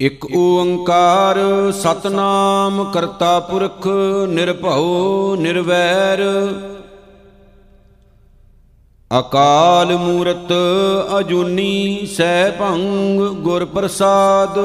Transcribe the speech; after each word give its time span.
ਇਕ 0.00 0.24
ਓੰਕਾਰ 0.36 1.38
ਸਤਨਾਮ 1.72 2.82
ਕਰਤਾ 2.84 3.38
ਪੁਰਖ 3.40 3.86
ਨਿਰਭਉ 4.28 5.34
ਨਿਰਵੈਰ। 5.36 6.20
ਅਕਾਲ 9.10 9.96
ਮੂਰਤ 9.96 10.52
ਅਜੂਨੀ 11.18 12.06
ਸੈਭੰ 12.06 12.78
ਗੁਰ 13.42 13.64
ਪ੍ਰਸਾਦ। 13.64 14.58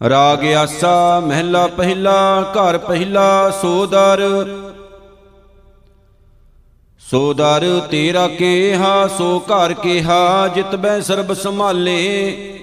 ਰਾਗ 0.00 0.44
ਆਸਾ 0.52 1.20
ਮਹਿਲਾ 1.20 1.66
ਪਹਿਲਾ, 1.66 2.42
ਘਰ 2.52 2.78
ਪਹਿਲਾ 2.78 3.50
ਸੋਦਰ 3.62 4.22
ਸੋ 7.00 7.32
ਦਰ 7.34 7.66
ਤੇਰਾ 7.90 8.26
ਕੇਹਾ, 8.28 9.06
ਸੋ 9.08 9.38
ਘਰ 9.40 9.72
ਕੇਹਾ, 9.74 10.48
ਜਿਤ 10.48 10.74
ਬੈ 10.76 11.00
ਸਰਬ 11.00 11.32
ਸੰਭਾਲੇ। 11.34 12.59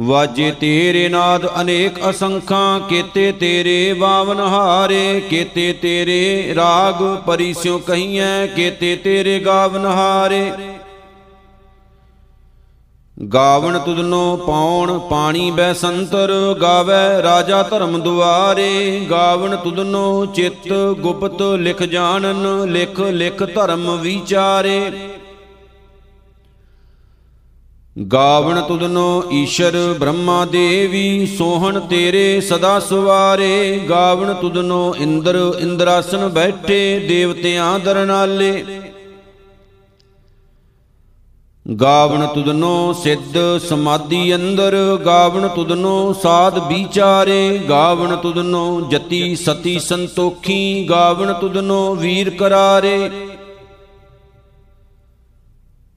ਵਾਜੇ 0.00 0.50
ਤੇਰੇ 0.50 1.08
ਨਾਦ 1.08 1.46
ਅਨੇਕ 1.60 2.10
ਅਸੰਖਾਂ, 2.10 2.80
ਕੀਤੇ 2.80 3.32
ਤੇਰੇ 3.32 3.92
ਬਾਵਨ 3.92 4.40
ਹਾਰੇ, 4.40 5.20
ਕੀਤੇ 5.20 5.72
ਤੇਰੇ 5.72 6.54
ਰਾਗ 6.54 7.02
ਪਰਿਸਿਉ 7.26 7.78
ਕਹੀਐ, 7.78 8.46
ਕੀਤੇ 8.46 8.96
ਤੇਰੇ 8.96 9.38
ਗਾਵਨ 9.38 9.86
ਹਾਰੇ। 9.86 10.52
ਗਾਵਣ 13.34 13.78
ਤੁਧਨੋ 13.78 14.36
ਪਾਉਣ 14.36 14.98
ਪਾਣੀ 14.98 15.50
ਬੈ 15.50 15.72
ਸੰਤਰ, 15.72 16.56
ਗਾਵੇ 16.62 17.22
ਰਾਜਾ 17.22 17.62
ਧਰਮ 17.62 18.00
ਦੁਆਰੇ। 18.00 19.06
ਗਾਵਣ 19.10 19.56
ਤੁਧਨੋ 19.56 20.26
ਚਿੱਤ 20.26 20.72
ਗੁਪਤ 21.00 21.42
ਲਿਖ 21.42 21.82
ਜਾਣਨ, 21.82 22.70
ਲਿਖ 22.70 23.00
ਲਿਖ 23.00 23.42
ਧਰਮ 23.54 23.96
ਵਿਚਾਰੇ। 23.96 25.07
ਗਾਵਣ 28.04 28.60
ਤੁਧਨੋ 28.60 29.22
ਈਸ਼ਰ 29.32 29.94
ਬ੍ਰਹਮਾ 29.98 30.44
ਦੇਵੀ, 30.44 31.26
ਸੋਹਣ 31.26 31.80
ਤੇਰੇ 31.80 32.40
ਸਦਾ 32.40 32.80
ਸੁਵਾਰੇ। 32.80 33.80
ਗਾਵਣ 33.88 34.34
ਤੁਧਨੋ 34.34 34.94
ਇੰਦਰ, 34.98 35.54
ਇੰਦਰਾਸਨ 35.60 36.28
ਬੈਠੇ, 36.28 36.98
ਦੇਵਤਿਆਂ 36.98 37.78
ਦਰਨਾਲੇ। 37.78 38.64
ਗਾਵਣ 41.80 42.26
ਤੁਧਨੋ 42.26 42.92
ਸਿੱਧ 42.92 43.38
ਸਮਾਧੀ 43.68 44.34
ਅੰਦਰ, 44.34 44.98
ਗਾਵਣ 45.06 45.48
ਤੁਧਨੋ 45.48 46.12
ਸਾਧ 46.12 46.58
ਵਿਚਾਰੇ। 46.68 47.58
ਗਾਵਣ 47.68 48.16
ਤੁਧਨੋ 48.16 48.80
ਜਤੀ 48.90 49.36
ਸਤੀ 49.36 49.78
ਸੰਤੋਖੀ, 49.78 50.86
ਗਾਵਣ 50.90 51.32
ਤੁਧਨੋ 51.32 51.94
ਵੀਰ 51.94 52.30
ਕਰਾਰੇ। 52.30 53.10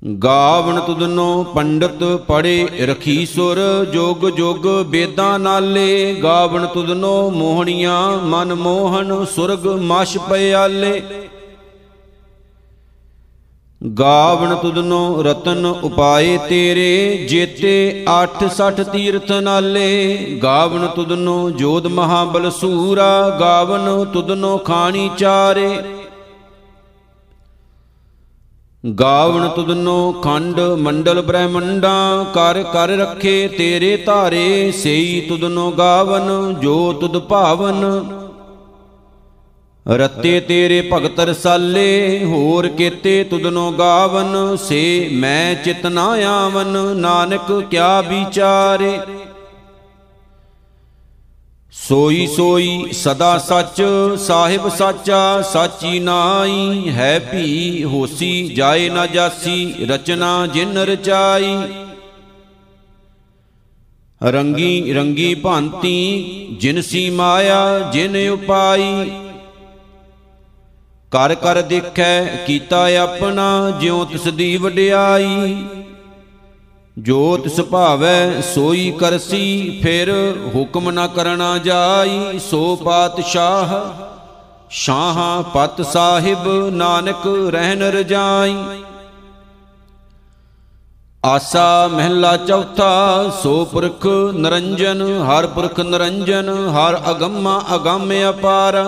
ਗਾਵਣ 0.06 0.80
ਤੁਧਨੋ 0.80 1.44
ਪੰਡਤ 1.44 2.04
ਪੜੇ 2.28 2.68
ਰਖੀ 2.82 3.26
ਸੁਰ, 3.26 3.86
ਜੋਗ 3.94 4.30
ਜੋਗ 4.30 4.84
ਬੇਦਾਂ 4.86 5.40
ਨਾਲੇ। 5.40 6.14
ਗਾਵਣ 6.24 6.66
ਤੁਧਨੋ 6.66 7.30
ਮੋਹਣੀਆਂ, 7.30 8.18
ਮਨ 8.18 8.54
ਮੋਹਨ 8.54 9.26
ਸੁਰਗ 9.26 9.68
ਮਛ 9.68 10.18
ਪਿਆਲੇ। 10.18 11.02
ਗਾਵਣ 14.00 14.56
ਤੁਧਨੋ 14.56 15.24
ਰਤਨ 15.24 15.66
ਉਪਾਏ 15.66 16.38
ਤੇਰੇ, 16.50 17.26
ਜੇਤੇ 17.30 18.06
860 18.08 18.84
ਤੀਰਥ 18.84 19.32
ਨਾਲੇ। 19.32 20.16
ਗਾਵਣ 20.44 20.88
ਤੁਧਨੋ 20.88 21.50
ਜੋਧ 21.50 21.88
ਮਹਾਬਲ 21.88 22.52
ਸੂਰਾ 22.52 23.38
ਗਾਵਣ 23.40 24.06
ਤੁਧਨੋ 24.06 24.58
ਖਾਣੀ 24.58 25.10
ਚਾਰੇ। 25.18 26.01
ਗਾਵਣ 28.84 29.48
ਤੁਧਨੋ 29.48 30.12
ਖੰਡ 30.12 30.60
ਮੰਡਲ 30.60 31.22
ਬ੍ਰਹਮੰਡਾ, 31.22 32.26
ਕਰ 32.34 32.64
ਕਰ 32.64 32.90
ਰੱਖੇ 32.90 33.48
ਤੇਰੇ 33.48 33.98
ਧਾਰੇ, 33.98 34.72
ਸਈ 34.72 35.22
ਤੁਧਨੋ 35.22 35.72
ਗਾਵਨ, 35.72 36.56
ਜੋ 36.62 36.94
ਤੁਧ 36.94 37.18
ਭਾਵਨ। 37.18 37.86
ਰਤੇ 39.88 40.40
ਤੇਰੇ 40.40 40.90
ਭਗਤ 40.94 41.20
ਰਸਾਲੇ, 41.20 42.26
ਹੋਰ 42.26 42.68
ਕੀਤੇ 42.68 43.24
ਤੁਧਨੋ 43.24 43.72
ਗਾਵਨ, 43.72 44.56
ਸੇ 44.56 45.10
ਮੈਂ 45.14 45.56
ਚਿਤ 45.56 45.86
ਨਾ 45.86 46.08
ਆਵਨ, 46.28 46.78
ਨਾਨਕ 46.98 47.64
ਕਿਆ 47.72 48.02
ਵਿਚਾਰੇ। 48.02 49.00
ਸੋਈ 51.74 52.28
ਸੋਈ 52.28 52.92
ਸਦਾ 52.92 53.38
ਸੱਚ, 53.38 53.82
ਸਾਹਿਬ 54.20 54.70
ਸਾਚਾ, 54.70 55.42
ਸਾਚੀ 55.42 56.00
ਨਾਈ 56.00 56.90
ਹੈ 56.90 57.20
ਭੀ 57.20 57.84
ਹੋਸੀ, 57.84 58.48
ਜਾਏ 58.48 58.90
ਨਾ 58.90 59.06
ਜਾਸੀ, 59.06 59.86
ਰਚਨਾ 59.90 60.48
ਜਿਨ 60.48 60.78
ਰਚਾਈ। 60.78 61.58
ਰੰਗੀ 64.24 64.94
ਰੰਗੀ 64.94 65.36
ਭਾਂਤੀ 65.36 66.48
ਜਿਨਸੀ 66.60 67.10
ਮਾਇਆ, 67.10 67.92
ਜਿਨ 67.94 68.30
ਉਪਾਈ। 68.30 69.12
ਕਰ 71.12 71.36
ਕਰ 71.36 71.62
ਦੇਖੈ, 71.62 72.26
ਕੀਤਾ 72.26 72.88
ਆਪਣਾ, 72.98 73.78
ਜਿਉ 73.82 74.06
ਤਿਸ 74.06 74.24
ਦੀ 74.24 74.58
ਵਡਿਆਈ। 74.58 75.66
ਜੋ 76.98 77.38
ਤਿਸ 77.38 77.60
ਭਾਵੈ 77.62 78.42
ਸੋਈ 78.42 78.92
ਕਰਸੀ, 78.92 79.80
ਫਿਰ 79.84 80.10
ਹੁਕਮ 80.56 80.90
ਨਾ 80.90 81.06
ਕਰਨਾ 81.08 81.58
ਜਾਈ, 81.58 82.40
ਸੋ 82.40 82.76
ਪਾਤਸ਼ਾਹ 82.76 83.74
ਸ਼ਾਹ 84.70 85.42
ਪਤ 85.44 85.82
ਸਾਹਿਬ 85.82 86.48
ਨਾਨਕ 86.70 87.28
ਰਹਿਨ 87.50 87.84
ਰਜਾਈ। 87.84 88.56
ਆਸਾ 91.26 91.88
ਮਹਿਲਾ 91.88 92.36
ਚੌਥਾ, 92.38 93.30
ਸੋ 93.44 93.66
ਪੁਰਖ 93.66 94.08
ਨਰੰਜਨ, 94.36 95.02
ਹਰ 95.24 95.48
ਪੁਰਖ 95.48 95.80
ਨਰੰਜਨ, 95.80 96.50
ਹਰ 96.70 97.02
ਅਗੰਮਾ 97.12 97.62
ਅਗੰਮ 97.76 98.12
ਅਪਾਰ। 98.30 98.84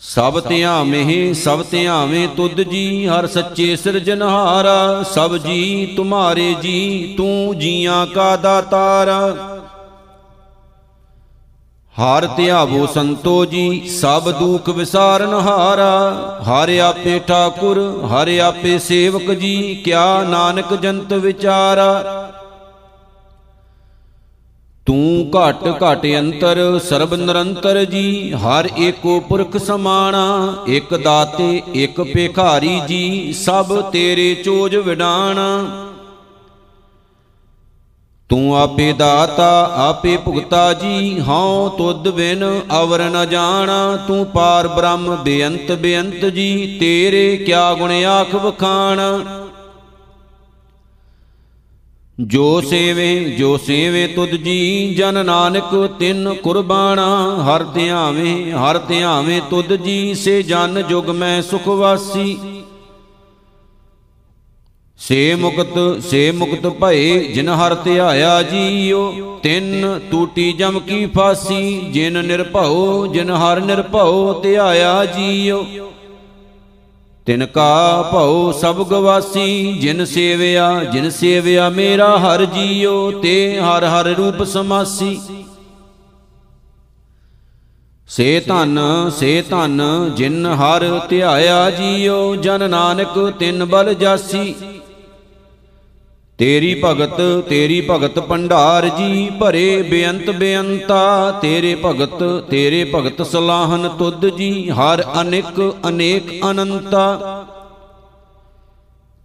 ਸਭ 0.00 0.40
ਧਿਆਵੇਂ 0.40 1.34
ਸਭ 1.34 1.64
ਧਿਆਵੇਂ 1.70 2.28
ਤੁਧ 2.28 2.60
ਜੀ, 2.60 3.06
ਹਰ 3.06 3.26
ਸੱਚੇ 3.26 3.76
ਸਿਰਜਨਹਾਰਾ 3.76 5.02
ਸਭ 5.02 5.36
ਜੀ, 5.36 5.86
ਤੁਮਾਰੇ 5.96 6.54
ਜੀ, 6.62 7.14
ਤੂੰ 7.16 7.58
ਜੀਆਂ 7.58 8.06
ਕਾ 8.06 8.36
ਦਾਤਾਰਾ। 8.36 9.34
ਹਰ 11.96 12.26
ਧਿਆਵੋ 12.26 12.86
ਸੰਤੋ 12.86 13.44
ਜੀ, 13.44 13.88
ਸਭ 13.88 14.30
ਦੁਖ 14.30 14.68
ਵਿਸਾਰਨ 14.68 15.34
ਹਾਰਾ। 15.34 16.20
ਹਰ 16.42 16.78
ਆਪੇ 16.78 17.18
ਠਾਕੁਰ, 17.18 17.78
ਹਰ 18.06 18.38
ਆਪੇ 18.38 18.78
ਸੇਵਕ 18.78 19.30
ਜੀ, 19.32 19.74
ਕਿਆ 19.74 20.22
ਨਾਨਕ 20.22 20.74
ਜੰਤ 20.74 21.12
ਵਿਚਾਰਾ। 21.12 22.04
ਤੂੰ 24.88 25.30
ਘਟ 25.30 25.56
ਘਟ 25.76 26.06
ਅੰਤਰ, 26.18 26.80
ਸਰਬ 26.84 27.14
ਨਿਰੰਤਰ 27.14 27.84
ਜੀ, 27.84 28.32
ਹਰ 28.32 28.68
ਏਕੋ 28.78 29.20
ਪੁਰਖ 29.20 29.56
ਸਮਾਣਾ, 29.56 30.56
ਇਕ 30.68 30.94
ਦਾਤੇ, 30.94 31.62
ਇਕ 31.74 32.00
ਭੇਖਾਰੀ 32.02 32.80
ਜੀ, 32.88 33.32
ਸਭ 33.32 33.90
ਤੇਰੇ 33.90 34.34
ਚੋਜ 34.34 34.76
ਵਿਡਾਣਾ। 34.76 35.64
ਤੂੰ 38.28 38.56
ਆਪੇ 38.58 38.92
ਦਾਤਾ, 38.92 39.70
ਆਪੇ 39.76 40.16
ਭੁਗਤਾ 40.16 40.72
ਜੀ, 40.72 41.20
ਹਉ 41.20 41.68
ਤੁਧ 41.68 42.08
ਬਿਨ 42.08 42.60
ਅਵਰ 42.82 43.00
ਨ 43.00 43.26
ਜਾਣਾ। 43.26 43.96
ਤੂੰ 43.96 44.26
ਪਾਰ 44.26 44.68
ਬ੍ਰਹਮ 44.68 45.16
ਬੇਅੰਤ 45.16 45.72
ਬੇਅੰਤ 45.72 46.26
ਜੀ, 46.26 46.76
ਤੇਰੇ 46.80 47.36
ਕਿਆ 47.36 47.74
ਗੁਣ 47.74 48.04
ਆਖ 48.04 48.34
ਵਖਾਣਾ। 48.34 49.20
ਜੋ 52.20 52.60
ਸੇਵੇ 52.60 53.24
ਜੋ 53.24 53.56
ਸੇਵੇ 53.56 54.06
ਤੁਧ 54.06 54.28
ਜੀ, 54.28 54.94
ਜਨ 54.94 55.26
ਨਾਨਕ 55.26 55.90
ਤਿੰਨ 55.98 56.34
ਕੁਰਬਾਨਾ। 56.34 57.06
ਹਰ 57.42 57.64
ਧਿਆਵੇਂ 57.64 58.52
ਹਰ 58.52 58.78
ਧਿਆਵੇਂ 58.78 59.40
ਤੁਧ 59.50 59.72
ਜੀ, 59.72 60.14
ਸੇ 60.14 60.42
ਜਨ 60.42 60.82
ਜੁਗ 60.88 61.10
ਮੈਂ 61.10 61.42
ਸੁਖ 61.42 61.68
ਵਾਸੀ। 61.68 62.38
ਸੇ 64.98 65.34
ਮੁਕਤ 65.34 66.02
ਸੇ 66.02 66.30
ਮੁਕਤ 66.30 66.66
ਭਏ, 66.66 67.24
ਜਿਨ 67.24 67.48
ਹਰ 67.48 67.74
ਧਿਆਇਆ 67.74 68.42
ਜੀਓ, 68.42 69.38
ਤਿੰਨ 69.42 70.00
ਟੂਟੀ 70.10 70.52
ਜਮ 70.52 70.80
ਕੀ 70.80 71.06
ਫਾਸੀ। 71.06 71.80
ਜਿਨ 71.90 72.24
ਨਿਰਭਉ, 72.24 73.06
ਜਿਨ 73.06 73.30
ਹਰ 73.30 73.60
ਨਿਰਭਉ 73.60 74.40
ਧਿਆਇਆ 74.42 75.04
ਜੀਓ। 75.04 75.87
ਤਿਨ 77.28 77.44
ਕਾ 77.46 78.02
ਭਉ 78.12 78.52
ਸਭ 78.52 78.76
ਗਵਾਸੀ, 78.88 79.72
ਜਿਨ 79.72 80.04
ਸੇਵਿਆ 80.04 80.84
ਜਿਨ 80.84 81.08
ਸੇਵਿਆ 81.10 81.68
ਮੇਰਾ 81.68 82.06
ਹਰ 82.18 82.44
ਜੀਉ 82.44 83.10
ਤੇ 83.20 83.60
ਹਰ 83.60 83.84
ਹਰ 83.84 84.06
ਰੂਪ 84.08 84.42
ਸਮਾਸੀ। 84.44 85.18
ਸੇ 88.08 88.40
ਧਨ 88.40 88.78
ਸੇ 89.18 89.42
ਧਨ, 89.50 89.82
ਜਿਨ 90.16 90.46
ਹਰ 90.46 90.88
ਧਿਆਇਆ 91.08 91.70
ਜੀਉ 91.70 92.34
ਜਨ 92.36 92.68
ਨਾਨਕ 92.70 93.18
ਤਿਨ 93.38 93.64
ਬਲ 93.64 93.94
ਜਾਸੀ। 93.94 94.54
ਤੇਰੀ 96.38 96.74
ਭਗਤ 96.84 97.20
ਤੇਰੀ 97.48 97.80
ਭਗਤ 97.90 98.18
ਭੰਡਾਰ 98.18 98.88
ਜੀ, 98.88 99.30
ਭਰੇ 99.40 99.82
ਬੇਅੰਤ 99.82 100.30
ਬੇਅੰਤਾ। 100.30 101.30
ਤੇਰੇ 101.42 101.74
ਭਗਤ 101.84 102.22
ਤੇਰੇ 102.50 102.84
ਭਗਤ 102.94 103.22
ਸਲਾਹਨ 103.22 103.88
ਤੁਧ 103.88 104.26
ਜੀ, 104.36 104.70
ਹਰ 104.70 105.02
ਅਨੇਕ 105.20 105.60
ਅਨੇਕ 105.88 106.30
ਅਨੰਤਾ। 106.50 107.44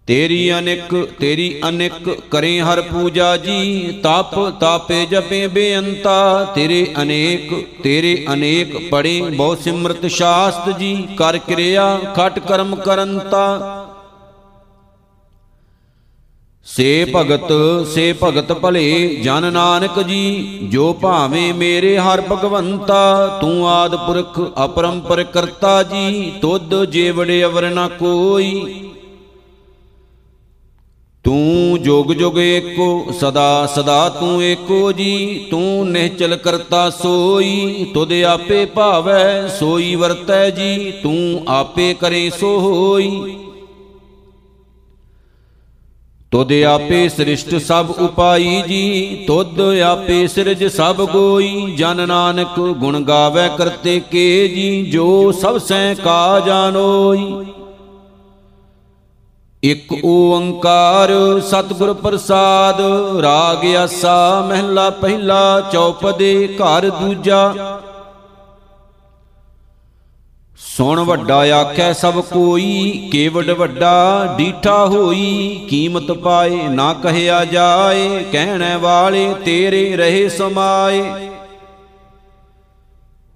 ਤੇਰੀ 0.08 0.52
ਅਨੇਕ 0.54 0.96
ਤੇਰੀ 1.20 1.62
ਅਨੇਕ 1.70 2.10
ਕਰੇ 2.32 2.60
ਹਰ 2.62 2.82
ਪੂਜਾ 2.82 3.36
ਜੀ, 3.38 3.92
ਤਪ, 4.04 4.36
ਤਾਪੇ 4.60 5.06
ਜਪੇ 5.06 5.46
ਬੇਅੰਤਾ। 5.48 6.44
ਤੇਰੇ 6.56 6.86
ਅਨੇਕ 7.02 7.54
ਤੇਰੇ 7.84 8.26
ਅਨੇਕ 8.34 8.78
ਪੜੇ 8.92 9.20
ਬਹੁ 9.22 9.56
ਸਿਮਰਤ 9.56 10.06
ਸ਼ਾਸਤ 10.08 10.78
ਜੀ, 10.80 10.96
ਕਰ 11.18 11.38
ਕਿਰਿਆ, 11.38 11.98
ਖਟ 12.16 12.40
ਕਰਮ 12.40 12.76
ਕਰੰਤਾ। 12.76 13.46
ਸੇ 16.76 17.06
ਭਗਤ 17.16 17.52
ਸੇ 17.88 18.14
ਭਗਤ 18.24 18.52
ਭਲੇ, 18.54 19.16
ਜਨ 19.24 19.54
ਨਾਨਕ 19.54 20.02
ਜੀ, 20.02 20.60
ਜੋ 20.64 20.94
ਭਾਵੇਂ 20.94 21.54
ਮੇਰੇ 21.54 21.98
ਹਰ 21.98 22.22
ਭਗਵੰਤਾ, 22.22 23.28
ਤੂੰ 23.42 23.70
ਆਦ 23.70 23.96
ਪੁਰਖ, 23.96 24.40
ਅਪਰੰਪਰ 24.66 25.24
ਕਰਤਾ 25.24 25.84
ਜੀ, 25.84 26.32
ਤੁਧ 26.42 26.86
ਜੀਵੜੇ 26.86 27.44
ਅਵਰ 27.44 27.70
ਨਾ 27.70 27.88
ਕੋਈ। 27.88 28.66
ਤੂੰ 31.26 31.82
ਜੋਗ 31.84 32.14
ਜੋਗ 32.14 32.38
ਏਕੋ, 32.38 33.12
ਸਦਾ 33.20 33.66
ਸਦਾ 33.66 34.10
ਤੂੰ 34.10 34.44
ਏਕੋ 34.44 34.92
ਜੀ, 34.92 35.48
ਤੂੰ 35.52 35.92
ਨਿਹਚਲ 35.92 36.36
ਕਰਤਾ 36.36 36.90
ਸੋਈ, 36.90 37.86
ਤੁਧ 37.94 38.14
ਆਪੇ 38.14 38.66
ਭਾਵੈ, 38.66 39.48
ਸੋਈ 39.48 39.96
ਵਰਤੈ 39.96 40.50
ਜੀ, 40.50 40.92
ਤੂੰ 41.04 41.44
ਆਪੇ 41.48 41.94
ਕਰੇ 41.94 42.30
ਸੋ 42.30 42.60
ਹੋਈ 42.60 43.36
ਤੁਧ 46.34 46.52
ਆਪੇ 46.68 47.08
ਸ੍ਰਿਸ਼ਟ 47.10 47.56
ਸਭ 47.56 47.90
ਉਪਾਈ 48.02 48.62
ਜੀ, 48.68 49.24
ਤੁਧ 49.28 49.60
ਆਪੇ 49.86 50.26
ਸਿਰਜ 50.28 50.64
ਸਭ 50.68 51.02
ਗੋਈ। 51.12 51.76
ਜਨ 51.78 52.08
ਨਾਨਕ 52.08 52.60
ਗੁਣ 52.80 53.00
ਗਾਵੇ 53.04 53.48
ਕਰਤੇ 53.58 54.00
ਕੇ 54.12 54.48
ਜੀ, 54.48 54.86
ਜੋ 54.92 55.32
ਸਭ 55.32 55.58
ਸੈ 55.58 55.94
ਕਾ 55.96 56.40
ਜਾਣੋਈ 56.40 57.46
ਇਕ 59.64 59.94
ਓੰਕਾਰ 60.06 61.12
ਸਤਿਗੁਰ 61.42 61.94
ਪ੍ਰਸਾਦ, 61.94 62.82
ਰਾਗ 63.22 63.66
ਆਸਾ 63.76 64.46
ਮਹਿਲਾ 64.50 64.90
ਪਹਿਲਾ 64.90 65.62
ਚੌਪਦੇ 65.74 66.48
ਘਰ 66.58 66.90
ਦੂਜਾ। 66.90 67.82
ਸੁਣ 70.58 71.00
ਵੱਡਾ 71.00 71.38
ਆਖੈ 71.38 71.94
ਸਭ 71.94 72.22
ਕੋਈ 72.22 73.10
ਕੇਵਡ 73.12 73.50
ਵੱਡਾ 73.50 74.36
ਡੀਠਾ 74.38 74.86
ਹੋਈ, 74.86 75.68
ਕੀਮਤ 75.70 76.12
ਪਾਏ 76.12 76.68
ਨਾ 76.68 76.94
ਕਹਿਆ 76.94 77.46
ਜਾਏ, 77.46 78.24
ਕਹਿਣੇ 78.32 78.76
ਵਾਲੇ 78.76 79.34
ਤੇਰੇ 79.46 79.96
ਰਹੇ 79.96 80.30
ਸਮਾਏ। 80.30 81.04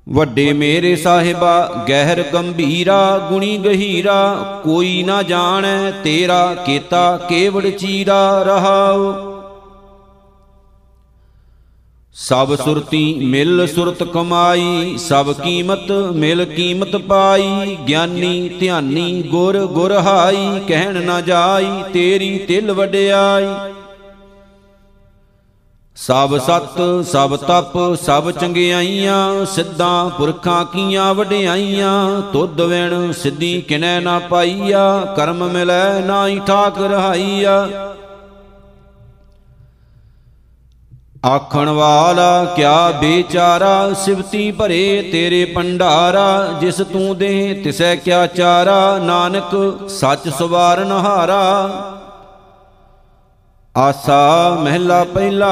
ਵੱਡੇ 0.10 0.54
ਮੇਰੇ 0.54 0.96
ਸਾਹਿਬਾ, 0.96 1.86
ਗਹਿਰ 1.90 2.24
ਗੰਭੀਰਾ, 2.34 3.18
ਗੁਣੀ 3.30 3.58
ਗਹੀਰਾ, 3.58 4.36
ਕੋਈ 4.64 5.04
ਨਾ 5.04 5.22
ਜਾਣੈ 5.22 5.92
ਤੇਰਾ, 5.92 6.54
ਕੀਤਾ 6.66 7.18
ਕੇਵੜ 7.30 7.68
ਚੀਰਾ 7.68 8.44
ਰਹਾਉ। 8.44 9.37
ਸਭ 12.28 12.56
ਸੁਰਤੀ 12.56 13.02
ਮਿਲ 13.24 13.66
ਸੁਰਤ 13.68 14.04
ਕਮਾਈ, 14.04 14.98
ਸਭ 14.98 15.32
ਕੀਮਤ 15.34 15.92
ਮਿਲ 16.14 16.44
ਕੀਮਤ 16.46 16.96
ਪਾਈ। 17.08 17.76
ਗਿਆਨੀ 17.88 18.50
ਧਿਆਨੀ 18.60 19.22
ਗੁਰ 19.24 19.58
ਗੁਰ 19.66 19.92
ਹਾਈ, 19.98 20.60
ਕਹਿਣ 20.68 21.02
ਨਾ 21.04 21.20
ਜਾਈ 21.22 21.68
ਤੇਰੀ 21.94 22.38
ਤਿਲ 22.38 22.72
ਵਡਿਆਈ। 22.72 23.48
ਸਭ 25.98 26.38
ਸਤ, 26.38 26.82
ਸਭ 27.06 27.36
ਤਪ, 27.38 27.78
ਸਭ 28.02 28.30
ਚੰਗਿਆਈਆਂ, 28.32 29.46
ਸਿੱਧਾਂ 29.46 30.10
ਪੁਰਖਾਂ 30.10 30.64
ਕੀਆਂ 30.66 31.14
ਵਡਿਆਈਆਂ। 31.14 32.22
ਤੁਧ 32.34 32.62
ਵਿਣ 32.62 33.12
ਸਿੱਧੀ 33.12 33.62
ਕਿਨੈ 33.62 34.00
ਨਾ 34.00 34.20
ਪਾਈਆ, 34.20 35.14
ਕਰਮ 35.16 35.48
ਮਿਲੈ 35.48 36.00
ਨਾਹੀ 36.00 36.40
ਠਾਕ 36.48 36.82
ਰਹਾਈਆ 36.82 37.68
ਆਖਣ 41.28 41.70
ਵਾਲਾ, 41.70 42.44
ਕਿਆ 42.46 42.92
ਬੇਚਾਰਾ, 42.92 43.94
ਸਿਵਤੀ 43.94 44.52
ਭਰੇ 44.52 45.10
ਤੇਰੇ 45.12 45.46
ਪੰਡਾਰਾ 45.46 46.48
ਜਿਸ 46.62 46.76
ਤੂੰ 46.76 47.18
ਦੇ 47.18 47.62
ਤਿਸੈ 47.64 47.96
ਕਿਆ 47.96 48.28
ਚਾਰਾ, 48.28 48.98
ਨਾਨਕ 48.98 49.56
ਸੱਚ 49.90 50.30
ਸਵਾਰਨ 50.30 50.92
ਹਾਰਾ। 50.92 51.70
ਆਸਾ 53.78 54.58
ਮਹਿਲਾ 54.60 55.04
ਪਹਿਲਾ, 55.04 55.52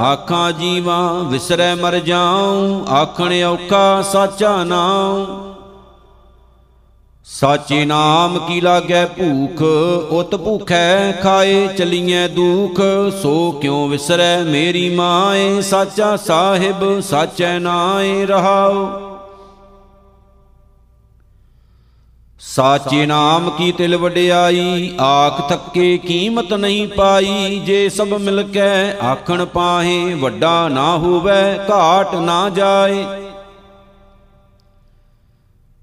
ਆਖਾਂ 0.00 0.52
ਜੀਵਾਂ, 0.52 1.24
ਵਿਸਰੈ 1.24 1.74
ਮਰ 1.74 1.98
ਜਾਉ, 1.98 2.84
ਆਖਣ 2.90 3.42
ਔਖਾ 3.44 4.02
ਸਾਚਾ 4.02 4.64
ਨਾਮ 4.64 5.26
ਸਾਚੇ 7.26 7.84
ਨਾਮ 7.84 8.38
ਕੀ 8.38 8.60
ਲਾਗੈ 8.60 9.06
ਭੂਖ? 9.06 9.62
ਉਤ 10.10 10.36
ਭੂਖੈ 10.36 11.12
ਖਾਏ 11.12 11.66
ਚਲੀਐ 11.66 12.28
ਦੁਖ। 12.28 12.80
ਸੋ 13.22 13.50
ਕਿਉ 13.50 13.86
ਵਿਸਰੈ 13.86 14.42
ਮੇਰੀ 14.42 14.94
ਮਾਏ? 14.94 15.60
ਸਾਚਾ 15.60 16.16
ਸਾਹਿਬ, 16.16 17.00
ਸਾਚੈ 17.00 17.58
ਨਾਏ 17.58 18.26
ਰਹਾਉ। 18.26 18.88
ਸਾਚੇ 22.40 23.06
ਨਾਮ 23.06 23.50
ਕੀ 23.50 23.72
ਤਿਲ 23.72 23.96
ਵਡਿਆਈ? 23.96 24.96
ਆਖ 25.00 25.48
ਥੱਕੇ 25.48 25.98
ਕੀਮਤ 25.98 26.52
ਨਹੀਂ 26.52 26.88
ਪਾਈ। 26.88 27.62
ਜੇ 27.66 27.88
ਸਭ 27.88 28.08
ਮਿਲ 28.20 28.42
ਕੇ 28.42 29.06
ਆਖਣ 29.06 29.44
ਪਾਹੇ, 29.44 30.14
ਵੱਡਾ 30.14 30.68
ਨਾ 30.68 30.96
ਹੋਵੇ, 30.96 31.70
ਘਾਟ 31.70 32.14
ਨਾ 32.14 32.50
ਜਾਏ। 32.50 33.04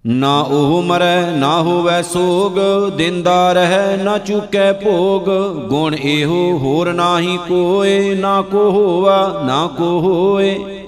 ਨਾ 0.07 0.41
ਉਹ 0.41 0.83
ਮਰੈ, 0.83 1.31
ਨਾ 1.31 1.61
ਹੋਵੇ 1.61 2.03
ਸੋਗ, 2.03 2.57
ਦਿੰਦਾ 2.91 3.53
ਰਹਿ, 3.53 3.97
ਨਾ 3.97 4.17
ਚੁਕੈ 4.17 4.73
ਭੋਗ। 4.73 5.29
ਗੁਣ 5.67 5.95
ਇਹੋ 5.95 6.57
ਹੋਰ 6.57 6.93
ਨਾਹੀ 6.93 7.37
ਕੋਏ, 7.37 8.15
ਨਾ 8.15 8.41
ਕੋ 8.41 8.69
ਹੋਵਾ 8.71 9.43
ਨਾ 9.45 9.67
ਕੋ 9.67 9.99
ਹੋਏ। 9.99 10.79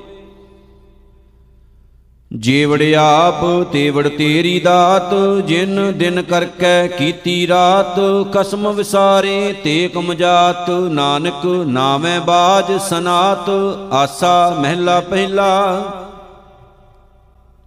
ਜੀਵੜ 2.38 2.82
ਆਪ, 2.94 3.64
ਤੇਵੜ 3.72 4.08
ਤੇਰੀ 4.08 4.60
ਦਾਤ, 4.60 5.14
ਜਿਨ 5.48 5.94
ਦਿਨ 5.98 6.22
ਕਰਕੈ 6.22 6.88
ਕੀਤੀ 6.88 7.48
ਰਾਤ, 7.48 8.00
ਕਸਮ 8.34 8.72
ਵਿਸਾਰੇ 8.72 9.56
ਤੇ 9.64 9.88
ਕਮਜਾਤ। 9.88 10.70
ਨਾਨਕ 10.70 11.46
ਨਾਮੈ 11.46 12.20
ਬਾਜ 12.20 12.82
ਸਨਾਤ, 12.82 13.50
ਆਸਾ 13.92 14.56
ਮਹਿਲਾ 14.60 15.00
ਪਹਿਲਾ। 15.00 15.84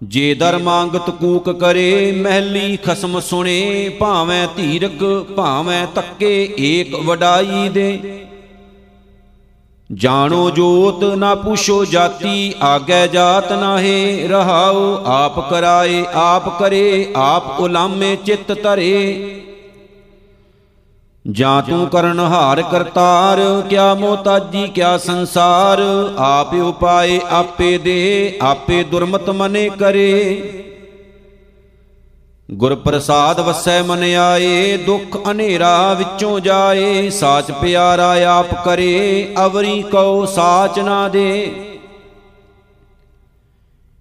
ਜੇ 0.02 0.34
ਦਰ 0.34 0.58
ਮੰਗਤ 0.58 1.10
ਕੂਕ 1.10 1.50
ਕਰੇ, 1.50 2.12
ਮਹਿਲੀ 2.12 2.76
ਖਸਮ 2.76 3.20
ਸੁਣੇ, 3.20 3.88
ਭਾਵੇਂ 3.88 4.48
ਧੀਰਕ, 4.56 5.26
ਭਾਵੇਂ 5.36 5.86
ਤੱਕੇ 5.86 6.54
ਏਕ 6.58 6.94
ਵਡਾਈ 6.94 7.68
ਦੇ। 7.68 8.26
ਜਾਣੋ 9.92 10.50
ਜੋਤ, 10.50 11.04
ਨਾ 11.04 11.34
ਪੁੱਛੋ 11.34 11.84
ਜਾਤੀ, 11.84 12.54
ਆਗੇ 12.60 13.08
ਜਾਤ 13.08 13.52
ਨਾਹੇ, 13.52 14.28
ਰਹਾਉ 14.28 15.04
ਆਪ 15.06 15.50
ਕਰਾਏ, 15.50 16.04
ਆਪ 16.14 16.58
ਕਰੇ, 16.58 17.12
ਆਪ 17.16 17.60
ਉਲਾਮੇ 17.60 18.16
ਚਿੱਤ 18.16 18.62
ਧਰੇ। 18.62 19.37
ਜਾਂ 21.30 21.62
ਤੂੰ 21.62 21.86
ਕਰਨ 21.86 22.20
ਹਾਰ 22.20 22.62
ਕਰਤਾਰ, 22.62 23.62
ਕਿਆ 23.68 23.94
ਮੋਤਾਜੀ 23.94 24.68
ਕਿਆ 24.68 24.98
ਸੰਸਾਰ, 24.98 25.78
ਆਪ 26.18 26.54
ਉਪਾਏ, 26.54 27.20
ਆਪੇ 27.30 27.78
ਦੇ, 27.78 28.38
ਆਪੇ 28.42 28.84
ਦੁਰਮਤ 28.84 29.30
ਮਨੇ 29.30 29.68
ਕਰੇ। 29.68 30.42
ਗੁਰ 32.50 32.74
ਪ੍ਰਸਾਦ 32.74 33.40
ਵਸੈ 33.40 33.82
ਮਨ 33.82 34.14
ਆਏ, 34.14 34.76
ਦੁਖ 34.76 35.30
ਹਨੇਰਾ 35.30 35.94
ਵਿੱਚੋਂ 35.94 36.40
ਜਾਏ, 36.40 37.10
ਸਾਚ 37.10 37.52
ਪਿਆਰਾ 37.52 38.14
ਆਪ 38.28 38.64
ਕਰੇ, 38.64 39.34
ਅਵਰੀ 39.46 39.82
ਕਉ 39.82 40.26
ਸਾਚ 40.26 40.78
ਨਾ 40.78 41.08
ਦੇ। 41.08 41.52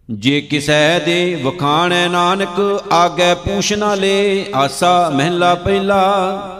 ਜੇ 0.10 0.42
ਕਿਸੈ 0.42 1.00
ਦੇ 1.00 1.42
ਵਖਾਣੈ 1.44 2.08
ਨਾਨਕ, 2.08 2.84
ਆਗੇ 2.92 3.36
ਪੂਛ 3.36 3.74
ਨਾ 3.74 3.96
ਲੇ, 3.96 4.46
ਆਸਾ 4.56 5.10
ਮਹਿਲਾ 5.10 5.56
ਪਹਿਲਾ। 5.56 6.57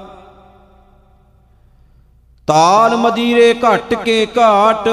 ਤਾਲ 2.48 2.96
ਮਦੀਰੇ 2.98 3.54
ਘਟ 3.54 3.94
ਕੇ 3.94 4.28
ਘਾਟ, 4.38 4.90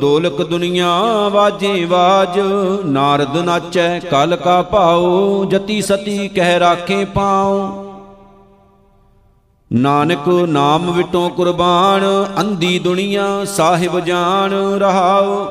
ਦੋਲਕ 0.00 0.42
ਦੁਨੀਆ 0.42 0.88
ਵਾਜੇ 1.28 1.84
ਵਾਜ, 1.84 2.38
ਨਾਰਦ 2.84 3.36
ਨਾਚੈ 3.36 3.98
ਕਲ 3.98 4.36
ਕਾ 4.36 4.62
ਭਾਉ, 4.62 5.44
ਜਤੀ 5.44 5.82
ਸਤੀ 5.82 6.28
ਕਹਿ 6.28 6.60
ਰਾਖੇ 6.60 7.04
ਪਾਉ। 7.04 7.68
ਨਾਨਕ 9.72 10.28
ਨਾਮ 10.28 10.90
ਵਿਟੋ 10.90 11.28
ਕੁਰਬਾਨ, 11.28 12.26
ਅੰਧੀ 12.40 12.78
ਦੁਨੀਆ 12.78 13.44
ਸਾਹਿਬ 13.44 14.00
ਜਾਣ 14.00 14.52
ਰਹਾਉ। 14.78 15.46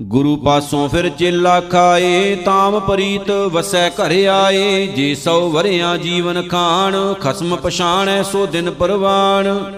ਗੁਰੂ 0.00 0.36
ਪਾਸੋਂ 0.36 0.88
ਫਿਰ 0.88 1.08
ਚੇਲਾ 1.08 1.60
ਖਾਏ, 1.60 2.36
ਤਾਮ 2.36 2.80
ਪਰੀਤ 2.80 3.30
ਵਸੈ 3.30 3.90
ਘਰ 3.90 4.26
ਆਏ। 4.26 4.86
ਜੇ 4.86 5.14
ਸੋ 5.14 5.50
ਵਰਿਆਂ 5.50 5.98
ਜੀਵਨ 5.98 6.48
ਖਾਣ, 6.48 7.14
ਖਸਮ 7.14 7.56
ਪਛਾਣੈ 7.56 8.22
ਸੋ 8.22 8.46
ਦਿਨ 8.46 8.70
ਪਰਵਾਣ। 8.70 9.72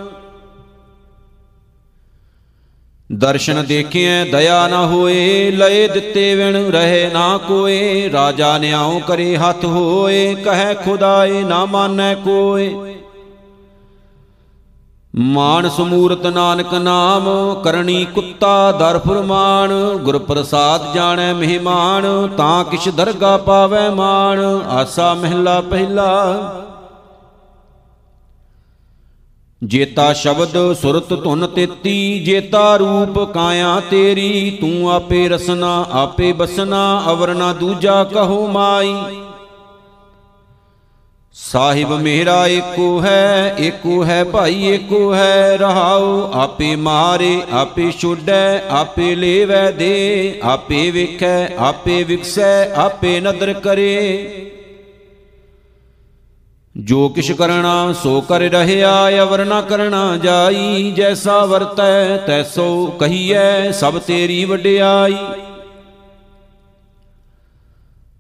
ਦਰਸ਼ਨ 3.13 3.65
ਦੇਖਿਐ, 3.65 4.25
ਦਇਆ 4.25 4.69
ਨਾ 4.69 4.87
ਹੋਏ, 4.87 5.51
ਲਏ 5.51 5.89
ਦਿੱਤੇ 5.89 6.35
ਵਿਣ 6.35 6.57
ਰਹੇ 6.57 7.11
ਨਾ 7.13 7.39
ਕੋਏ। 7.39 8.11
ਰਾਜਾ 8.13 8.59
ਨਿਆਉ 8.59 9.01
ਕਰੇ 9.01 9.37
ਹੱਥ 9.37 9.65
ਹੋਏ, 9.65 10.35
ਕਹੈ 10.35 10.75
ਖੁਦਾਏ 10.75 11.43
ਨਾ 11.43 11.65
ਮਾਨੈ 11.65 12.15
ਕੋਏ। 12.15 12.96
ਮਾਨ 15.19 15.69
ਸਮੂਰਤ 15.69 16.27
ਨਾਨਕ 16.27 16.75
ਨਾਮ 16.75 17.25
ਕਰਨੀ 17.65 18.05
ਕੁੱਤਾ 18.05 18.73
ਦਰ 18.73 18.99
ਫਰਮਾਨ 18.99 19.73
ਗੁਰ 19.97 20.19
ਪ੍ਰਸਾਦ 20.19 20.95
ਜਾਣੈ 20.95 21.33
ਮਹਿਮਾਨ, 21.35 22.29
ਤਾਂ 22.37 22.65
ਕਿਛ 22.65 22.89
ਦਰਗਾ 22.89 23.37
ਪਾਵੈ 23.37 23.91
ਮਾਨ, 23.91 24.41
ਆਸਾ 24.69 25.15
ਮਹਿਲਾ 25.15 25.61
ਪਹਿਲਾ। 25.61 26.63
ਜੇਤਾ 29.63 30.13
ਸ਼ਬਦ 30.13 30.73
ਸੁਰਤ 30.73 31.15
ਧੁਨ 31.23 31.47
ਤੇਤੀ, 31.47 32.25
ਜੇਤਾ 32.25 32.77
ਰੂਪ 32.77 33.19
ਕਾਇਆ 33.33 33.81
ਤੇਰੀ, 33.91 34.59
ਤੂੰ 34.61 34.93
ਆਪੇ 34.93 35.29
ਰਸਨਾ, 35.29 35.87
ਆਪੇ 35.93 36.33
ਬਸਨਾ 36.33 37.03
ਅਵਰ 37.11 37.35
ਨਾ 37.35 37.53
ਦੂਜਾ 37.53 38.05
ਕਹੋ 38.05 38.47
ਮਾਈ। 38.47 38.95
ਸਾਹਿਬ 41.39 42.01
ਮੇਰਾ 42.01 42.47
ਏਕੋ 42.47 43.03
ਹੈ 43.03 43.55
ਏਕੋ 43.59 44.05
ਹੈ 44.05 44.25
ਭਾਈ 44.25 44.65
ਏਕੋ 44.65 45.15
ਹੈ 45.15 45.57
ਰਹਾਉ। 45.57 46.31
ਆਪੇ 46.33 46.77
ਮਾਰੇ, 46.77 47.43
ਆਪੇ 47.53 47.91
ਛੁੱਡੈ, 47.91 48.61
ਆਪੇ 48.69 49.15
ਲੇਵੈ 49.15 49.71
ਦੇ। 49.71 50.41
ਆਪੇ 50.43 50.91
ਵੇਖੈ, 50.91 51.49
ਆਪੇ 51.59 52.03
ਵਿਕਸੈ, 52.05 52.73
ਆਪੇ 52.73 53.21
ਨਦਰ 53.21 53.53
ਕਰੇ। 53.53 54.53
ਜੋ 56.77 57.09
ਕਿਛ 57.09 57.33
ਕਰਣਾ 57.33 57.93
ਸੋ 58.03 58.21
ਕਰ 58.21 58.41
ਰਹਿਆ, 58.41 59.23
ਅਵਰ 59.23 59.45
ਨਾ 59.45 59.61
ਕਰਣਾ 59.61 60.17
ਜਾਈ। 60.17 60.93
ਜੈਸਾ 60.97 61.45
ਵਰਤੈ 61.45 62.17
ਤੈਸੋ 62.17 62.87
ਕਹੀਐ, 62.87 63.71
ਸਭ 63.71 63.99
ਤੇਰੀ 63.99 64.45
ਵਡਿਆਈ। 64.45 65.17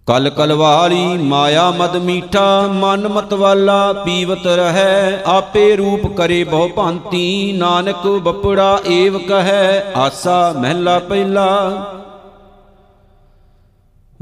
ਕਲ 0.08 0.30
ਕਲਵਾਲੀ 0.30 1.16
ਮਾਇਆ 1.18 1.70
ਮਦ 1.70 1.96
ਮੀਠਾ, 1.96 2.66
ਮਨ 2.66 3.08
ਮਤਵਾਲਾ 3.08 3.92
ਪੀਵਤ 3.92 4.46
ਰਹੈ, 4.46 5.22
ਆਪੇ 5.26 5.76
ਰੂਪ 5.76 6.06
ਕਰੇ 6.16 6.44
ਬਹੁ 6.44 6.68
ਭਾਂਤੀ, 6.68 7.52
ਨਾਨਕ 7.52 8.06
ਬਪੜਾ 8.06 8.78
ਏਵ 8.86 9.18
ਕਹੈ, 9.18 9.92
ਆਸਾ 9.96 10.54
ਮਹਿਲਾ 10.58 10.98
ਪਹਿਲਾ। 10.98 11.48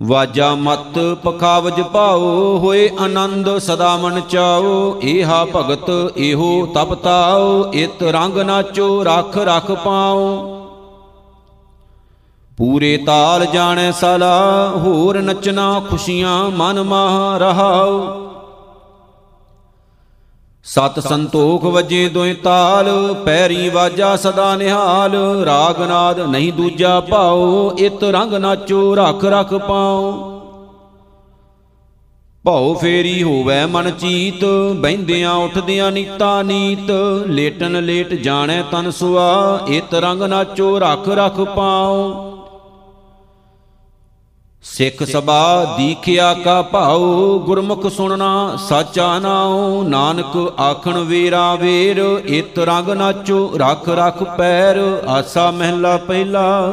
ਵਾਜਾ 0.00 0.54
ਮਤ 0.54 0.98
ਪਖਾਵਜ 1.24 1.80
ਭਾਉ, 1.82 2.58
ਹੋਏ 2.58 2.90
ਆਨੰਦ 3.00 3.58
ਸਦਾ 3.58 3.96
ਮਨ 3.96 4.20
ਚਾਓ 4.20 5.00
ਏਹਾ 5.04 5.44
ਭਗਤ 5.44 5.90
ਇਹੋ 6.16 6.66
ਤਪ 6.66 6.94
ਤਾਓ 6.94 7.72
ਇਤ 7.72 8.02
ਰੰਗ 8.02 8.38
ਨਾਚੋ, 8.38 9.04
ਰਖ 9.04 9.38
ਰਖ 9.38 9.72
ਪਾਓ 9.72 10.63
ਪੂਰੇ 12.58 12.96
ਤਾਲ 12.96 13.46
ਜਾਣੈ 13.46 13.90
ਸਲਾ, 13.90 14.72
ਹੋਰ 14.76 15.22
ਨਚਨਾ 15.22 15.82
ਖੁਸ਼ੀਆਂ 15.90 16.50
ਮਨ 16.50 16.82
ਮਾਹ 16.82 17.38
ਰਹਾਉ। 17.38 18.06
ਸਤ 20.64 21.00
ਸੰਤੋਖ 21.00 21.64
ਵਜੇ 21.64 22.08
ਦੋਇ 22.08 22.34
ਤਾਲ, 22.34 23.14
ਪੈਰੀ 23.24 23.68
ਵਾਜਾ 23.68 24.16
ਸਦਾ 24.16 24.56
ਨਿਹਾਲ, 24.56 25.42
ਰਾਗ 25.44 25.80
ਨਾਦ 25.80 26.20
ਨਹੀਂ 26.20 26.52
ਦੂਜਾ 26.52 27.00
ਭਾਉ, 27.00 27.72
ਇਤ 27.78 28.04
ਰੰਗ 28.04 28.34
ਨਾਚੋ 28.34 28.94
ਰਖ 28.94 29.24
ਰਖ 29.24 29.54
ਪਾਉ। 29.54 30.12
ਭਉ 32.44 32.74
ਫੇਰੀ 32.74 33.22
ਹੋਵੇ 33.22 33.66
ਮਨ 33.66 33.90
ਚੀਤ 33.90 34.44
ਬੈੰਦਿਆਂ 34.74 35.34
ਉੱਠਦਿਆਂ 35.34 35.92
ਨੀਤਾ 35.92 36.42
ਨੀਤ, 36.42 36.90
ਲੇਟਨ 37.26 37.84
ਲੇਟ 37.84 38.14
ਜਾਣੈ 38.14 38.62
ਤਨ 38.62 38.90
ਸੁਆ, 38.90 39.60
ਇਤ 39.68 39.94
ਰੰਗ 39.94 40.22
ਨਾਚੋ 40.22 40.78
ਰਖ 40.78 41.08
ਰਖ 41.08 41.40
ਪਾਉ। 41.40 42.33
ਸਿੱਖ 44.64 45.02
ਸਭਾ 45.02 45.74
ਦੀਖਿਆ 45.76 46.34
ਕਾ 46.34 46.62
ਭਾਉ, 46.62 47.38
ਗੁਰਮੁਖ 47.38 47.86
ਸੁਣਨਾ 47.86 48.56
ਸਾਚਾ 48.68 49.18
ਨਾਉ। 49.18 49.82
ਨਾਨਕ 49.82 50.60
ਆਖਣ 50.60 50.98
ਵੇਰਾ 50.98 51.54
ਵੇਰ, 51.54 51.98
ਇਤ 52.26 52.58
ਰੰਗ 52.58 52.88
ਨਾਚੋ, 52.88 53.52
ਰਖ 53.56 53.88
ਰਖ 53.88 54.22
ਪੈਰ, 54.22 55.02
ਆਸਾ 55.08 55.50
ਮਹਿਲਾ 55.50 55.96
ਪਹਿਲਾ। 55.96 56.70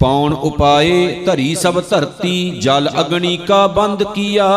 ਪੌਣ 0.00 0.34
ਉਪਾਏ, 0.34 1.24
ਧਰੀ 1.26 1.54
ਸਭ 1.54 1.82
ਧਰਤੀ, 1.90 2.50
ਜਲ 2.50 2.90
ਅਗਣੀ 3.00 3.36
ਕਾ 3.36 3.66
ਬੰਦ 3.66 4.02
ਕੀਆ। 4.02 4.50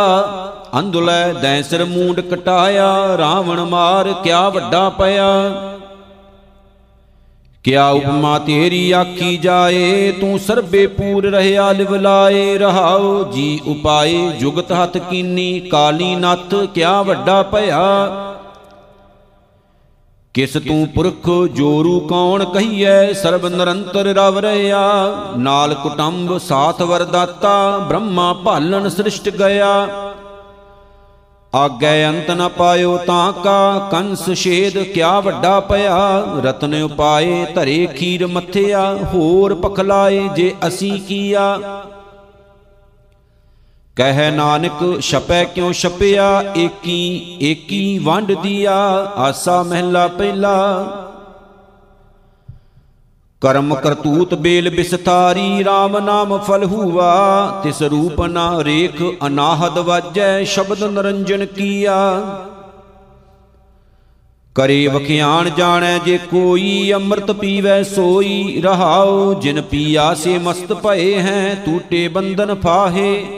ਅੰਧੁਲੈ 0.79 1.33
ਦੈ 1.33 1.61
ਸਿਰ 1.61 1.85
ਮੂੰਡ 1.85 2.19
ਕਟਾਇਆ, 2.19 3.17
ਰਾਵਣ 3.17 3.65
ਮਾਰ 3.65 4.13
ਕਿਆ 4.23 4.49
ਵੱਡਾ 4.49 4.89
ਪਿਆ। 4.89 5.27
ਕਿਆ 7.67 7.89
ਉਪਮਾ 7.89 8.39
ਤੇਰੀ 8.39 8.91
ਆਖੀ 8.91 9.37
ਜਾਏ, 9.37 10.11
ਤੂੰ 10.11 10.39
ਸਰਬੇ 10.39 10.87
ਪੂਰ 10.87 11.25
ਰਹਿਆ 11.25 11.71
ਲਿਵਲਾਏ 11.71 12.57
ਰਹਾਉ 12.57 13.31
ਜੀ 13.31 13.59
ਉਪਾਏ, 13.67 14.29
ਜੁਗਤ 14.39 14.71
ਹੱਥ 14.71 14.97
ਕੀਨੀ, 14.97 15.59
ਕਾਲੀ 15.59 16.15
ਨੱਥ, 16.15 16.55
ਕਿਆ 16.55 17.01
ਵੱਡਾ 17.01 17.43
ਭਇਆ। 17.43 17.81
ਕਿਸ 20.33 20.53
ਤੂੰ 20.53 20.87
ਪੁਰਖ 20.87 21.29
ਜੋਰੂ 21.53 21.99
ਕੌਣ 21.99 22.45
ਕਹੀਐ, 22.45 23.13
ਸਰਬ 23.13 23.47
ਨਿਰੰਤਰ 23.47 24.05
ਰਵ 24.05 24.39
ਰਿਆ 24.39 24.81
ਨਾਲ 25.37 25.73
ਕੁਟੰਬ, 25.73 26.37
ਸਾਥ 26.37 26.81
ਵਰਦਾਤਾ, 26.81 27.77
ਬ੍ਰਹਮਾ 27.77 28.33
ਭਾਲਨ 28.33 28.89
ਸ੍ਰਿਸ਼ਟ 28.89 29.29
ਗਿਆ। 29.29 29.87
ਆਗੇ 31.55 32.07
ਅੰਤ 32.07 32.31
ਨ 32.31 32.49
ਪਾਇਓ 32.49 32.97
ਤਾਂ 32.97 33.33
ਕਾ 33.33 33.89
ਕੰਸ 33.91 34.33
ਛੇਦ, 34.33 34.83
ਕਿਆ 34.83 35.19
ਵੱਡਾ 35.19 35.59
ਪਿਆ? 35.59 36.23
ਰਤਨ 36.43 36.83
ਉਪਾਏ, 36.83 37.45
ਧਰੇ 37.55 37.87
ਖੀਰ 37.87 38.27
ਮੱਥਿਆ, 38.27 38.99
ਹੋਰ 39.13 39.55
ਪਖਲਾਏ 39.55 40.29
ਜੇ 40.35 40.55
ਅਸੀਂ 40.67 41.01
ਕੀਆ? 41.01 41.59
ਕਹਿ 43.95 44.31
ਨਾਨਕ, 44.31 44.99
ਛਪੈ 45.01 45.43
ਕਿਉ 45.43 45.71
ਛਪਿਆ? 45.71 46.43
ਏਕੀ 46.57 47.37
ਏਕੀ 47.41 47.97
ਵੰਡ 47.97 48.31
ਦੀਆ, 48.31 48.75
ਆਸਾ 49.15 49.63
ਮਹਿਲਾ 49.63 50.07
ਪਹਿਲਾ। 50.07 50.85
ਕਰਮ 53.41 53.75
ਕਰਤੂਤ 53.75 54.33
ਬੇਲ 54.33 54.69
ਬਿਸਤਾਰੀ 54.69 55.63
RAM 55.63 55.99
ਨਾਮ 55.99 56.37
ਫਲ 56.37 56.63
ਹੂਆ। 56.63 57.61
ਤਿਸ 57.63 57.81
ਰੂਪ 57.81 58.21
ਨਾ 58.21 58.63
ਰੇਖ 58.63 59.03
ਅਨਾਹਦ 59.27 59.77
ਵਾਜੈ, 59.77 60.43
ਸ਼ਬਦ 60.43 60.83
ਨਰੰਜਨ 60.83 61.45
ਕੀਆ। 61.45 61.95
ਕਰੇ 64.55 64.87
ਵਖਿਆਣ 64.87 65.49
ਜਾਣੈ 65.49 65.97
ਜੇ 65.97 66.17
ਕੋਈ, 66.17 66.91
ਅੰਮ੍ਰਿਤ 66.93 67.31
ਪੀਵੈ 67.31 67.83
ਸੋਈ। 67.83 68.61
ਰਹਾਉ 68.61 69.33
ਜਿਨ 69.33 69.61
ਪੀਆ 69.61 70.13
ਸੇ 70.13 70.37
ਮਸਤ 70.37 70.73
ਭਏ 70.73 71.19
ਹੈ 71.19 71.55
ਟੂਟੇ 71.65 72.07
ਬੰਧਨ 72.07 72.55
ਫਾਹੇ। 72.55 73.36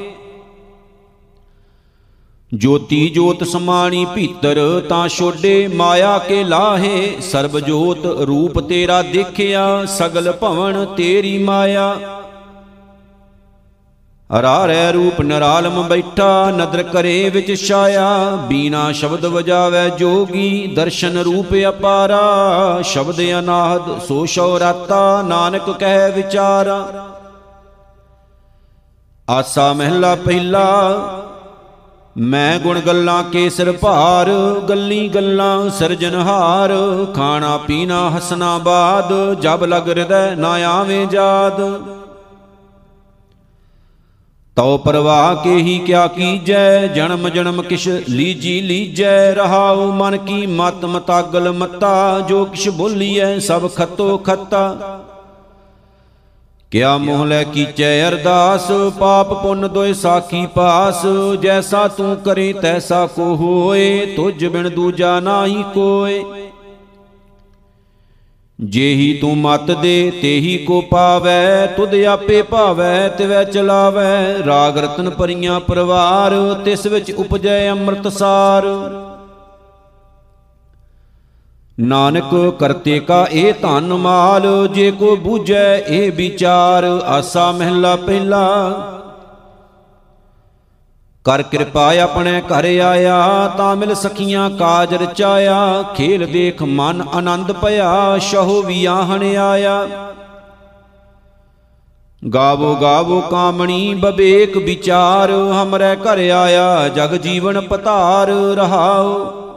ਜੋਤੀ 2.54 3.10
ਜੋਤ 3.10 3.44
ਸਮਾਣੀ 3.44 4.06
ਭੀਤਰ 4.06 4.82
ਤਾਂ 4.90 5.08
ਛੋਡੇ 5.08 5.68
ਮਾਇਆ 5.68 6.18
ਕੇ 6.18 6.44
ਲਾਹੇ। 6.44 7.18
ਸਰਬ 7.22 7.60
ਜੋਤ 7.60 8.06
ਰੂਪ 8.06 8.60
ਤੇਰਾ 8.60 9.02
ਦੇਖਿਆ, 9.02 9.86
ਸਗਲ 9.86 10.32
ਭਵਨ 10.32 10.86
ਤੇਰੀ 10.86 11.38
ਮਾਇਆ। 11.38 11.98
ਅਰਾਰੈ 14.40 14.92
ਰੂਪ 14.92 15.22
ਨਰਾਲਮ 15.22 15.88
ਬੈਠਾ, 15.88 16.52
ਨਦਰ 16.52 16.84
ਕਰੇ 16.84 17.30
ਵਿੱਚ 17.30 17.68
ਛਾਇਆ। 17.68 18.36
ਬੀਨਾ 18.36 18.92
ਸ਼ਬਦ 18.92 19.26
ਵਜਾਵੇ 19.26 19.90
ਜੋਗੀ, 19.90 20.68
ਦਰਸ਼ਨ 20.68 21.18
ਰੂਪ 21.18 21.48
ਅਪਾਰਾ। 21.70 22.82
ਸ਼ਬਦ 22.84 23.22
ਅਨਾਹਦ 23.40 24.02
ਸੋ 24.08 24.26
ਸ਼ੋ 24.26 24.60
ਰਾਤਾ, 24.60 25.22
ਨਾਨਕ 25.22 25.70
ਕਹਿ 25.70 26.12
ਵਿਚਾਰਾ। 26.12 27.08
ਆਸਾ 29.30 29.74
ਮਹਿਲਾ 29.74 30.16
ਪਹਿਲਾ 30.16 30.66
ਮੈਂ 32.20 32.60
ਗੁਣ 32.60 32.80
ਗੱਲਾਂ 32.80 33.24
ਕੇ 33.24 33.50
ਸਿਰ 33.50 33.72
ਭਾਰ, 33.72 34.30
ਗੱਲੀ 34.70 35.08
ਗੱਲਾਂ 35.08 35.70
ਸਿਰਜਨਹਾਰ 35.70 36.72
ਖਾਣਾ 37.16 37.58
ਪੀਣਾ 37.58 38.12
ਹਸਨਾ 38.18 38.58
ਬਾਦ, 38.58 39.40
ਜਬ 39.42 39.64
ਲਗ 39.66 39.90
ਹਿਰਦੈ 39.90 40.36
ਨਾ 40.36 40.50
ਆਵੇਂ 40.50 41.08
ਜਾਦ। 41.08 41.62
ਤਉ 44.56 44.78
ਪਰਵਾਹ 44.78 45.36
ਕੇ 45.36 45.56
ਹੀ 45.56 45.80
ਕਿਆ 45.80 46.08
ਕੀਜੈ, 46.08 46.88
ਜਨਮ 46.88 47.30
ਜਨਮ 47.30 47.62
ਕਿਛ 47.62 47.88
ਲੀਜੀ 48.10 48.62
ਲੀਜੈ, 48.62 49.34
ਰਹਾਉ 49.36 49.92
ਮਨ 49.92 50.18
ਕੀ 50.18 50.46
ਮਤ 50.46 50.86
ਮਤਾਗਲ 50.86 51.52
ਮਤਾ 51.52 52.20
ਜੋ 52.20 52.46
ਕਿਛ 52.46 52.70
ਬੋਲੀਐ 52.70 53.40
ਸਭ 53.40 53.70
ਖਤੋ 53.76 54.18
ਖਤਾ। 54.18 54.78
ਕਿਆ 56.72 56.98
ਮੋਹ 56.98 57.26
ਲੈ 57.26 57.44
ਕੀਚੈ 57.44 58.10
ਅਰਦਾਸ? 58.10 58.72
ਪਾਪ 59.00 59.34
ਪੁੰਨ 59.34 59.68
ਦੋਇ 59.68 59.94
ਸਾਖੀ 59.94 60.46
ਪਾਸ। 60.46 61.06
ਜੈਸਾ 61.42 61.88
ਤੂੰ 61.88 62.16
ਕਰੇ, 62.16 62.54
ਤੈਸਾ 62.54 63.06
ਕੋ 63.06 63.36
ਹੋਏ। 63.36 64.14
ਤੁਝ 64.16 64.46
ਬਿਨ 64.46 64.70
ਦੂਜਾ 64.70 65.20
ਨਾਹੀ 65.20 65.64
ਕੋਏ। 65.74 66.24
ਜੇਹੀ 68.64 69.18
ਤੂੰ 69.22 69.38
ਮਤ 69.38 69.72
ਦੇ, 69.72 70.12
ਤੇਹੀ 70.22 70.58
ਕੋ 70.58 70.82
ਪਾਵੈ। 70.82 71.66
ਤੁਧ 71.66 71.96
ਆਪੇ 71.96 72.42
ਭਾਵੈ, 72.42 73.08
ਤਿਵੈ 73.08 73.44
ਚਲਾਵੈ। 73.44 74.38
ਰਾਗ 74.46 74.78
ਰਤਨ 74.78 75.10
ਪਰੀਆਂ 75.10 75.60
ਪਰਵਾਰ, 75.60 76.62
ਤਿਸ 76.66 76.86
ਵਿੱਚ 76.86 77.12
ਉਪਜੈ 77.12 77.72
ਅੰਮ੍ਰਿਤ 77.72 78.08
ਸਾਰ 78.08 78.64
ਨਾਨਕ 81.80 82.56
ਕਰਤੇ 82.60 83.00
ਕਾ 83.00 83.28
ਇਹ 83.32 83.54
ਧਨ 83.62 83.94
ਮਾਲ, 83.94 84.68
ਜੇ 84.68 84.92
ਕੋ 84.92 85.16
ਬੂਝੈ 85.16 85.78
ਇਹ 85.78 86.12
ਵਿਚਾਰ, 86.12 86.84
ਆਸਾ 87.06 87.52
ਮਹਿਲਾ 87.52 87.96
ਪਹਿਲਾ। 87.96 88.70
ਕਰ 91.24 91.42
ਕਿਰਪਾ 91.42 91.94
ਆਪਣੇ 91.96 92.42
ਘਰ 92.42 92.66
ਆਇਆ, 92.80 93.48
ਤਾਂ 93.58 93.76
ਮਿਲ 93.76 93.96
ਸਖੀਆਂ 93.96 94.50
ਕਾਜ 94.50 94.94
ਰਚਾਇਆ 94.94 95.84
ਖੇਲ 95.98 96.26
ਦੇਖ 96.26 96.64
ਮਨ 96.64 97.04
ਆਨੰਦ 97.14 97.52
ਭਇਆ, 97.52 98.18
ਸ਼ਹੋ 98.18 98.62
ਵਿਆਹਣ 98.62 99.36
ਆਇਆ। 99.38 99.88
ਗਾਵੋ 102.34 102.76
ਗਾਵੋ 102.76 103.22
ਕਾਮਣੀ, 103.22 103.94
ਬਬੇਕ 103.94 104.58
ਵਿਚਾਰ, 104.58 105.32
ਹਮਰੇ 105.32 105.96
ਘਰ 105.96 106.30
ਆਇਆ, 106.30 106.88
ਜਗ 106.88 107.16
ਜੀਵਨ 107.16 107.62
ਪਤਾਰ 107.62 108.28
ਰਹਾਓ। 108.30 109.49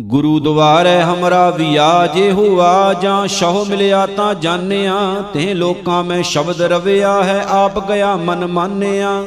ਗੁਰੂ 0.00 0.40
ਦੁਆਰੇ 0.40 1.02
ਹਮਰਾ 1.02 1.50
ਵਿਆਜੇ 1.50 2.32
ਹੋਆ, 2.32 2.94
ਜਾਂ 2.94 3.26
ਸ਼ਹੁ 3.26 3.64
ਮਿਲਿਆ 3.64 4.06
ਤਾਂ 4.06 4.34
ਜਾਣਿਆ। 4.34 5.24
ਤੇ 5.34 5.54
ਲੋਕਾਂ 5.54 6.04
ਮੈਂ 6.04 6.22
ਸ਼ਬਦ 6.22 6.62
ਰਵਿਆ 6.62 7.22
ਹੈ, 7.22 7.44
ਆਪ 7.48 7.88
ਗਿਆ 7.88 8.16
ਮਨ 8.16 8.46
ਮਾਨਿਆ। 8.46 9.24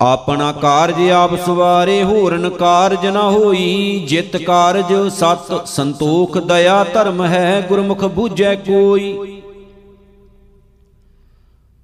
ਆਪਣਾ 0.00 0.52
ਕਾਰਜ 0.52 1.10
ਆਪ 1.10 1.34
ਸਵਾਰੇ, 1.46 2.02
ਹੋਰਨ 2.02 2.50
ਕਾਰਜ 2.50 3.06
ਨਾ 3.06 3.30
ਹੋਈ। 3.30 4.06
ਜਿਤ 4.08 4.36
ਕਾਰਜ 4.36 5.08
ਸਤ 5.08 5.68
ਸੰਤੋਖ, 5.68 6.38
ਦਇਆ 6.38 6.84
ਧਰਮ 6.84 7.24
ਹੈ, 7.24 7.66
ਗੁਰਮੁਖ 7.68 8.04
ਬੂਝੈ 8.04 8.54
ਕੋਈ। 8.54 9.35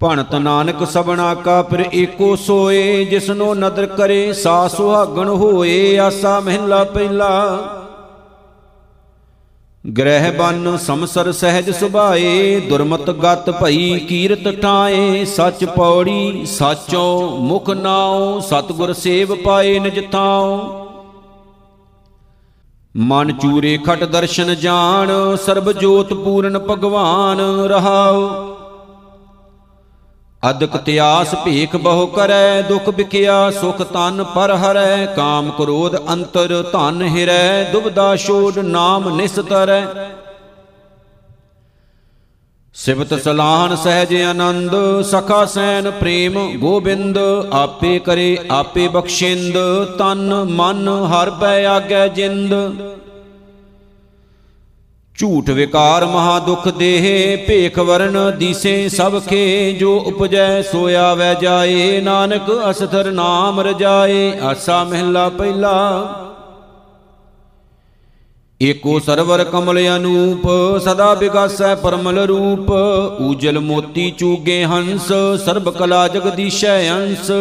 ਭਣਤ 0.03 0.35
ਨਾਨਕ 0.35 0.87
ਸਬਣਾ 0.87 1.33
ਕਾ 1.33 1.61
ਫਿਰ 1.61 1.83
ਏਕੋ 1.93 2.35
ਸੋਏ, 2.35 3.05
ਜਿਸਨੋ 3.05 3.53
ਨਦਰ 3.53 3.85
ਕਰੇ 3.85 4.33
ਸਾ 4.33 4.67
ਸੁਹਾਗਣ 4.67 5.29
ਹੋਏ, 5.29 5.97
ਆਸਾ 5.97 6.39
ਮਹਿਲਾ 6.39 6.83
ਪਹਿਲਾ। 6.83 7.29
ਗ੍ਰਹਿ 9.97 10.31
ਬਨ 10.31 10.77
ਸਮਸਰ 10.77 11.31
ਸਹਿਜ 11.31 11.69
ਸੁਭਾਏ, 11.71 12.59
ਦੁਰਮਤ 12.59 13.09
ਗਤ 13.09 13.49
ਭਈ 13.63 13.99
ਕੀਰਤ 13.99 14.61
ਠਾਏ, 14.61 15.25
ਸੱਚ 15.25 15.65
ਪੌੜੀ 15.65 16.45
ਸਾਚੋ 16.45 17.37
ਮੁਖ 17.39 17.69
ਨਾਉ, 17.69 18.39
ਸਤਗੁਰ 18.39 18.93
ਸੇਵ 18.93 19.35
ਪਾਏ 19.35 19.79
ਨਿਜ 19.79 19.99
ਥਾਉ। 20.11 20.59
ਮਨ 22.97 23.31
ਚੂਰੇ 23.31 23.77
ਖਟ 23.77 24.03
ਦਰਸ਼ਨ 24.03 24.55
ਜਾਣ 24.55 25.35
ਸਰਬ 25.35 25.71
ਜੋਤ 25.71 26.13
ਪੂਰਨ 26.13 26.59
ਭਗਵਾਨ 26.59 27.39
ਰਹਾਉ। 27.67 28.52
ਅਦਕ 30.49 30.75
ਤਿਆਸ 30.77 31.33
ਭੀਖ 31.35 31.75
ਬਹੁ 31.75 32.07
ਕਰੈ, 32.07 32.61
ਦੁਖ 32.61 32.89
ਬਿਕਿਆ 32.89 33.49
ਸੁਖ 33.51 33.81
ਤਨ 33.83 34.23
ਪਰ 34.35 34.51
ਹਰੈ, 34.55 35.05
ਕਾਮ 35.05 35.49
ਕ੍ਰੋਧ 35.51 35.95
ਅੰਤਰ 36.09 36.61
ਧਨ 36.73 37.01
ਹਿਰੈ 37.07 37.71
ਦੁਬਦਾ 37.71 38.15
ਛੋੜ 38.15 38.59
ਨਾਮ 38.59 39.09
ਨਿਸਤਰੈ। 39.15 39.83
ਸਿਵਤ 42.75 43.13
ਸਲਾਹਨ 43.13 43.75
ਸਹਿਜ 43.75 44.13
ਆਨੰਦ, 44.21 44.75
ਸਖਾ 45.01 45.43
ਸੈਨ 45.45 45.89
ਪ੍ਰੇਮ 45.91 46.37
ਗੋਬਿੰਦ, 46.59 47.17
ਆਪੇ 47.53 47.97
ਕਰੇ, 47.99 48.37
ਆਪੇ 48.51 48.87
ਬਖਸ਼ਿੰਦ, 48.87 49.57
ਤਨ 49.99 50.33
ਮਨ 50.51 50.87
ਹਰ 51.11 51.29
ਪੈ 51.31 51.65
ਆਗੈ 51.65 52.07
ਜਿੰਦ। 52.07 52.53
ਝੂਠ 55.15 55.49
ਵਿਕਾਰ 55.49 56.05
ਮਹਾ 56.05 56.39
ਦੁਖ 56.39 56.67
ਦੇਹ, 56.67 57.37
ਭੇਖ 57.47 57.79
ਵਰਨ 57.79 58.37
ਦੀਸੇ 58.37 58.89
ਸਭ 58.89 59.19
ਖੇ, 59.19 59.71
ਜੋ 59.71 59.97
ਉਪਜੈ 60.07 60.61
ਸੋ 60.61 60.87
ਆਵੈ 60.97 61.33
ਜਾਏ, 61.33 62.01
ਨਾਨਕ 62.01 62.51
ਅਸਥਰ 62.69 63.11
ਨਾਮ 63.11 63.59
ਰਜਾਏ, 63.59 64.39
ਆਸਾ 64.39 64.83
ਮਹਿਲਾ 64.83 65.29
ਪਹਿਲਾ। 65.29 65.75
ਏਕੋ 68.61 68.99
ਸਰਵਰ 68.99 69.43
ਕਮਲ 69.43 69.79
ਅਨੂਪ, 69.95 70.47
ਸਦਾ 70.83 71.13
ਵਿਗਾਸੈ 71.13 71.75
ਪਰਮਲ 71.75 72.19
ਰੂਪ, 72.19 72.71
ਊਜਲ 73.21 73.59
ਮੋਤੀ 73.59 74.11
ਚੂਗੇ 74.11 74.63
ਹੰਸ, 74.65 75.11
ਸਰਬ 75.45 75.69
ਕਲਾ 75.69 76.07
ਜਗਦੀਸ਼ੈ 76.07 76.89
ਅੰਸ। 76.91 77.31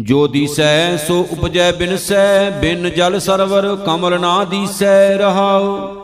ਜੋ 0.00 0.26
ਦੀਸੈ, 0.26 0.96
ਸੋ 0.96 1.26
ਉਪਜੈ 1.32 1.72
ਬਿਨਸੈ 1.72 2.50
ਬਿਨ 2.50 2.90
ਜਲ 2.90 3.20
ਸਰਵਰ 3.20 3.76
ਕਮਲ 3.76 4.20
ਨਾ 4.20 4.44
ਦੀਸੈ 4.44 5.16
ਰਹਾਉ। 5.16 5.96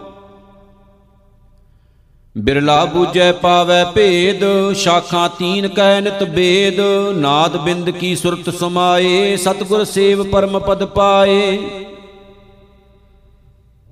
ਬਿਰਲਾ 2.39 2.85
ਬੂਜੈ 2.85 3.33
ਪਾਵੈ 3.33 3.85
ਭੇਦ, 3.85 4.73
ਸ਼ਾਖਾਂ 4.75 5.29
ਤੀਨ 5.29 5.69
ਕਹਿ 5.69 6.01
ਨਿਤ 6.01 6.25
ਬੇਦ, 6.25 6.81
ਨਾਦ 7.17 7.57
ਬਿੰਦ 7.57 7.91
ਕੀ 7.91 8.17
ਸੁਰਤ 8.17 8.55
ਸਮਾਏ, 8.55 9.37
ਸਤਗੁਰ 9.37 9.85
ਸੇਵ 9.85 10.31
ਪਰਮ 10.31 10.59
ਪਦ 10.59 10.85
ਪਾਏ। 10.85 11.59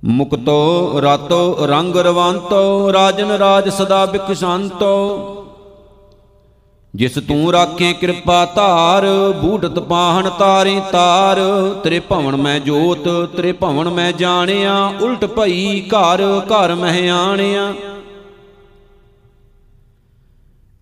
ਮੁਕਤੋ, 0.05 1.01
ਰਾਤੋ, 1.03 1.67
ਰੰਗ 1.67 1.97
ਰਵੰਤੋ, 1.97 2.93
ਰਾਜਨ 2.93 3.31
ਰਾਜ 3.31 3.69
ਸਦਾ 3.69 4.07
ਬਿਕਸ਼ੰਤੋ 4.07 4.95
ਜਿਸ 6.95 7.15
ਤੂੰ 7.29 7.53
ਰਾਖੇ 7.53 7.93
ਕਿਰਪਾ 7.93 8.45
ਧਾਰ, 8.45 9.05
ਬੂਟਤ 9.41 9.79
ਪਾਹਣ 9.79 10.29
ਤਾਰੇ 10.31 10.81
ਤਾਰ। 10.93 11.39
ਤੇਰੇ 11.85 11.99
ਭਵਨ 12.01 12.37
ਮੈਂ 12.37 12.61
ਜੋਤ, 12.61 13.09
ਤੇਰੇ 13.37 13.53
ਭਵਨ 13.53 13.89
ਮੈਂ 13.89 14.13
ਜਾਣਿਆ, 14.13 14.77
ਉਲਟ 15.01 15.25
ਭਈ 15.25 15.81
ਘਰ 15.89 16.23
ਘਰ 16.51 16.75
ਮਹਿ 16.75 17.09
ਆਣਿਆ। 17.11 17.73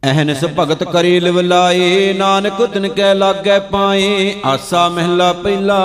ਅਹਨਸ 0.03 0.45
ਭਗਤ 0.59 0.85
ਕਰੇ 0.85 1.19
ਲਿਵ 1.21 1.41
ਲਾਏ 1.41 2.13
ਨਾਨਕ 2.13 2.65
ਤਿਨ 2.67 2.89
ਕੈ 2.89 3.15
ਲਾਗੈ 3.15 3.59
ਪਾਏ, 3.59 4.35
ਆਸਾ 4.45 4.89
ਮਹਿਲਾ 4.89 5.33
ਪਹਿਲਾ। 5.33 5.83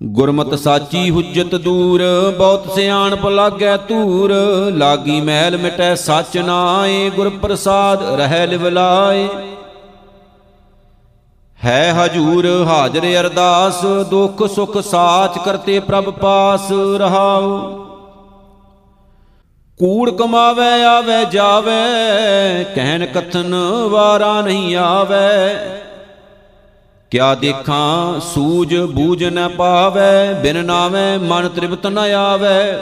ਗੁਰਮਤ 0.00 0.54
ਸਾਚੀ 0.54 1.10
ਹੁਜਤ 1.10 1.54
ਦੂਰ, 1.54 2.02
ਬਹੁਤ 2.38 2.74
ਸਿਆਣਪ 2.74 3.26
ਲਾਗੈ 3.26 3.76
ਧੂਰ। 3.76 4.32
ਲਾਗੀ 4.70 5.20
ਮੈਲ 5.20 5.56
ਮਿਟੈ 5.56 5.94
ਸੱਚ 5.94 6.36
ਨਾਏ 6.38 7.10
ਗੁਰ 7.10 7.28
ਪ੍ਰਸਾਦ 7.42 8.02
ਰਹਿ 8.16 8.46
ਲਿਵਲਾਏ 8.46 9.28
ਹੈ 11.64 11.92
ਹਜੂਰ 11.94 12.46
ਹਾਜ਼ਰ 12.66 13.06
ਅਰਦਾਸ, 13.20 13.84
ਦੁਖ 14.10 14.46
ਸੁਖ 14.46 14.78
ਸਾਚ 14.78 15.38
ਕਰਤੇ 15.44 15.78
ਪ੍ਰਭ 15.80 16.10
ਪਾਸ 16.10 16.70
ਰਹਾਉ। 16.96 17.58
ਕੂੜ 19.78 20.10
ਕਮਾਵੇ, 20.10 20.84
ਆਵੇ, 20.84 21.24
ਜਾਵੇ 21.24 22.64
ਕਹਿਨ 22.74 23.06
ਕਥਨ 23.06 23.54
ਵਾਰਾ 23.90 24.40
ਨਹੀਂ 24.40 24.76
ਆਵੇ। 24.76 25.85
ਕਿਆ 27.10 27.34
ਦੇਖਾਂ 27.34 28.20
ਸੂਝ 28.20 28.76
ਬੂਝ 28.76 29.24
ਨ 29.24 29.48
ਪਾਵੇ, 29.48 30.42
ਬਿਨ 30.42 30.64
ਨਾਵੇਂ 30.64 31.18
ਮਨ 31.18 31.48
ਤ੍ਰਿਪਤ 31.48 31.86
ਨ 31.86 31.98
ਆਵੇ। 31.98 32.78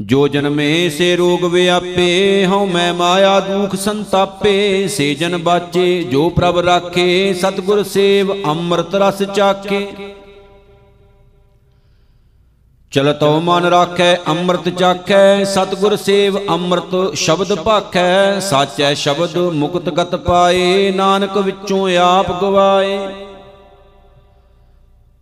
ਜੋ 0.00 0.28
ਜਨਮੇ 0.28 0.90
ਸੇ 0.90 1.16
ਰੋਗ 1.16 1.44
ਵਿਆਪੇ, 1.44 2.46
ਹਉ 2.46 2.66
ਮੈਂ 2.66 2.94
ਮਾਇਆ 2.94 3.40
ਦੁਖ 3.40 3.74
ਸੰਤਾਪੇ। 3.76 4.88
ਸੇ 4.88 5.14
ਜਨ 5.14 5.36
ਬਾਚੇ, 5.36 6.02
ਜੋ 6.02 6.30
ਪ੍ਰਭ 6.30 6.58
ਰਾਖੇ, 6.58 7.34
ਸਤਗੁਰ 7.34 7.82
ਸੇਵ, 7.82 8.32
ਅੰਮ੍ਰਿਤ 8.44 8.94
ਰਸ 8.94 9.22
ਚਾਕੇ 9.22 9.88
ਚਲਤੋ 12.92 13.40
ਮਨ 13.40 13.64
ਰਾਖੈ, 13.64 14.16
ਅੰਮ੍ਰਿਤ 14.28 14.68
ਚਾਖੈ, 14.68 15.44
ਸਤਗੁਰ 15.44 15.96
ਸੇਵ 15.96 16.38
ਅੰਮ੍ਰਿਤ 16.48 17.14
ਸ਼ਬਦ 17.14 17.54
ਭਾਖੈ 17.54 18.40
ਸਾਚੈ 18.40 18.94
ਸ਼ਬਦ 18.94 19.36
ਮੁਕਤ 19.38 19.88
ਗਤ 19.90 20.16
ਪਾਏ, 20.16 20.90
ਨਾਨਕ 20.90 21.36
ਵਿੱਚੋਂ 21.38 21.88
ਆਪ 21.96 22.40
ਗਵਾਏ। 22.40 22.98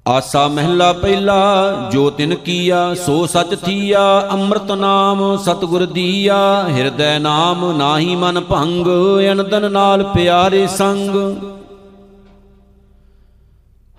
ਆਸਾ 0.08 0.48
ਮਹਿਲਾ 0.48 0.92
ਪਹਿਲਾ, 0.92 1.72
ਜੋ 1.92 2.10
ਤਿਨ 2.10 2.34
ਕੀਆ, 2.34 2.94
ਸੋ 2.94 3.26
ਸਚ 3.26 3.56
ਥੀਆ, 3.64 4.28
ਅੰਮ੍ਰਿਤ 4.32 4.72
ਨਾਮ 4.72 5.36
ਸਤਗੁਰ 5.36 5.86
ਦੀਆ। 5.86 6.64
ਹਿਰਦੈ 6.68 7.18
ਨਾਮ 7.18 7.76
ਨਾਹੀ 7.76 8.16
ਮਨ 8.16 8.40
ਭੰਗ, 8.40 8.86
ਅਨੰਦਨ 9.32 9.72
ਨਾਲ 9.72 10.04
ਪਿਆਰੇ 10.04 10.66
ਸੰਗ। 10.66 11.16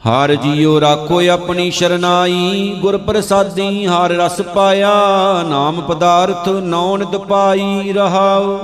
ਹਰ 0.08 0.36
ਜੀਉ 0.36 0.80
ਰਾਖੋ 0.82 1.22
ਆਪਣੀ 1.30 1.72
ਸ਼ਰਨਾਈ 1.72 2.76
ਗੁਰ 2.82 2.98
ਪ੍ਰਸਾਦੀ 2.98 3.86
ਹਰ 3.86 4.12
ਰਸ 4.12 4.42
ਪਾਇਆ, 4.42 4.92
ਨਾਮ 5.50 5.82
ਪਦਾਰਥ 5.82 6.50
ਨੌ 6.50 6.98
ਨਿਤ 6.98 7.16
ਪਾਈ 7.16 7.94
ਰਹਾਉ। 7.94 8.58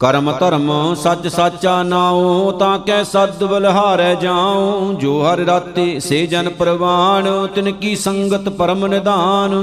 ਕਰਮ 0.00 0.32
ਧਰਮ 0.32 0.94
ਸੱਚ 0.94 1.26
ਸਾਚਾ 1.26 1.82
ਨਾਉ, 1.82 2.50
ਤਾਂ 2.52 2.78
ਕੈ 2.78 3.02
ਸਦ 3.02 3.44
ਬਲਹਾਰੈ 3.44 4.14
ਜਾਉ, 4.14 4.92
ਜੋ 4.92 5.22
ਹਰ 5.22 5.38
ਰਾਤੇ 5.38 6.00
ਸੇ 6.00 6.26
ਜਨ 6.26 6.48
ਪ੍ਰਵਾਨ, 6.48 7.46
ਤਿਨ 7.46 7.72
ਕੀ 7.72 7.96
ਸੰਗਤ 7.96 8.48
ਪਰਮ 8.48 8.86
ਨਿਧਾਨ। 8.86 9.54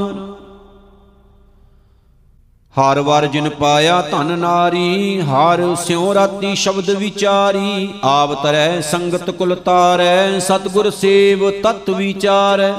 ਹਰ 2.77 2.99
ਵਾਰ 2.99 3.25
ਜਿਨ 3.25 3.49
ਪਾਇਆ 3.49 4.01
ਧਨ 4.01 4.39
ਨਾਰੀ, 4.39 5.21
ਹਰ 5.21 5.75
ਸਿਉ 5.75 6.13
ਰਾਤੀ 6.13 6.55
ਸ਼ਬਦ 6.55 6.89
ਵਿਚਾਰੀ। 6.89 7.89
ਆਪ 8.03 8.33
ਤਰੈ 8.43 8.81
ਸੰਗਤ 8.81 9.29
ਕੁਲ 9.29 9.55
ਤਾਰੈ, 9.55 10.39
ਸਤਗੁਰ 10.39 10.89
ਸੇਵ 10.89 11.49
ਤਤ 11.51 11.89
ਵਿਚਾਰੈ। 11.89 12.73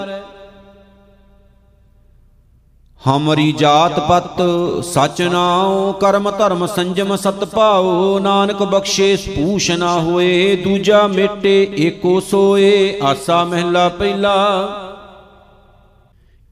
ਹਮਰੀ 3.09 3.52
ਜਾਤ 3.52 3.98
ਪਤ, 4.00 4.42
ਸਚ 4.85 5.22
ਨਾਉ, 5.22 5.92
ਕਰਮ 5.92 6.30
ਧਰਮ 6.30 6.66
ਸੰਜਮ 6.66 7.16
ਸਤ 7.16 7.44
ਭਾਉ। 7.44 8.18
ਨਾਨਕ 8.18 8.62
ਬਖਸ਼ੇ 8.62 9.16
ਸਪੂਸ਼ 9.16 9.70
ਨਾ 9.70 10.00
ਹੋਏ, 10.00 10.56
ਦੂਜਾ 10.56 11.06
ਮੇਟੇ, 11.06 11.74
ਏਕੋ 11.78 12.20
ਸੋਏ। 12.20 12.98
ਆਸਾ 13.02 13.44
ਮਹਿਲਾ 13.44 13.88
ਪਹਿਲਾ 13.88 14.37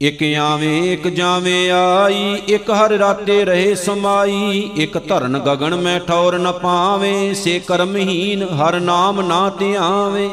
ਇਕ 0.01 0.23
ਆਵੇਂ, 0.41 0.93
ਇਕ 0.93 1.07
ਜਾਵੇਂ 1.07 1.71
ਆਈ, 1.71 2.33
ਇਕ 2.49 2.71
ਹਰ 2.71 2.91
ਰਾਤੇ 2.91 3.45
ਰਹੇ 3.45 3.75
ਸਮਾਈ, 3.75 4.71
ਇਕ 4.77 4.97
ਧਰਨ 5.07 5.37
ਗਗਨ 5.39 5.75
ਮੈਂ 5.75 5.99
ਠੌਰ 5.99 6.37
ਨ 6.39 6.51
ਪਾਵੇਂ, 6.51 7.33
ਸੇ 7.33 7.59
ਕਰਮਹੀਨ 7.59 8.43
ਹਰ 8.43 8.79
ਨਾਮ 8.79 9.21
ਨਾ 9.21 9.49
ਧਿਆਵੇਂ। 9.49 10.29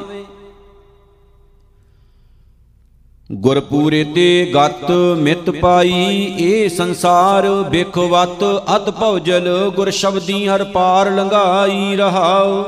ਗੁਰਪੂਰੇ 3.33 4.05
ਤੇ 4.05 4.53
ਗਤ 4.57 4.91
ਮਿਤ 5.19 5.51
ਪਾਈ 5.51 6.33
ਇਹ 6.39 6.69
ਸੰਸਾਰ 6.69 7.49
ਬਿਖਵਤ 7.63 8.45
ਅਤ 8.77 8.91
ਭਉਜਲ 8.91 9.71
ਗੁਰ 9.77 9.91
ਸ਼ਬਦੀ 9.91 10.47
ਹਰ 10.49 10.65
ਪਾਰ 10.65 11.11
ਲੰਘਾਈ 11.11 11.97
ਰਹਾਉ। 11.97 12.65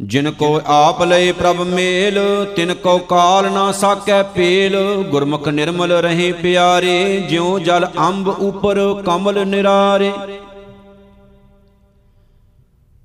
ਜਿਨ 0.00 0.30
ਕੋ 0.30 0.60
ਆਪ 0.66 1.02
ਲਏ 1.02 1.32
ਪ੍ਰਭ 1.32 1.60
ਮੇਲ, 1.60 2.46
ਤਿਨ 2.56 2.74
ਕੋ 2.74 2.98
ਕਾਲ 2.98 3.52
ਨਾ 3.52 3.72
ਸਾਕੈ 3.72 4.22
ਪੇਲ। 4.22 4.76
ਗੁਰਮੁਖ 5.10 5.48
ਨਿਰਮਲ 5.48 5.92
ਰਹੇ 5.92 6.32
ਪਿਆਰੇ, 6.32 7.20
ਜਿਉ 7.28 7.58
ਜਲ 7.58 7.86
ਅੰਬ 7.98 8.28
ਉਪਰ 8.28 9.02
ਕਮਲ 9.06 9.46
ਨਿਰਾਰੇ। 9.46 10.12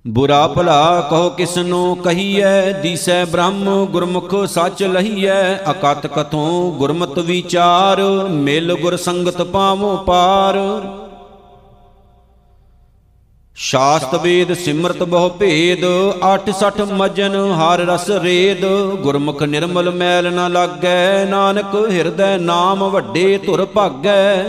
ਬੁਰਾ 0.07 0.47
ਭਲਾ 0.47 1.07
ਕਹੋ 1.09 1.29
ਕਿਸਨੋ 1.29 1.95
ਕਹੀਐ, 1.95 2.71
ਦੀਸੈ 2.71 3.25
ਬ੍ਰਹਮ 3.25 3.85
ਗੁਰਮੁਖ 3.85 4.35
ਸੱਚ 4.45 4.83
ਲਹੀਐ। 4.83 5.55
ਅਕਤ 5.71 6.07
ਕਥੋਂ 6.07 6.71
ਗੁਰਮਤ 6.71 7.19
ਵਿਚਾਰ, 7.19 8.01
ਮਿਲ 8.29 8.75
ਗੁਰ 8.75 8.97
ਸੰਗਤ 8.97 9.41
ਪਾਵੋ 9.41 9.95
ਪਾਰ। 9.97 10.57
ਸ਼ਾਸਤ 13.59 14.13
ਵੇਦ 14.15 14.53
ਸਿਮਰਤ 14.53 15.01
ਬਹੁ 15.03 15.29
ਭੇਦ 15.29 15.81
86 16.21 16.85
ਮਜਨ 16.93 17.35
ਹਰ 17.53 17.79
ਰਸ 17.79 18.09
ਰੇਦ। 18.09 18.63
ਗੁਰਮੁਖ 19.01 19.43
ਨਿਰਮਲ 19.43 19.89
ਮੈਲ 19.91 20.31
ਨ 20.33 20.51
ਲਾਗੈ, 20.51 21.25
ਨਾਨਕ 21.25 21.75
ਹਿਰਦੈ 21.91 22.37
ਨਾਮ 22.37 22.83
ਵੱਡੇ 22.89 23.37
ਧੁਰ 23.37 23.65
ਭਾਗੈ। 23.65 24.43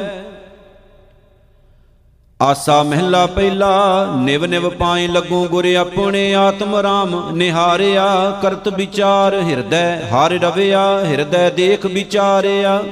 ਆਸਾ 2.41 2.83
ਮਹਿਲਾ 2.83 3.27
ਪਹਿਲਾ 3.27 3.73
ਨਿਵ 4.17 4.45
ਨਿਵ 4.45 4.69
ਪਾਏ 4.71 5.07
ਲੱਗੂ 5.07 5.45
ਗੁਰ 5.49 5.75
ਆਪਣੇ 5.75 6.35
ਆਤਮ 6.35 6.77
ਰਾਮ। 6.77 7.31
ਨਿਹਾਰਿਆ, 7.33 8.39
ਕਰਤ 8.43 8.69
ਵਿਚਾਰ 8.69 9.43
ਹਿਰਦੈ 9.43 9.87
ਹਰ 10.09 10.39
ਰਵਿਆ, 10.41 11.05
ਹਿਰਦੈ 11.05 11.51
ਦੇਖ 11.51 11.87
ਵਿਚਾਰਿਆ। 11.87 12.83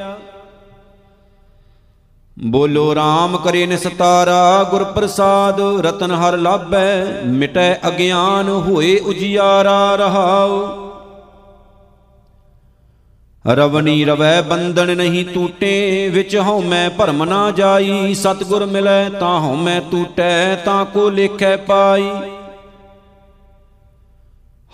ਬੋਲੋ 2.46 2.92
RAM 2.92 3.38
ਕਰੇ 3.38 3.66
ਨਿਸਤਾਰਾ 3.66 4.64
ਗੁਰ 4.70 4.84
ਪ੍ਰਸਾਦ 4.84 5.60
ਰਤਨ 5.60 6.10
ਹਰ 6.10 6.36
ਲਾਭੈ, 6.36 7.04
ਮਿਟੈ 7.24 7.74
ਅਗਿਆਨ 7.88 8.48
ਹੋਏ 8.48 8.98
ਉਜਿਆਰਾ 8.98 9.94
ਰਹਾਉ। 9.94 10.60
ਰਵਣੀ 13.54 14.04
ਰਵੈ 14.04 14.42
ਬੰਧਨ 14.42 14.96
ਨਹੀਂ 14.96 15.24
ਟੂਟੇ, 15.24 16.08
ਵਿੱਚ 16.08 16.36
ਹਉ 16.36 16.60
ਮੈਂ 16.60 16.90
ਭਰਮ 16.90 17.24
ਨਾ 17.24 17.50
ਜਾਈ, 17.50 18.14
ਸਤਗੁਰ 18.14 18.66
ਮਿਲੈ 18.66 19.08
ਤਾਂ 19.08 19.40
ਹਉ 19.40 19.54
ਮੈਂ 19.54 19.80
ਟੂਟੈ, 19.90 20.54
ਤਾਂ 20.54 20.84
ਕੋ 20.84 21.10
ਲੇਖੈ 21.10 21.56
ਪਾਈ। 21.56 22.10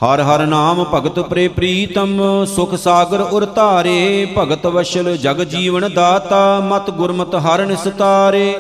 ਹਰ 0.01 0.21
ਹਰ 0.21 0.47
ਨਾਮ 0.47 0.85
ਭਗਤ 0.85 1.19
ਪ੍ਰੇ 1.21 1.49
ਪ੍ਰੀਤਮ, 1.49 2.45
ਸੁਖ 2.45 2.75
ਸਾਗਰ 2.75 3.21
ਉਰ 3.21 3.45
ਧਾਰੇ, 3.47 4.27
ਭਗਤ 4.39 4.67
ਵਸ਼ਲ 4.67 5.17
ਜਗ 5.17 5.43
ਜੀਵਨ 5.43 5.93
ਦਾਤਾ, 5.95 6.61
ਮਤ 6.61 6.91
ਗੁਰਮਤ 6.91 7.35
ਹਰ 7.35 7.65
ਨਿਸਤਾਰੇ। 7.67 8.55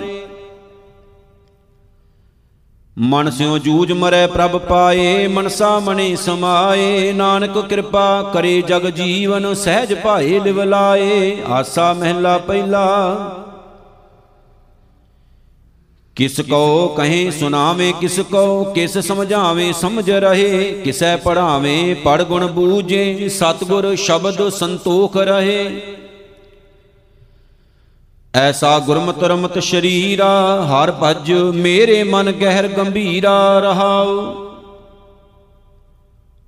ਮਨ 2.98 3.30
ਸਿਉ 3.30 3.58
ਜੂਝ 3.58 3.92
ਮਰੈ 3.92 4.26
ਪ੍ਰਭ 4.26 4.56
ਪਾਏ, 4.58 5.26
ਮਨਸਾ 5.26 5.78
ਮਣੇ 5.78 6.16
ਸਮਾਏ, 6.16 7.12
ਨਾਨਕ 7.12 7.58
ਕਿਰਪਾ 7.58 8.30
ਕਰੇ 8.34 8.62
ਜਗ 8.62 8.86
ਜੀਵਨ, 8.90 9.54
ਸਹਿਜ 9.54 9.94
ਭਾਏ 9.94 10.40
ਲਿਵ 10.40 10.62
ਲਾਏ, 10.62 11.42
ਆਸਾ 11.50 11.92
ਮਹਿਲਾ 11.92 12.38
ਪਹਿਲਾ। 12.38 13.43
ਕਿਸ 16.16 16.40
ਕੋ 16.40 16.88
ਕਹੇ 16.88 17.30
ਸੁਨਾਵੇ 17.30 17.92
ਕਿਸ 18.00 18.20
ਕੋ 18.20 18.64
ਕਿਸ 18.64 18.98
ਸਮਝਾਵੇ, 18.98 19.72
ਸਮਝ 19.72 20.10
ਰਹੇ, 20.10 20.72
ਕਿਸੈ 20.84 21.16
ਪੜਾਵੇ 21.16 21.94
ਪੜ 21.94 22.22
ਗੁਣ 22.22 22.46
ਬੂਝੇ, 22.46 23.28
ਸਤਗੁਰ 23.28 23.94
ਸ਼ਬਦ 23.94 24.48
ਸੰਤੋਖ 24.48 25.16
ਰਹੇ। 25.16 25.82
ਐਸਾ 28.34 28.78
ਗੁਰਮਤਿ 28.78 29.28
ਰਮਤ 29.28 29.58
ਸ਼ਰੀਰਾ, 29.58 30.64
ਹਰ 30.64 30.92
ਭਜ 31.02 31.32
ਮੇਰੇ 31.54 32.02
ਮਨ 32.02 32.32
ਗਹਿਰ 32.32 32.68
ਗੰਭੀਰਾ 32.68 33.58
ਰਹਾਉ। 33.58 34.53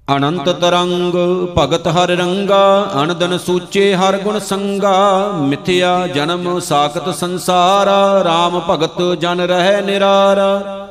ਅਨੰਤ 0.08 0.48
ਤਰੰਗ, 0.50 1.14
ਭਗਤ 1.56 1.86
ਹਰ 1.88 2.08
ਰੰਗਾ 2.08 2.90
ਅਨੰਦਨ 3.02 3.36
ਸੂਚੇ 3.38 3.94
ਹਰ 3.94 4.16
ਗੁਣ 4.16 4.38
ਸੰਗਾ, 4.38 5.32
ਮਿਥਿਆ 5.40 6.06
ਜਨਮ 6.06 6.58
ਸਾਖਤ 6.60 7.08
ਸੰਸਾਰਾ 7.14 8.22
RAM 8.22 8.60
ਭਗਤ 8.68 9.00
ਜਨ 9.20 9.40
ਰਹਿ 9.40 9.80
ਨਿਰਾਰਾ। 9.82 10.88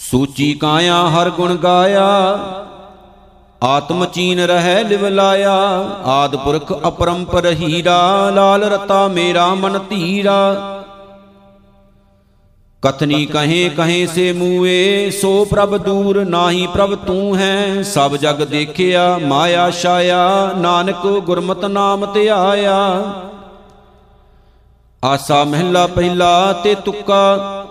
ਸੂਚੀ 0.00 0.52
ਕਾਇਆ 0.54 0.96
ਹਰ 1.08 1.30
ਗੁਣ 1.30 1.56
ਗਾਇਆ, 1.56 2.08
ਆਤਮ 3.62 4.04
ਚੀਨ 4.04 4.40
ਰਹਿ 4.40 4.84
ਲਿਵ 4.84 5.06
ਲਾਇਆ, 5.08 5.54
ਆਦ 6.06 6.36
ਪੁਰਖ 6.36 6.72
ਅਪਰੰਪਰ 6.88 7.46
ਹੀਰਾ, 7.52 8.30
ਲਾਲ 8.30 8.64
ਰਤਾ 8.64 9.06
ਮੇਰਾ 9.08 9.54
ਮਨ 9.54 9.78
ਧੀਰਾ। 9.90 10.73
ਕਥਨੀ 12.84 13.24
ਕਹੇ 13.26 13.68
ਕਹੇ 13.68 14.06
ਸੇ 14.06 14.32
ਮੂਏ 14.32 15.10
ਸੋ 15.10 15.44
ਪ੍ਰਭ 15.44 15.76
ਦੂਰ 15.76 16.24
ਨਾਹੀ 16.24 16.66
ਪ੍ਰਭ 16.66 16.94
ਤੂੰ 16.96 17.36
ਹੈ 17.36 17.82
ਸਭ 17.82 18.16
ਜਗ 18.16 18.42
ਦੇਖਿਆ 18.44 19.06
ਮਾਇਆ 19.18 19.70
ਛਾਇਆ 19.70 20.52
ਨਾਨਕ 20.56 21.06
ਗੁਰਮਤਿ 21.26 21.68
ਨਾਮ 21.68 22.04
ਤੇ 22.06 22.28
ਆਇਆ 22.28 22.74
ਆਸਾ 25.02 25.42
ਮਹਿਲਾ 25.44 25.86
ਪਹਿਲਾ 25.86 26.52
ਤੇ 26.64 26.74
ਤੁੱਕਾ 26.74 27.64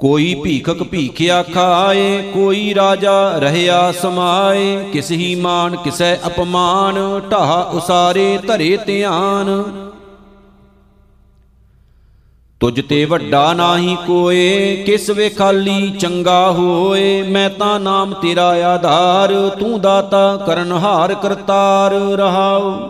ਕੋਈ 0.00 0.34
ਭੀਖਕ 0.34 0.82
ਭੀਖਿਆ 0.82 1.42
ਖਾਏ 1.42 2.22
ਕੋਈ 2.32 2.74
ਰਾਜਾ 2.74 3.18
ਰਹਿਆ 3.38 3.92
ਸਮਾਏ 3.92 4.76
ਕਿਸ 4.92 5.10
ਹੀ 5.10 5.34
ਮਾਨ 5.34 5.76
ਕਿਸੈ 5.76 6.14
ਅਪਮਾਨ 6.26 6.98
ਢਾਹ 7.30 7.74
ਉਸਾਰੇ 7.76 8.38
ਧਰੇ 8.38 8.76
ਧਿਆਨ 8.86 9.62
ਤੁਝ 12.66 12.80
ਤੇ 12.80 13.04
ਵੱਡਾ 13.04 13.52
ਨਾਹੀ 13.52 13.96
ਕੋਏ, 14.06 14.76
ਕਿਸ 14.86 15.10
ਵੇ 15.10 15.28
ਖਾਲੀ 15.28 15.90
ਚੰਗਾ 15.90 16.50
ਹੋਏ, 16.50 17.22
ਮੈਂ 17.22 17.50
ਤਾਂ 17.50 17.80
ਨਾਮ 17.80 18.14
ਤੇਰਾ 18.14 18.48
ਆਧਾਰ, 18.48 19.50
ਤੂੰ 19.60 19.80
ਦਾਤਾ 19.80 20.36
ਕਰਨਹਾਰ 20.36 21.14
ਕਰਤਾਰ 21.14 21.92
ਰਹਾਉ। 21.92 22.88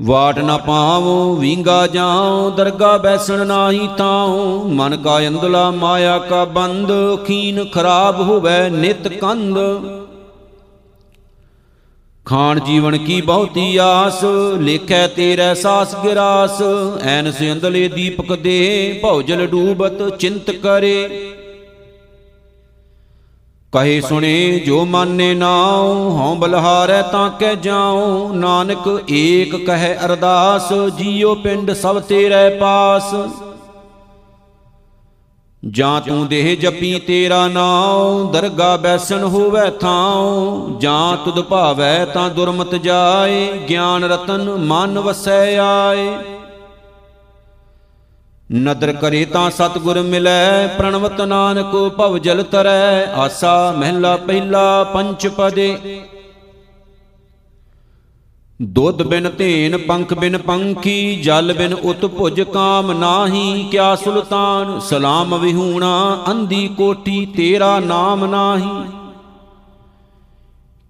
ਵਾਟ 0.00 0.38
ਨਾ 0.38 0.56
ਪਾਵੋ, 0.56 1.34
ਵਿੰਗਾ 1.34 1.86
ਜਾਉ, 1.86 2.50
ਦਰਗਾ 2.50 2.96
ਬੈਸਣ 2.96 3.46
ਨਾਹੀ 3.46 3.88
ਤਾਉ, 3.98 4.64
ਮਨ 4.68 4.96
ਕਾ 4.96 5.18
ਅੰਦਲਾ 5.28 5.70
ਮਾਇਆ 5.70 6.18
ਕਾ 6.18 6.44
ਬੰਦ, 6.44 6.92
ਖੀਨ 7.26 7.64
ਖਰਾਬ 7.64 8.20
ਹੋਵੇ 8.20 8.70
ਨਿਤ 8.70 9.08
ਕੰਦ 9.08 9.58
ਖਾਣ 12.28 12.60
ਜੀਵਨ 12.60 12.98
ਕੀ 12.98 13.20
ਬਹੁਤੀ 13.20 13.76
ਆਸ, 13.76 14.24
ਲੇਖੈ 14.60 15.06
ਤੇਰੇ 15.06 15.54
ਸਾਸ 15.54 15.94
ਗਿਰਾਸ, 16.04 16.62
ਐਨ 17.02 17.32
ਸਿੰਦਲੇ 17.32 17.88
ਦੀਪਕ 17.88 18.34
ਦੇ 18.36 18.98
ਭੌਜਲ 19.02 19.46
ਡੂਬਤ 19.46 20.16
ਚਿੰਤ 20.16 20.50
ਕਰੇ। 20.50 21.08
ਕਹੇ 23.72 24.00
ਸੁਣੇ, 24.00 24.62
ਜੋ 24.66 24.84
ਮਾਨੇ 24.84 25.34
ਨਾਉ, 25.34 26.10
ਹਉ 26.10 26.34
ਬਲਹਾਰੈ 26.34 27.02
ਤਾਂ 27.02 27.30
ਕਹਿ 27.30 27.56
ਜਾਉ, 27.56 28.32
ਨਾਨਕ 28.32 29.04
ਏਕ 29.10 29.56
ਕਹੈ 29.56 29.98
ਅਰਦਾਸ, 30.04 30.72
ਜੀਉ 30.72 31.34
ਪਿੰਡ 31.34 31.72
ਸਭ 31.72 32.00
ਤੇਰੇ 32.00 32.58
ਪਾਸ। 32.58 33.14
ਜਾਂ 35.66 36.00
ਤੂੰ 36.00 36.26
ਦੇਹ 36.28 36.56
ਜਪੀ 36.56 36.98
ਤੇਰਾ 36.98 37.48
ਨਾਉ, 37.48 38.30
ਦਰਗਾ 38.32 38.76
ਬੈਸਣ 38.76 39.22
ਹੋਵੇ 39.22 39.70
ਥਾਉ। 39.70 40.78
ਜਾਂ 40.80 41.16
ਤੁਧ 41.16 41.40
ਭਾਵੈ 41.40 42.04
ਤਾਂ 42.04 42.30
ਦੁਰਮਤ 42.30 42.74
ਜਾਏ, 42.74 43.66
ਗਿਆਨ 43.68 44.04
ਰਤਨ 44.04 44.50
ਮਨ 44.50 44.98
ਵਸੈ 44.98 45.58
ਆਏ। 45.58 46.08
ਨਦਰ 48.54 48.92
ਕਰੇ 48.92 49.24
ਤਾਂ 49.24 49.50
ਸਤਗੁਰ 49.50 50.02
ਮਿਲੈ, 50.02 50.66
ਪ੍ਰਣਵਤ 50.66 51.20
ਨਾਨਕ 51.20 51.94
ਭਵ 51.98 52.18
ਜਲ 52.18 52.42
ਤਰੈ। 52.42 53.06
ਆਸਾ 53.06 53.72
ਮਹਿਲਾ 53.72 54.16
ਪਹਿਲਾ 54.16 54.84
ਪੰਚ 54.84 55.26
ਪਦੇ 55.26 56.00
ਦੁੱਧ 58.62 59.02
ਬਿਨ 59.02 59.30
ਧੇਨ, 59.38 59.78
ਪੰਖ 59.78 60.14
ਬਿਨ 60.14 60.38
ਪੰਖੀ, 60.38 61.16
ਜਲ 61.16 61.52
ਬਿਨ 61.52 61.74
ਉਤ 61.74 62.06
ਭੁਜ 62.06 62.40
ਕਾਮ 62.40 62.92
ਨਾਹੀ, 62.92 63.68
ਕਿਆ 63.70 63.96
ਸੁਲਤਾਨ? 63.96 64.80
ਸਲਾਮ 64.80 65.38
ਵਿਹੂਣਾ, 65.38 66.24
ਅੰਧੀ 66.30 66.68
ਕੋਠੀ 66.68 67.26
ਤੇਰਾ 67.26 67.78
ਨਾਮ 67.78 68.26
ਨਾਹੀ। 68.26 68.90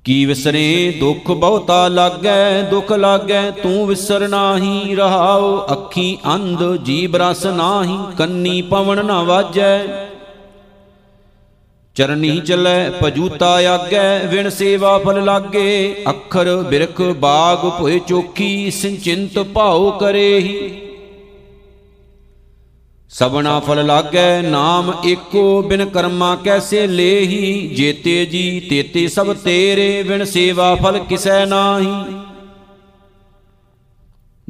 ਕੀ 0.05 0.25
ਵਿਸਰੇ? 0.25 0.97
ਦੁੱਖ 1.01 1.31
ਬਹੁਤਾ 1.31 1.89
ਲਾਗੈ, 1.89 2.63
ਦੁੱਖ 2.63 2.93
ਲਾਗੈ, 2.93 3.51
ਤੂੰ 3.51 3.87
ਵਿਸਰ 3.87 4.29
ਨਾਹੀ। 4.29 4.95
ਰਹਾਉ 4.95 5.67
ਅੱਖੀ 5.73 6.19
ਅੰਧ 6.35 6.77
ਜੀਬ 6.77 7.17
ਰਸ 7.17 7.47
ਨਾਹੀ, 7.47 7.99
ਕੰਨੀ 8.19 8.63
ਪਵਨ 8.63 9.07
ਨਾ 9.07 9.23
ਵਾਜੈ। 9.23 10.08
ਚਰਨੀ 11.99 12.41
ਚੱਲੈ 12.41 12.91
ਪਜੂਤਾ 12.91 13.55
ਆਗੈ, 13.55 14.19
ਵਿਣ 14.19 14.49
ਸੇਵਾ 14.49 14.99
ਫਲ 14.99 15.25
ਲਾਗੇ। 15.25 15.97
ਅੱਖਰ 16.09 16.57
ਬਿਰਖ 16.57 17.01
ਬਾਗ 17.03 17.81
ਭੋਏ 17.81 17.99
ਚੋਖੀ, 17.99 18.71
ਸਿੰਚਿੰਤ 18.71 19.39
ਭਾਉ 19.39 19.91
ਕਰੇਹੀ। 19.91 20.81
ਸਬਣਾ 23.11 23.61
ਫਲ 23.61 23.87
ਲਾਗੈ, 23.87 24.43
ਨਾਮ 24.43 24.93
ਏਕੋ, 25.07 25.63
ਬਿਨ 25.63 25.85
ਕਰਮਾ 25.85 26.37
ਕੈਸੇ 26.37 26.87
ਲੇਹੀ। 26.87 27.69
ਜੇਤੇ 27.69 28.27
ਜੀ 28.27 28.61
ਤੇਤੇ 28.61 29.09
ਸਭ 29.09 29.35
ਤੇਰੇ 29.35 30.03
ਬਿਨ 30.03 30.25
ਸੇਵਾ 30.25 30.75
ਫਲ 30.75 30.99
ਕਿਸੈ 30.99 31.47
ਨਾਹੀ। 31.47 31.95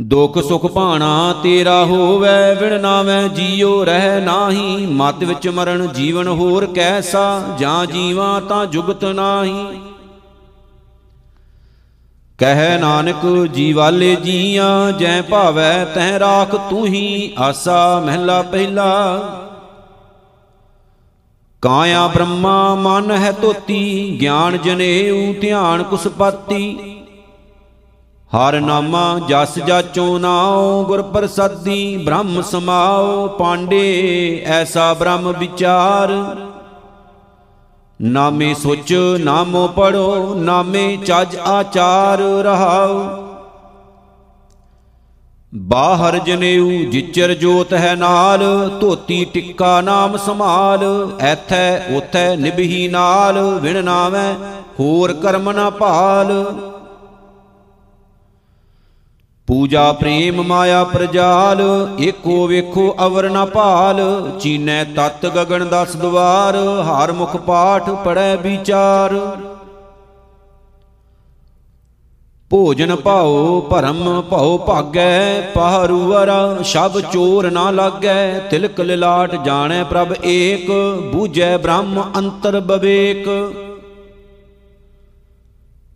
ਦੁਖ 0.01 0.39
ਸੁਖ 0.39 0.67
ਭਾਣਾ 0.67 1.35
ਤੇਰਾ 1.43 1.85
ਹੋਵੇ, 1.85 2.55
ਵਿਣ 2.61 2.81
ਨਾਵੇਂ 2.81 3.29
ਜੀਉ 3.29 3.85
ਰਹਿ 3.85 4.21
ਨਾਹੀ। 4.21 4.87
ਮਤ 4.87 5.25
ਵਿੱਚ 5.25 5.49
ਮਰਨ 5.49 5.89
ਜੀਵਨ 5.89 6.29
ਹੋਰ 6.29 6.67
ਕੈਸਾ, 6.67 7.57
ਜਾਂ 7.59 7.87
ਜੀਵਾਂ 7.87 8.41
ਤਾਂ 8.41 8.67
ਜੁਗਤ 8.67 9.05
ਨਾਹੀ। 9.05 9.81
ਕਹਿ 12.39 12.79
ਨਾਨਕ, 12.79 13.47
ਜੀਵਾਲੇ 13.47 14.17
ਜੀਆਂ, 14.17 14.93
ਜੈ 14.93 15.23
ਭਾਵੈ 15.23 15.85
ਤੈ 15.85 16.19
ਰਾਖ 16.19 16.57
ਤੂੰ 16.71 16.87
ਹੀ 16.87 17.33
ਆਸਾ 17.39 18.01
ਮਹਿਲਾ 18.01 18.43
ਪਹਿਲਾ। 18.43 19.19
ਕਾਇਆ 21.63 22.07
ਬ੍ਰਹਮਾ 22.07 22.75
ਮਨ 22.75 23.11
ਹੈ 23.11 23.33
ਤੋਤੀ 23.33 24.19
ਗਿਆਨ 24.21 24.59
ਜਨੇਊ 24.59 25.35
ਧਿਆਨ 25.41 25.83
ਕੁਸਪਾਤੀ 25.83 26.95
ਹਰ 28.37 28.61
ਨਾਮਾ 28.61 29.21
ਜਸ 29.29 29.59
ਜਾਚੋ 29.59 30.19
ਨਾਉ, 30.19 30.85
ਗੁਰ 30.85 31.03
ਪ੍ਰਸਾਦੀ 31.03 31.97
ਬ੍ਰਹਮ 31.97 32.43
ਸਮਾਉ, 32.43 33.29
ਪਾਂਡੇ 33.29 34.43
ਐਸਾ 34.47 34.95
ਬ੍ਰਹਮ 34.95 35.33
ਵਿਚਾਰ। 35.39 36.37
ਨਾਮੇ 38.03 38.55
ਸੋਚ 38.55 38.93
ਨਾਮੋ 39.21 39.69
ਪੜੋ, 39.69 40.35
ਨਾਮੇ 40.35 40.97
ਚੱਜ 40.97 41.37
ਆਚਾਰ 41.37 42.19
ਰਹਾਉ। 42.19 43.09
ਬਾਹਰ 45.55 46.19
ਜਨੇਊ, 46.19 46.71
ਜਿਚਰ 46.91 47.35
ਜੋਤ 47.35 47.75
ਹੈ 47.75 47.95
ਨਾਲ, 47.95 48.71
ਧੋਤੀ 48.81 49.25
ਟਿੱਕਾ 49.25 49.81
ਨਾਮ 49.81 50.17
ਸਮਾਲ 50.17 51.11
ਐਥੈ 51.21 51.97
ਉਥੈ 51.97 52.37
ਨਿਭੀ 52.37 52.89
ਨਾਲ, 52.89 53.59
ਵਿਣ 53.63 53.85
ਨਾਵੇਂ 53.85 54.35
ਹੋਰ 54.81 55.13
ਕਰਮ 55.13 55.51
ਨਾ 55.53 55.71
ਭਾਲ। 55.71 56.45
ਪੂਜਾ 59.49 59.93
ਪ੍ਰੇਮ 59.93 60.43
ਮਾਇਆ 60.43 60.83
ਪ੍ਰਜਾਲ, 60.85 61.61
ਏਕੋ 62.01 62.47
ਵੇਖੋ 62.47 62.95
ਅਵਰ 63.05 63.29
ਨਾ 63.31 63.45
ਭਾਲ, 63.45 64.01
ਚੀਨੈ 64.41 64.83
ਤਤ 64.97 65.25
ਗਗਨ 65.27 65.69
ਦਸ 65.69 65.95
ਦਵਾਰ, 65.97 66.57
ਹਰ 66.87 67.13
ਮੁਖ 67.13 67.37
ਪਾਠ 67.37 67.89
ਪੜੈ 68.05 68.35
ਵਿਚਾਰ। 68.37 69.15
ਭੋਜਨ 72.51 72.95
ਭਾਉ 72.97 73.61
ਭਰਮ 73.61 74.21
ਭਉ 74.21 74.59
ਭਾਗੈ 74.59 75.41
ਪਹਰੂਅਰ 75.55 76.31
ਸ਼ਬ 76.63 77.01
ਚੋਰ 77.13 77.51
ਨਾ 77.51 77.71
ਲਾਗੈ, 77.71 78.39
ਤਿਲਕ 78.51 78.81
ਲਿਲਾਟ 78.81 79.35
ਜਾਣੈ 79.45 79.83
ਪ੍ਰਭ 79.85 80.15
ਏਕ, 80.25 80.71
ਬੂਝੈ 81.13 81.57
ਬ੍ਰਹਮ 81.57 82.03
ਅੰਤਰ 82.17 82.61
ਬਵੇਕ। 82.61 83.29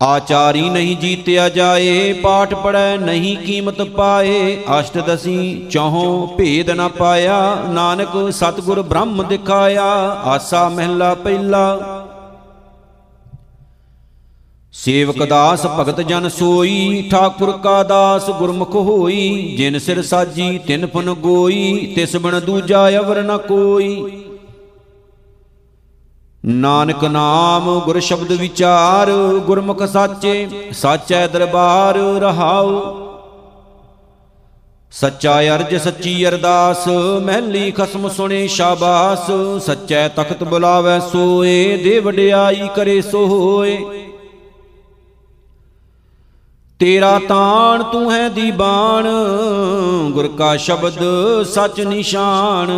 ਆਚਾਰੀ 0.03 0.69
ਨਹੀਂ 0.69 0.97
ਜੀਤਿਆ 0.97 1.49
ਜਾਏ, 1.49 2.13
ਪਾਠ 2.13 2.53
ਪੜੈ 2.53 2.97
ਨਹੀਂ 2.97 3.37
ਕੀਮਤ 3.37 3.81
ਪਾਏ। 3.81 4.57
ਅਸ਼ਟ 4.79 4.97
ਦਸੀ 4.97 5.65
ਚੌਹੋਂ 5.69 6.27
ਭੇਦ 6.27 6.69
ਨਾ 6.69 6.87
ਪਾਇਆ, 6.87 7.55
ਨਾਨਕ 7.69 8.33
ਸਤਿਗੁਰ 8.33 8.81
ਬ੍ਰਹਮ 8.81 9.23
ਦਿਖਾਇਆ। 9.27 9.85
ਆਸਾ 10.25 10.69
ਮਹਿਲਾ 10.69 11.13
ਪਹਿਲਾ। 11.15 11.79
ਸੇਵਕ 14.73 15.23
ਦਾਸ 15.23 15.65
ਭਗਤ 15.65 16.01
ਜਨ 16.01 16.29
ਸੋਈ, 16.29 17.07
ਠਾਕੁਰ 17.11 17.51
ਕਾ 17.51 17.83
ਦਾਸ 17.83 18.29
ਗੁਰਮੁਖ 18.29 18.75
ਹੋਈ। 18.75 19.55
ਜਿਨ 19.57 19.79
ਸਿਰ 19.79 20.01
ਸਾਜੀ, 20.01 20.57
ਤਿਨ 20.57 20.87
ਫਨ 20.87 21.13
ਗੋਈ, 21.13 21.93
ਤਿਸ 21.95 22.15
ਬਣ 22.17 22.39
ਦੂਜਾ 22.39 22.89
ਅਵਰ 22.89 23.23
ਨ 23.23 23.37
ਕੋਈ। 23.37 24.11
ਨਾਨਕ 26.45 27.03
ਨਾਮ 27.03 27.79
ਗੁਰ 27.79 27.99
ਸ਼ਬਦ 27.99 28.31
ਵਿਚਾਰ, 28.31 29.11
ਗੁਰਮੁਖ 29.39 29.83
ਸਾਚੇ, 29.83 30.49
ਸਾਚੈ 30.71 31.27
ਦਰਬਾਰ 31.27 31.97
ਰਹਾਉ। 31.97 32.81
ਸੱਚਾ 34.91 35.41
ਅਰਜ, 35.41 35.75
ਸੱਚੀ 35.75 36.27
ਅਰਦਾਸ, 36.27 36.87
ਮਹਿਲੀ 37.23 37.71
ਖਸਮ 37.71 38.09
ਸੁਣੇ 38.09 38.47
ਸ਼ਾਬਾਸ। 38.47 39.31
ਸੱਚੈ 39.65 40.07
ਤਖਤ 40.07 40.43
ਬੁਲਾਵੇ 40.43 40.99
ਸੋਏ 41.11 41.77
ਦੇ 41.83 41.99
ਵਡਿਆਈ 41.99 42.69
ਕਰੇ 42.75 43.01
ਸੋ 43.01 43.25
ਹੋਏ 43.25 44.02
ਤੇਰਾ 46.83 47.19
ਤਾਣ 47.19 47.83
ਤੂੰ 47.83 48.11
ਹੈ 48.11 48.29
ਦੀਬਾਨ, 48.29 49.05
ਗੁਰ 50.11 50.27
ਕਾ 50.27 50.55
ਸ਼ਬਦ 50.57 50.97
ਸਚ 51.43 51.79
ਨਿਸ਼ਾਨ। 51.81 52.71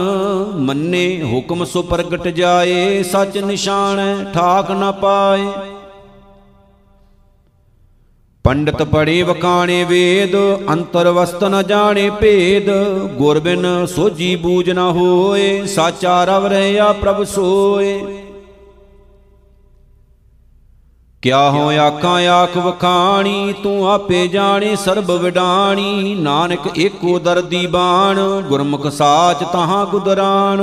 ਮੰਨੇ 0.57 1.23
ਹੁਕਮ 1.23 1.65
ਸੋ 1.65 1.81
ਪ੍ਰਗਟ 1.81 2.27
ਜਾਏ, 2.27 3.03
ਸਚ 3.03 3.37
ਨਿਸ਼ਾਨ 3.37 4.25
ਠਾਕ 4.33 4.71
ਨਾ 4.71 4.91
ਪਾਏ। 4.91 5.47
ਪੰਡਤ 8.43 8.83
ਪੜੇ 8.83 9.21
ਵਕਾਣੇ 9.21 9.83
ਵੇਦ, 9.83 10.35
ਅੰਤਰ 10.69 11.09
ਵਸਤ 11.09 11.43
ਨ 11.43 11.63
ਜਾਣੇ 11.63 12.09
ਭੇਦ। 12.09 12.69
ਗੁਰ 13.17 13.39
ਬਿਨ 13.39 13.85
ਸੋਜੀ 13.85 14.35
ਬੂਝ 14.35 14.69
ਨ 14.69 14.77
ਹੋਏ, 14.77 15.65
ਸਾਚਾ 15.65 16.23
ਰਵ 16.25 16.45
ਰਹਿਆ 16.45 16.93
ਪ੍ਰਭ 16.93 17.23
ਸੋਏ। 17.23 18.24
ਕਿਆ 21.25 21.49
ਹੋ 21.49 21.69
ਆਖਾਂ 21.69 22.27
ਆਖ 22.29 22.57
ਵਖਾਣੀ, 22.57 23.53
ਤੂੰ 23.63 23.91
ਆਪੇ 23.91 24.27
ਜਾਣੇ 24.27 24.75
ਸਰਬ 24.75 25.11
ਵਿਡਾਣੀ। 25.11 26.15
ਨਾਨਕ 26.15 26.67
ਏਕੋ 26.77 27.19
ਦਰਦੀ 27.19 27.67
ਬਾਣ, 27.67 28.19
ਗੁਰਮੁਖ 28.41 28.87
ਸਾਚ 28.87 29.43
ਤਹਾਂ 29.43 29.85
ਗੁਦਰਾਣ। 29.85 30.61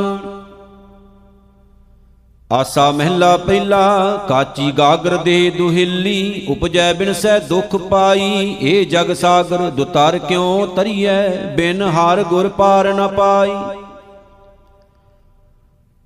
ਆਸਾ 2.53 2.91
ਮਹਿਲਾ 2.91 3.37
ਪਹਿਲਾ, 3.37 4.17
ਕਾਚੀ 4.29 4.71
ਗਾਗਰ 4.73 5.17
ਦੇ 5.17 5.51
ਦੁਹਿੱਲੀ, 5.51 6.47
ਉਪਜੈ 6.49 6.93
ਬਿਨ 6.93 7.13
ਸੈ 7.13 7.39
ਦੁਖ 7.39 7.77
ਪਾਈ। 7.77 8.57
ਏ 8.63 8.85
ਜਗ 8.85 9.13
ਸਾਗਰ 9.15 9.71
ਦੁਤਰ 9.71 10.19
ਕਿਉ 10.19 10.67
ਤਰੀਐ, 10.67 11.29
ਬਿਨ 11.57 11.83
ਹਰ 11.83 12.23
ਗੁਰ 12.23 12.49
ਪਾਰ 12.49 12.95
ਨ 12.95 13.09
ਪਾਈ। 13.09 13.55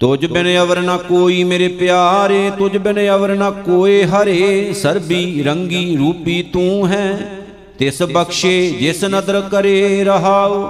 ਤੁਝ 0.00 0.26
ਬਿਨ 0.26 0.46
ਅਵਰ 0.62 0.80
ਨ 0.80 0.96
ਕੋਈ 0.98 1.42
ਮੇਰੇ 1.44 1.68
ਪਿਆਰੇ, 1.68 2.50
ਤੁਝ 2.58 2.76
ਬਿਨ 2.76 2.98
ਅਵਰ 3.14 3.34
ਨ 3.34 3.50
ਕੋਏ 3.66 4.02
ਹਰੇ, 4.04 4.72
ਸਰਬੀ 4.72 5.42
ਰੰਗੀ 5.42 5.96
ਰੂਪੀ 5.96 6.42
ਤੂੰ 6.42 6.88
ਹੈ, 6.88 7.36
ਤਿਸ 7.78 8.02
ਬਖਸ਼ੇ 8.02 8.70
ਜਿਸ 8.70 9.04
ਨਦਰ 9.04 9.40
ਕਰੇ 9.40 10.04
ਰਹਾਉ। 10.04 10.66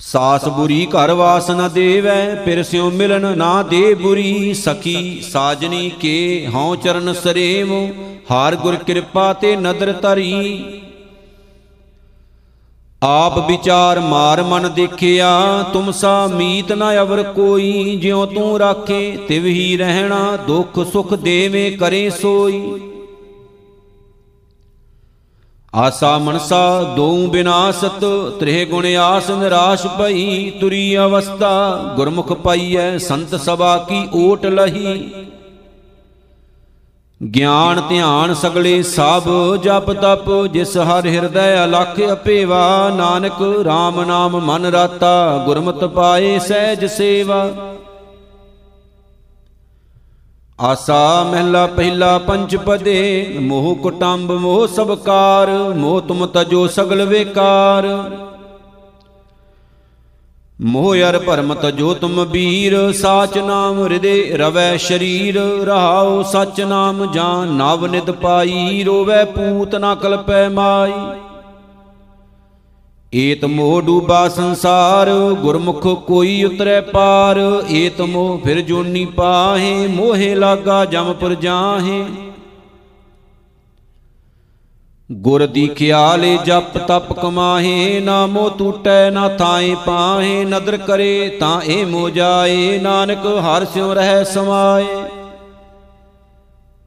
ਸਾਸ 0.00 0.48
ਬੁਰੀ 0.48 0.86
ਘਰ 0.86 1.10
ਵਾਸ 1.10 1.50
ਨ 1.50 1.68
ਦੇਵੈ, 1.68 2.34
ਫਿਰ 2.44 2.62
ਸਿਉ 2.62 2.90
ਮਿਲਨ 2.90 3.38
ਨਾ 3.38 3.62
ਦੇ 3.62 3.94
ਬੁਰੀ, 3.94 4.54
ਸਖੀ 4.54 5.20
ਸਾਜਨੀ 5.22 5.90
ਕੇ 6.00 6.46
ਹਉ 6.54 6.76
ਚਰਨ 6.76 7.12
ਸਰੇਵ, 7.12 7.72
ਹਾਰ 8.30 8.56
ਗੁਰ 8.56 8.76
ਕਿਰਪਾ 8.76 9.32
ਤੇ 9.32 9.56
ਨਦਰ 9.56 9.92
ਧਰੀ। 9.92 10.54
ਆਪ 13.04 13.38
ਵਿਚਾਰ 13.38 14.00
ਮਾਰ 14.00 14.42
ਮਨ 14.42 14.68
ਦੇਖਿਆ, 14.68 15.62
ਤੁਮ 15.72 15.90
ਸਾ 15.90 16.26
ਮੀਤ 16.26 16.72
ਨ 16.72 16.84
ਅਵਰ 17.02 17.22
ਕੋਈ, 17.22 17.96
ਜਿਉ 17.96 18.26
ਤੂੰ 18.26 18.58
ਰਾਖੇ, 18.58 19.16
ਤਿਵ 19.28 19.44
ਹੀ 19.44 19.76
ਰਹਿਣਾ, 19.76 20.36
ਦੁਖ 20.36 20.78
ਸੁਖ 20.92 21.14
ਦੇਵੇਂ 21.14 21.78
ਕਰੇ 21.78 22.10
ਸੋਈ। 22.10 22.80
ਆਸਾ 25.74 26.18
ਮਨਸਾ 26.18 26.82
ਦੋ 26.96 27.26
ਬਿਨਾਸਤ, 27.26 28.04
ਤ੍ਰਿਹ 28.40 28.66
ਗੁਣ 28.66 28.86
ਆਸ 28.96 29.30
ਨਿਰਾਸ਼ 29.30 29.86
ਭਈ, 29.86 30.50
ਤੁਰੀ 30.50 30.96
ਅਵਸਥਾ, 30.96 31.76
ਗੁਰਮੁਖ 31.96 32.32
ਪਾਈਐ, 32.32 32.98
ਸੰਤ 32.98 33.34
ਸਭਾ 33.34 33.76
ਕੀ 33.78 34.08
ਓਟ 34.14 34.46
ਲਹੀ। 34.46 35.02
ਗਿਆਨ 37.20 37.82
ਧਿਆਨ 37.88 38.34
ਸਗਲੇ 38.34 38.82
ਸਭ 38.82 39.22
ਜਪ 39.56 39.92
ਤਪ, 39.92 40.46
ਜਿਸ 40.46 40.76
ਹਰ 40.76 41.06
ਹਿਰਦੈ 41.06 41.64
ਅਲਖ 41.64 42.00
ਅਪੇਵਾ, 42.12 42.88
ਨਾਨਕ 42.88 43.42
RAM 43.42 44.06
ਨਾਮ 44.06 44.40
ਮਨ 44.40 44.66
ਰਾਤਾ, 44.66 45.42
ਗੁਰਮਤਿ 45.46 45.86
ਪਾਏ 45.86 46.38
ਸਹਿਜ 46.38 46.84
ਸੇਵਾ। 46.84 47.50
ਆਸਾ 50.60 51.28
ਮਹਿਲਾ 51.32 51.66
ਪਹਿਲਾ 51.66 52.18
ਪੰਜ 52.18 52.56
ਪਦੇ, 52.56 53.36
ਮੋਹ 53.40 53.76
ਕੁਟੰਬ 53.76 54.32
ਮੋਹ 54.32 54.66
ਸਬਕਾਰ 54.66 55.50
ਮੋਹ 55.76 56.00
ਤੁਮ 56.00 56.26
ਤਜੋ 56.26 56.66
ਸਗਲ 56.66 57.04
ਵੇਕਾਰ। 57.04 57.86
ਮੋਹ 60.62 60.94
ਅਰ 61.08 61.18
ਭਰਮ 61.18 61.54
ਤਜੋ 61.54 61.92
ਤੁਮ 61.94 62.24
ਬੀਰ 62.24 62.74
ਸਾਚ 62.92 63.38
ਨਾਮ 63.38 63.82
ਹਿਰਦੇ 63.82 64.32
ਰਵੈ 64.36 64.76
ਸ਼ਰੀਰ, 64.76 65.38
ਰਹਾਉ 65.64 66.22
ਸਚ 66.22 66.60
ਨਾਮ 66.60 67.12
ਜਾਨ, 67.12 67.48
ਨਵ 67.48 67.86
ਨਿਤ 67.86 68.10
ਪਾਈ, 68.10 68.82
ਰੋਵੈ 68.84 69.24
ਪੂਤ 69.24 69.74
ਨਾ 69.74 69.94
ਕਲਪੈ 69.94 70.48
ਮਾਈ। 70.48 70.92
ਏਤ 73.12 73.44
ਮੋਹ 73.44 73.80
ਡੂਬਾ 73.82 74.28
ਸੰਸਾਰ, 74.28 75.10
ਗੁਰਮੁਖ 75.42 75.86
ਕੋਈ 76.06 76.42
ਉਤਰੈ 76.44 76.80
ਪਾਰ, 76.80 77.40
ਏਤ 77.70 78.00
ਮੋਹ 78.00 78.38
ਫਿਰ 78.38 78.60
ਜੋਨੀ 78.60 79.04
ਪਾਹੇ, 79.04 79.86
ਮੋਹੇ 79.86 80.34
ਲਾਗਾ 80.34 80.84
ਜਮਪੁਰ 80.84 81.34
ਜਾਹੇ। 81.34 82.04
ਗੁਰ 85.12 85.46
ਦੀ 85.46 85.66
ਖਿਆਲੇ 85.68 86.38
ਜਪ 86.44 86.78
ਤਪ 86.78 87.12
ਕਮਾਹੇ, 87.12 88.00
ਨਾ 88.00 88.26
ਮੋ 88.26 88.48
ਟੂਟੈ 88.48 89.10
ਨਾ 89.10 89.28
ਥਾਏ 89.28 89.74
ਪਾਹੇ, 89.86 90.44
ਨਦਰ 90.44 90.76
ਕਰੇ 90.76 91.36
ਤਾਂ 91.40 91.60
ਇਹ 91.62 91.86
ਮੋ 91.86 92.10
ਜਾਏ, 92.10 92.78
ਨਾਨਕ 92.78 93.26
ਹਰ 93.26 93.64
ਸਿਉ 93.64 93.94
ਰਹਿ 93.94 94.24
ਸਮਾਏ। 94.24 94.86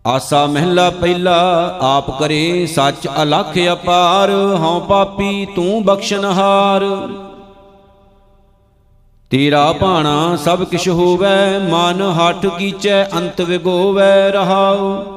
ਆਸਾ 0.08 0.46
ਮਹਿਲਾ 0.46 0.90
ਪਹਿਲਾ 0.90 1.36
ਆਪ 1.82 2.20
ਕਰੇ, 2.20 2.66
ਸੱਚ 2.66 3.08
ਅਲਖ 3.24 3.58
ਅਪਾਰ, 3.74 4.32
ਹਉ 4.32 4.80
ਪਾਪੀ 4.80 5.48
ਤੂੰ 5.56 5.84
ਬਖਸ਼ਨਹਾਰ 5.86 6.86
ਤੇਰਾ 9.30 9.72
ਭਾਣਾ 9.72 10.36
ਸਭ 10.36 10.64
ਕਿਛ 10.64 10.88
ਹੋਵੈ, 10.90 11.60
ਮਨ 11.60 12.02
ਹੱਠ 12.02 12.46
ਕੀਚੈ, 12.46 13.04
ਅੰਤ 13.06 13.42
ਵਿਗੋਵੈ 13.42 14.32
ਰਹਾਉ। 14.32 15.13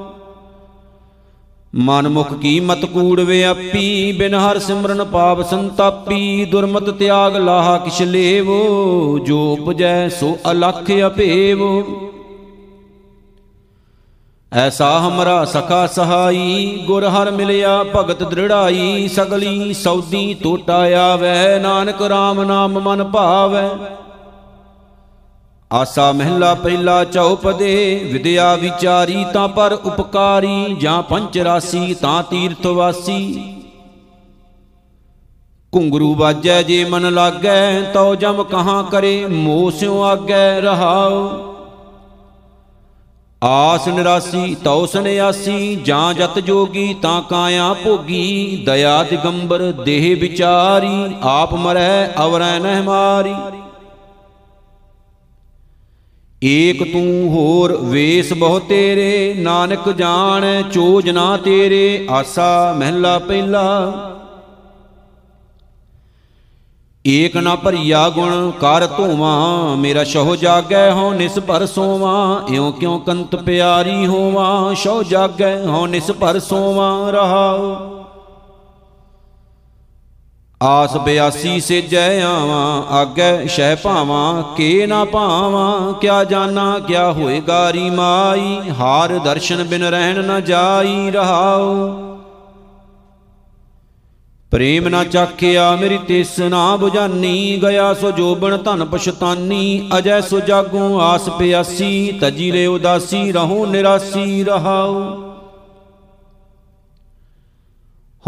ਮਨ 1.78 2.08
ਮੁਖ 2.08 2.32
ਕੀ 2.34 2.60
ਮਤ 2.60 2.84
ਕੂੜ 2.84 3.20
ਵਿਆਪੀ 3.20 4.12
ਬਿਨ 4.12 4.34
ਹਰ 4.34 4.58
ਸਿਮਰਨ 4.58 5.04
ਪਾਪ 5.04 5.42
ਸੰਤਾਪੀ, 5.42 6.44
ਦੁਰਮਤ 6.44 6.90
ਤਿਆਗ 6.90 7.36
ਲਾਹਾ 7.36 7.76
ਕਿਛ 7.78 8.00
ਲੇਵੋ, 8.02 9.18
ਜੋ 9.18 9.52
ਉਪਜੈ 9.52 10.08
ਸੋ 10.08 10.38
ਅਲਖ 10.50 10.90
ਅਪੇਵੋ 11.06 11.84
ਐਸਾ 14.52 14.88
ਹਮਰਾ 14.98 15.44
ਸਖਾ 15.44 15.86
ਸਹਾਈ, 15.86 16.84
ਗੁਰ 16.86 17.04
ਹਰ 17.04 17.30
ਮਿਲਿਆ 17.30 17.84
ਭਗਤ 17.96 18.22
ਦ੍ਰਿੜਾਈ, 18.22 19.08
ਸਗਲੀ 19.08 19.74
ਸੌਦੀ 19.74 20.34
ਟੋਟਾ 20.34 20.78
ਆਵੈ, 20.96 21.58
ਨਾਨਕ 21.58 22.02
RAM 22.02 22.44
ਨਾਮ 22.44 22.78
ਮਨ 22.78 23.04
ਭਾਵੈ। 23.04 23.68
ਆਸਾ 25.72 26.12
ਮਹਿਲਾ 26.12 26.54
ਪਹਿਲਾ 26.54 27.04
ਚਉਪਦੇ, 27.04 28.04
ਵਿਦਿਆ 28.12 28.54
ਵਿਚਾਰੀ 28.54 29.24
ਤਾਂ 29.32 29.48
ਪਰ 29.48 29.72
ਉਪਕਾਰੀ, 29.72 30.76
ਜਾਂ 30.80 31.02
ਪੰਚ 31.02 31.38
ਰਾਸੀ 31.38 31.94
ਤਾਂ 31.94 32.22
ਤੀਰਥ 32.22 32.66
ਵਾਸੀ। 32.66 33.52
ਘੁੰਗਰੂ 35.74 36.14
ਬਾਜੈ 36.14 36.62
ਜੇ 36.62 36.84
ਮਨ 36.84 37.14
ਲਾਗੈ, 37.14 37.80
ਤਉ 37.80 38.14
ਜਮ 38.14 38.42
ਕਹਾਂ 38.42 38.84
ਕਰੇ, 38.84 39.26
ਮੋਹ 39.26 39.70
ਸਿਉ 39.70 40.02
ਆਗੈ 40.02 40.60
ਰਹਾਉ। 40.60 41.28
ਆਸ 43.44 43.88
ਨਿਰਾਸੀ, 43.88 44.56
ਤਉ 44.64 44.86
ਸੰਿਆਸੀ 44.86 45.76
ਜਾਂ 45.76 46.14
ਜਤ 46.14 46.38
ਜੋਗੀ 46.38 46.94
ਤਾਂ 46.94 47.22
ਕਾਇਆ 47.22 47.74
ਭੋਗੀ। 47.74 48.62
ਦਇਆ 48.66 49.02
ਦਿਗੰਬਰ, 49.02 49.72
ਦੇਹ 49.72 50.20
ਵਿਚਾਰੀ, 50.20 51.14
ਆਪ 51.22 51.54
ਮਰੈ, 51.54 52.12
ਅਵਰੈ 52.24 52.58
ਨਹਿ 52.58 52.82
ਮਾਰੀ। 52.82 53.34
ਏਕ 56.44 56.92
ਤੂੰ 56.92 57.28
ਹੋਰ 57.28 57.76
ਵੇਸ 57.82 58.32
ਬਹੁ 58.32 58.58
ਤੇਰੇ, 58.58 59.34
ਨਾਨਕ 59.38 59.88
ਜਾਣ 59.88 60.62
ਚੋਜ 60.72 61.10
ਨਾ 61.10 61.36
ਤੇਰੇ, 61.36 62.06
ਆਸਾ 62.10 62.74
ਮਹਿਲਾ 62.78 63.18
ਪਹਿਲਾ। 63.18 63.92
ਏਕ 67.06 67.36
ਨਾ 67.36 67.56
ਭਰੀਆ 67.56 68.08
ਗੁਣ 68.08 68.50
ਕਰ 68.50 68.86
ਧੋਵਾਂ, 68.86 69.76
ਮੇਰਾ 69.76 70.04
ਸ਼ਹੁ 70.04 70.36
ਜਾਗੈ 70.36 70.90
ਹਉ 70.90 71.12
ਨਿਸ 71.12 71.38
ਭਰ 71.38 71.66
ਸੋਵਾਂ, 71.66 72.54
ਇਉ 72.54 72.72
ਕਿਉ 72.72 72.98
ਕੰਤ 72.98 73.36
ਪਿਆਰੀ 73.36 74.06
ਹੋਵਾਂ, 74.06 74.74
ਸ਼ਹੁ 74.74 75.02
ਜਾਗੈ 75.02 75.66
ਹਉ 75.66 75.86
ਨਿਸ 75.86 76.10
ਭਰ 76.10 76.38
ਸੋਵਾਂ, 76.38 77.12
ਰਹਾਉ। 77.12 77.95
ਆਸ 80.66 80.96
ਬਿਆਸੀ 80.96 81.60
ਸੇਜੈ 81.60 82.22
ਆਵਾਂ, 82.22 82.92
ਆਗੈ 82.92 83.46
ਸ਼ਹਿ 83.46 83.76
ਭਾਵਾਂ, 83.76 84.42
ਕੇ 84.56 84.86
ਨਾ 84.86 85.04
ਭਾਵਾਂ 85.04 85.92
ਕਿਆ 85.92 86.24
ਜਾਣਾ 86.24 86.78
ਕਿਆ 86.78 87.12
ਹੋਏ 87.12 87.40
ਗਾਰੀ 87.40 87.90
ਮਾਈ, 87.90 88.60
ਹਾਰ 88.80 89.18
ਦਰਸ਼ਨ 89.18 89.64
ਬਿਨ 89.64 89.82
ਰਹਿਣ 89.82 90.24
ਨਾ 90.24 90.40
ਜਾਈ 90.40 91.10
ਰਹਾਉ। 91.10 91.90
ਪ੍ਰੇਮ 94.50 94.88
ਨਾ 94.88 95.04
ਚਾਖਿਆ 95.04 95.76
ਮੇਰੀ 95.76 95.98
ਤਿਸ 95.98 96.38
ਨਾ 96.38 96.78
부ਜਾਨੀ 96.82 97.58
ਗਿਆ 97.62 97.94
ਸੋ 97.94 98.10
ਜੋਬਨ 98.10 98.56
ਧਨ 98.56 98.84
ਪਛਤਾਨੀ, 98.84 99.90
ਅਜੈ 99.98 100.20
ਸੋ 100.20 100.40
ਜਾਗੂ 100.40 101.00
ਆਸ 101.00 101.28
ਪਿਆਸੀ, 101.28 102.18
ਤਜੀ 102.20 102.50
ਲੈ 102.50 102.68
ਉਦਾਸੀ, 102.68 103.32
ਰਹੂ 103.32 103.66
ਨਿਰਾਸੀ, 103.66 104.44
ਰਹਾਉ। 104.44 105.25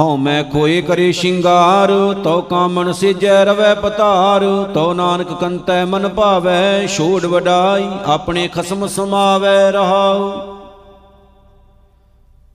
ਹਉ 0.00 0.16
ਮੈਂ 0.16 0.44
ਖੋਏ 0.44 0.80
ਕਰੇ 0.82 1.12
ਸ਼ਿੰਗਾਰ, 1.12 2.14
ਤਉ 2.24 2.40
ਕਾਮਣ 2.40 2.92
ਸਿਜੈ 2.92 3.44
ਰਵੈ 3.44 3.74
ਪਤਾਰ, 3.74 4.44
ਤਉ 4.74 4.92
ਨਾਨਕ 4.92 5.32
ਕੰਤੈ 5.40 5.84
ਮਨ 5.84 6.08
ਭਾਵੈ, 6.08 6.86
ਛੋੜ 6.86 7.26
ਵਡਾਈ 7.26 7.88
ਆਪਣੇ 8.06 8.48
ਖਸਮ 8.48 8.86
ਸਮਾਵੈ 8.86 9.70
ਰਹਾਉ। 9.70 10.30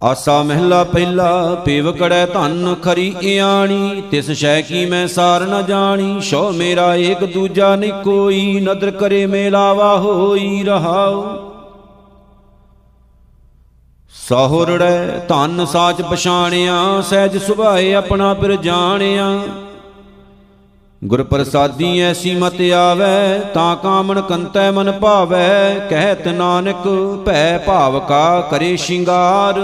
ਆਸਾ 0.03 0.43
ਮਹਿਲਾ 0.43 0.83
ਪਹਿਲਾ, 0.83 1.55
ਪੇਵ 1.65 1.91
ਕੜੈ 1.91 2.25
ਧਨ 2.25 2.75
ਖਰੀ 2.83 3.15
ਇਆਣੀ, 3.21 4.03
ਤਿਸ 4.11 4.31
ਸ਼ੈ 4.31 4.61
ਕੀ 4.61 4.85
ਮੈਂ 4.85 5.07
ਸਾਰ 5.07 5.41
ਨ 5.41 5.65
ਜਾਣੀ 5.65 6.19
ਸ਼ੋ 6.21 6.51
ਮੇਰਾ 6.51 6.95
ਏਕ 6.95 7.23
ਦੂਜਾ 7.23 7.75
ਨਹੀਂ 7.75 7.93
ਕੋਈ, 7.93 8.59
ਨਦਰ 8.59 8.91
ਕਰੇ 8.91 9.25
ਮੇਲਾਵਾ 9.25 9.97
ਹੋਈ 9.97 10.63
ਰਹਾਉ। 10.63 11.52
ਸਹੁਰੜੈ 14.13 15.07
ਧਨ 15.19 15.65
ਸਾਚ 15.65 16.01
ਪਛਾਣਿਆ, 16.01 17.01
ਸਹਿਜ 17.01 17.37
ਸੁਭਾਏ 17.37 17.93
ਆਪਣਾ 17.93 18.33
ਪਿਰ 18.33 18.55
ਜਾਣਿਆ। 18.55 19.39
ਗੁਰ 21.03 21.23
ਪ੍ਰਸਾਦੀ 21.23 21.99
ਐਸੀ 21.99 22.35
ਮਤ 22.35 22.61
ਆਵੈ, 22.73 23.39
ਤਾਂ 23.53 23.75
ਕਾਮਣ 23.75 24.21
ਕੰਤੈ 24.21 24.71
ਮਨ 24.71 24.91
ਭਾਵੈ, 24.91 25.79
ਕਹਿਤ 25.89 26.27
ਨਾਨਕ 26.27 26.87
ਭੈ 27.25 27.57
ਭਾਵ 27.57 27.99
ਕਾ 27.99 28.41
ਕਰੇ 28.51 28.75
ਸ਼ਿੰਗਾਰ। 28.77 29.59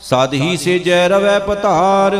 ਸਦ 0.00 0.34
ਹੀ 0.34 0.56
ਸੇ 0.56 0.78
ਜੈ 0.78 1.08
ਰਵੈ 1.08 1.38
ਪਤਾਰ। 1.38 2.16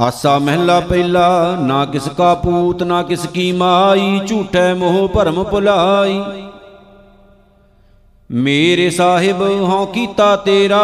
ਆਸਾ 0.00 0.38
ਮਹਿਲਾ 0.38 0.80
ਪਹਿਲਾ, 0.80 1.56
ਨਾ 1.60 1.84
ਕਿਸ 1.84 2.08
ਕਾ 2.08 2.34
ਪੂਤ, 2.34 2.82
ਨਾ 2.82 3.02
ਕਿਸ 3.02 3.26
ਕੀ 3.26 3.52
ਮਾਈ, 3.52 4.20
ਝੂਠੈ 4.26 4.74
ਮੋਹ 4.74 5.08
ਭਰਮ 5.08 5.44
ਭੁਲਾਈ। 5.44 6.22
ਮੇਰੇ 8.32 8.90
ਸਾਹਿਬ, 8.90 9.42
ਹਉ 9.42 9.86
ਕੀਤਾ 9.86 10.36
ਤੇਰਾ, 10.36 10.82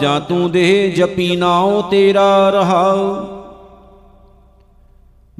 ਜਾਂ 0.00 0.20
ਤੂੰ 0.20 0.50
ਦੇ 0.50 0.90
ਜਪੀ 0.90 1.36
ਨਾਉ 1.36 1.82
ਤੇਰਾ 1.82 2.50
ਰਹਾਉ। 2.50 3.26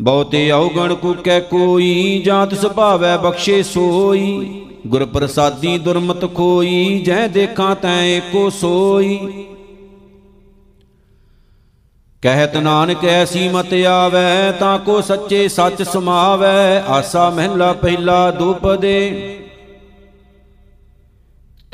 ਬਹੁਤੇ 0.01 0.51
ਔਗਣ 0.51 0.95
ਕੁਕੈ 0.95 1.41
ਕੋਈ, 1.41 2.23
ਜਾਂ 2.25 2.47
ਤਿਸ 2.47 2.67
ਭਾਵੈ 2.67 3.17
ਬਖਸ਼ੇ 3.17 3.63
ਸੋਈ। 3.63 4.63
ਗੁਰ 4.87 5.05
ਪ੍ਰਸਾਦੀ 5.05 5.79
ਦੁਰਮਤ 5.79 6.35
ਖੋਈ, 6.35 7.03
ਜੈ 7.07 7.29
ਦੇਖਾਂ 7.29 7.75
ਤੈ 7.75 8.05
ਏਕੋ 8.07 8.51
ਸੋਈ। 8.51 9.47
ਕਹਿਤ 12.23 12.57
ਨਾਨਕ, 12.57 13.05
ਐਸੀ 13.05 13.49
ਮਤ 13.49 13.75
ਆਵੈ, 13.75 14.53
ਤਾਂ 14.53 14.79
ਕੋ 14.79 15.01
ਸੱਚੇ 15.01 15.49
ਸੱਚ 15.49 15.83
ਸਮਾਵੈ। 15.83 16.83
ਆਸਾ 16.83 17.31
ਮਹਿਲਾ, 17.31 17.73
ਪਹਿਲਾ 17.73 18.31
ਦੁਪਦੇ। 18.31 19.31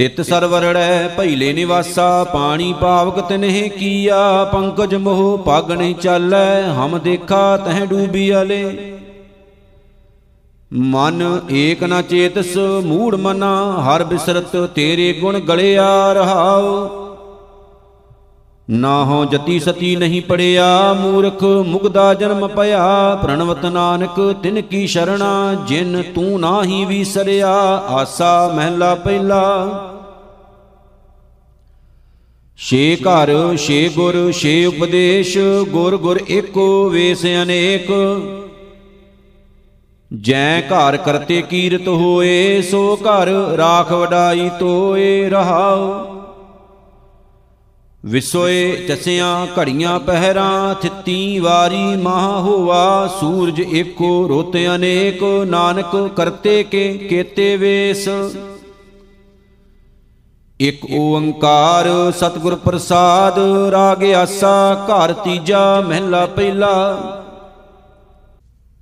ਤਿਤ 0.01 0.21
ਸਰਵਰੜੈ 0.21 1.09
ਭੈਲੇ 1.09 1.53
ਨਿਵਾਸਾ, 1.53 2.25
ਪਾਣੀ 2.25 2.75
ਪਾਵਕ 2.81 3.21
ਤਨਹਿ 3.21 3.69
ਕੀਆ, 3.69 4.45
ਪੰਕਜ 4.45 4.95
ਮੋਹ 4.95 5.39
ਪਗ 5.39 5.73
ਨਹੀਂ 5.73 5.95
ਚਾਲੈ, 5.95 6.63
ਹਮ 6.63 6.99
ਦੇਖਾ 6.99 7.57
ਤਹਿ 7.57 7.87
ਡੂਬੀ 7.87 8.41
ਅਲੇ। 8.43 8.93
ਮਨ 10.73 11.41
ਏਕ 11.51 11.85
ਨ 11.85 12.03
ਚੇਤਸ, 12.03 12.57
ਮੂੜ 12.85 13.15
ਮਨਾ, 13.15 13.81
ਹਰ 13.81 14.05
ਬਿਸਰਤ 14.05 14.57
ਤੇਰੇ 14.75 15.13
ਗੁਣ 15.13 15.41
ਗਲਿਆ 15.41 16.13
ਰਹਾਉ। 16.13 16.89
ਨਾ 18.71 19.05
ਹੋ 19.05 19.25
ਜਤੀ 19.25 19.61
ਸਤੀ 19.61 19.97
ਨਹੀਂ 19.97 20.23
ਪੜਿਆ, 20.23 20.93
ਮੂਰਖ 20.93 21.43
ਮੁਗਦਾ 21.43 22.15
ਜਨਮ 22.15 22.49
ਭਇਆ, 22.49 23.19
ਪ੍ਰਣਵਤ 23.23 23.67
ਨਾਨਕ 23.67 24.37
ਤਿਨ 24.43 24.61
ਕੀ 24.61 24.87
ਸ਼ਰਣਾ, 24.87 25.55
ਜਿਨ 25.67 26.03
ਤੂੰ 26.15 26.41
ਨਾਹੀ 26.41 26.85
ਵਿਸਰਿਆ, 26.85 27.55
ਆਸਾ 27.89 28.53
ਮਹਿਲਾ 28.55 28.95
ਪਹਿਲਾ। 28.95 29.69
ਛੇ 32.69 32.97
ਘਰ, 32.97 33.57
ਛੇ 33.57 33.89
ਗੁਰ, 33.89 34.33
ਛੇ 34.33 34.67
ਉਪਦੇਸ਼, 34.67 35.39
ਗੁਰ 35.69 35.97
ਗੁਰ 35.97 36.21
ਏਕੋ 36.31 36.89
ਵੇਸ 36.91 37.25
ਅਨੇਕ। 37.25 37.91
ਜੈ 40.13 40.61
ਘਰ 40.61 40.97
ਕਰਤੇ 40.97 41.43
ਕੀਰਤ 41.43 41.89
ਹੋਏ, 41.89 42.63
ਸੋ 42.63 42.97
ਘਰ 42.97 43.29
ਰਾਖ 43.57 43.93
ਵਡਾਈ 43.93 44.51
ਤੋਏ 44.59 45.29
ਰਹਾਉ। 45.31 46.05
ਵਿਸੋਏ 48.05 48.87
ਚਸਿਆਂ 48.89 49.47
ਘੜੀਆਂ 49.59 49.99
ਪਹਿਰਾਂ, 50.01 50.75
ਥਿੱਤੀ 50.75 51.39
ਵਾਰੀ 51.39 51.97
ਮਾਹ 51.97 52.41
ਹੋਵਾ 52.41 53.17
ਸੂਰਜ 53.21 53.61
ਏਕੋ 53.61 54.29
ਰੋਤ 54.29 54.57
ਅਨੇਕ, 54.75 55.23
ਨਾਨਕ 55.47 56.11
ਕਰਤੇ 56.17 56.63
ਕੇ 56.63 56.93
ਕੇਤੇ 56.93 57.57
ਵੇਸ। 57.57 58.09
ਇਕ 60.61 60.81
ਓੰਕਾਰ 60.93 62.13
ਸਤਿਗੁਰ 62.17 62.55
ਪ੍ਰਸਾਦ, 62.55 63.39
ਰਾਗ 63.71 64.05
ਆਸਾ, 64.05 64.87
ਘਰ 64.89 65.13
ਤੀਜਾ, 65.13 65.81
ਮਹਿਲਾ 65.81 66.27
ਪਹਿਲਾ। 66.27 66.73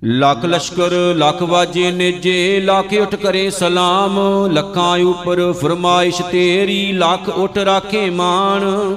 ਲੱਖ 0.03 0.45
ਲਸ਼ਕਰ, 0.45 0.91
ਲੱਖ 1.15 1.41
ਵਾਜੇ 1.43 1.91
ਨੇਜੇ, 1.91 2.59
ਲੱਖ 2.59 2.93
ਉਠ 3.01 3.15
ਕਰੇ 3.15 3.49
ਸਲਾਮ, 3.49 4.19
ਲੱਖਾਂ 4.51 4.97
ਉਪਰ 4.97 5.53
ਫਰਮਾਇਸ਼ 5.53 6.21
ਤੇਰੀ, 6.21 6.91
ਲੱਖ 6.91 7.29
ਉਠ 7.29 7.57
ਰਾਖੇ 7.57 8.09
ਮਾਨ 8.09 8.95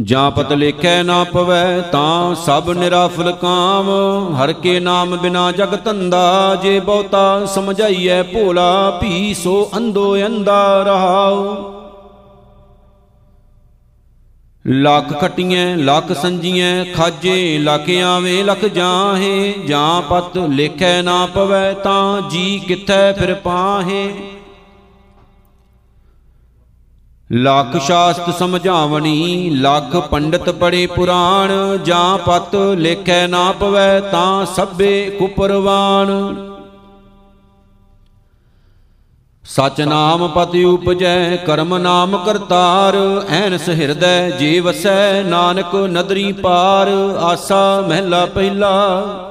ਜਾਂ 0.00 0.30
ਪਤ 0.30 0.52
ਲੇਖੈ 0.52 1.02
ਨਾ 1.02 1.24
ਪਵੈ 1.24 1.80
ਤਾਂ 1.80 2.34
ਸਭ 2.34 2.70
ਨਿਰਾਫਲ 2.70 3.32
ਕਾਮ। 3.32 3.88
ਹਰ 4.34 4.52
ਕੇ 4.52 4.80
ਨਾਮ 4.80 5.16
ਬਿਨਾ 5.16 5.52
ਜਗ 5.52 5.76
ਧੰਦਾ, 5.84 6.54
ਜੇ 6.62 6.80
ਬਹੁਤਾ 6.80 7.46
ਸਮਝਾਈਐ 7.46 8.22
ਭੋਲਾ, 8.22 8.98
ਭੀ 9.00 9.34
ਸੋ 9.34 9.70
ਅੰਧੋ 9.76 10.16
ਅੰਦਾ 10.26 10.82
ਰਹਾਉ। 10.82 11.56
ਲੱਖ 14.66 15.20
ਖਟੀਆਂ 15.20 15.76
ਲੱਖ 15.76 16.12
ਸੰਜੀਆਂ 16.12 16.84
ਖਾਜੇ 16.84 17.58
ਲੱਖ 17.58 17.90
ਆਵੇਂ 18.06 18.44
ਲੱਖ 18.44 18.64
ਜਾਹੇ। 18.64 19.54
ਜਾਂ 19.66 20.02
ਪਤ 20.02 20.38
ਲੇਖੈ 20.38 21.02
ਨਾ 21.02 21.26
ਪਵੈ 21.26 21.72
ਤਾਂ 21.72 22.30
ਜੀ 22.30 22.58
ਕਿੱਥੈ 22.58 23.12
ਫਿਰ 23.12 23.34
ਪਾਹੇ। 23.34 24.10
ਲੱਖ 27.32 27.76
ਸ਼ਾਸਤ 27.76 28.30
ਸਮਝਾਵਣੀ, 28.38 29.50
ਲੱਖ 29.50 29.96
ਪੰਡਤ 29.96 30.50
ਬੜੇ 30.50 30.86
ਪੁਰਾਣ, 30.86 31.78
ਜਾਂ 31.84 32.18
ਪਤ 32.18 32.54
ਲੇਖੈ 32.54 33.26
ਨਾ 33.26 33.52
ਪਵੈ 33.52 34.00
ਤਾਂ 34.00 34.46
ਸਭੇ 34.46 35.10
ਕੁਪਰਵਾਨ 35.18 36.36
ਸਚ 39.44 39.80
ਨਾਮ 39.80 40.26
ਪਤਿ 40.28 40.64
ਉਪਜੈ, 40.64 41.36
ਕਰਮ 41.36 41.76
ਨਾਮ 41.76 42.16
ਕਰਤਾਰ, 42.16 42.96
ਐਨਸ 43.30 43.68
ਹਿਰਦੈ 43.68 44.30
ਜੀ 44.30 44.60
ਵਸੈ 44.60 45.22
ਨਾਨਕ 45.22 45.74
ਨਦਰੀ 45.74 46.32
ਪਾਰ, 46.32 46.88
ਆਸਾ 47.20 47.80
ਮਹਿਲਾ 47.88 48.26
ਪਹਿਲਾ। 48.26 49.27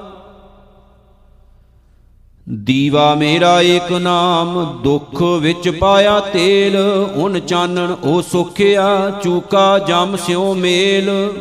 ਦੀਵਾ 2.49 3.15
ਮੇਰਾ 3.15 3.61
ਏਕ 3.61 3.91
ਨਾਮ, 3.91 4.81
ਦੁੱਖ 4.83 5.21
ਵਿੱਚ 5.21 5.69
ਪਾਇਆ 5.69 6.19
ਤੇਲ, 6.19 6.77
ਉਨ 7.15 7.39
ਚਾਨਣ 7.39 7.95
ਉਹ 8.03 8.21
ਸੁਖਿਆ, 8.21 9.09
ਚੂਕਾ 9.23 9.79
ਜਮ 9.79 10.15
ਸਿਉ 10.15 10.53
ਮੇਲ। 10.53 11.33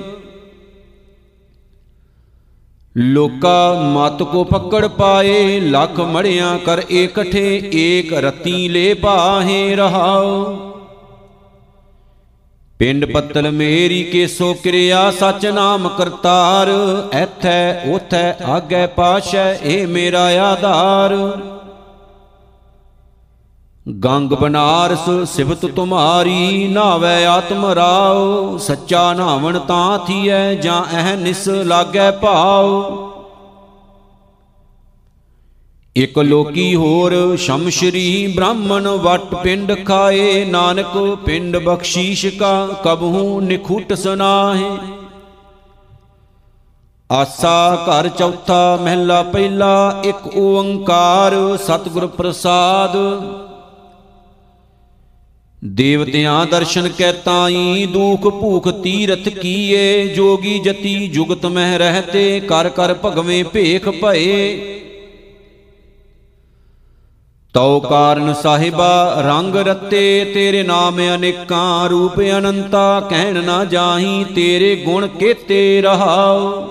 ਲੋਕਾ 2.97 3.73
ਮਤ 3.95 4.23
ਕੋ 4.23 4.45
ਪਕੜ 4.45 4.87
ਪਾਏ, 4.87 5.61
ਲੱਖ 5.61 6.01
ਮੜਿਆਂ 6.01 6.59
ਕਰ 6.59 6.83
ਇਕਠੇ, 6.91 7.71
ਏਕ 7.75 8.13
ਰਤੀ 8.13 8.69
ਲੈ 8.69 8.95
ਬਾਹੇ 8.95 9.77
ਰਹਾਓ 9.77 10.57
ਪਿੰਡ 12.79 13.05
ਪੱਤਲ 13.13 13.51
ਮੇਰੀ 13.51 14.03
ਕੇਸੋ 14.03 14.55
ਕਿਰਿਆ, 14.55 15.11
ਸਚ 15.11 15.47
ਨਾਮ 15.47 15.89
ਕਰਤਾਰ। 15.89 16.69
ਐਥੈ 17.13 17.91
ਉਥੈ 17.91 18.35
ਆਗੇ 18.45 18.87
ਪਾਸ਼ੈ, 18.87 19.59
ਏ 19.63 19.87
ਮੇਰਾ 19.87 20.25
ਆਧਾਰ। 20.43 21.15
ਗੰਗ 24.05 24.31
ਬਨਾਰਸ 24.31 25.09
ਸਿਵਤ 25.29 25.67
ਤੁਮਾਰੀ, 25.67 26.69
ਨਾਵੇ 26.69 27.25
ਆਤਮ 27.25 27.67
ਰਾਉ 27.67 28.59
ਸੱਚਾ 28.59 29.13
ਨਾਵਣ 29.13 29.59
ਤਾਂ 29.59 29.99
ਥੀਐ, 29.99 30.55
ਜਾਂ 30.55 30.83
ਐ 30.97 31.17
ਨਿਸ 31.17 31.49
ਲਾਗੈ 31.49 32.11
ਭਾਉ 32.11 32.83
ਇਕ 35.97 36.19
ਲੋਕੀ 36.19 36.75
ਹੋਰ 36.75 37.37
ਸ਼ਮਸ਼ਰੀ 37.37 38.33
ਬ੍ਰਾਹਮਣ 38.37 38.89
ਵਟ 38.89 39.35
ਪਿੰਡ 39.35 39.73
ਖਾਏ, 39.85 40.45
ਨਾਨਕ 40.45 41.17
ਪਿੰਡ 41.25 41.57
ਬਖਸ਼ੀਸ਼ 41.57 42.27
ਕਾ, 42.27 42.67
ਕਬਹੂ 42.85 43.41
ਨਿਖੁੱਟ 43.41 43.95
ਸੁਨਾਹੇ। 43.95 44.69
ਆਸਾ 47.11 47.87
ਘਰ 47.89 48.09
ਚੌਥਾ 48.09 48.79
ਮਹਿਲਾ 48.83 49.23
ਪਹਿਲਾ, 49.23 50.03
ਇੱਕ 50.05 50.37
ਓੰਕਾਰ 50.37 51.57
ਸਤਿਗੁਰ 51.57 52.07
ਪ੍ਰਸਾਦ। 52.07 52.97
ਦੇਵਤਿਆਂ 55.65 56.47
ਦਰਸ਼ਨ 56.47 56.89
ਕੈ 56.89 57.13
ਤਾਈ, 57.13 57.87
ਦੁਖ 57.87 58.29
ਭੂਖ 58.41 58.69
ਤੀਰਥ 58.69 59.29
ਕੀਏ, 59.29 60.07
ਜੋਗੀ 60.07 60.59
ਜਤੀ 60.59 61.09
ਜੁਗਤ 61.09 61.47
ਮਹਿ 61.47 61.79
ਰਹਤੇ, 61.79 62.41
ਕਰ 62.41 62.69
ਕਰ 62.69 62.95
ਭਗਵੇਂ 63.05 63.45
ਭੇਖ 63.45 63.89
ਭਏ। 63.89 64.76
ਤਉ 67.57 67.81
ਕਾਰਨ 67.81 68.35
ਸਾਹਿਬਾ, 68.35 69.23
ਰੰਗ 69.27 69.57
ਰਤੇ 69.57 70.25
ਤੇਰੇ 70.35 70.63
ਨਾਮ 70.63 70.99
ਅਨੇਕਾਂ, 71.15 71.89
ਰੂਪ 71.89 72.21
ਅਨੰਤਾ, 72.21 73.01
ਕਹਿਣ 73.01 73.45
ਨਾ 73.45 73.65
ਜਾਹੀ 73.65 74.25
ਤੇਰੇ 74.25 74.77
ਗੁਣ 74.77 75.07
ਕੇਤੇ 75.07 75.81
ਰਹਾਉ। 75.83 76.67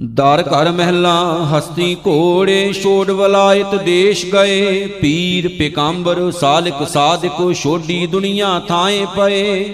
ਦਰ 0.00 0.42
ਘਰ 0.42 0.70
ਮਹਿਲਾ, 0.72 1.46
ਹਸਤੀ 1.52 1.96
ਘੋੜੇ, 2.06 2.72
ਛੋੜ 2.72 3.10
ਵਲਾਇਤ 3.10 3.74
ਦੇਸ਼ 3.74 4.26
ਗਏ, 4.26 4.86
ਪੀਰ 4.86 5.48
ਪਿਕੰਬਰ 5.48 6.30
ਸਾਲਕ, 6.30 6.88
ਸਾਧਕ, 6.88 7.52
ਛੋਡੀ 7.52 8.06
ਦੁਨੀਆ 8.06 8.60
ਥਾਏ 8.68 9.06
ਪਏ। 9.16 9.64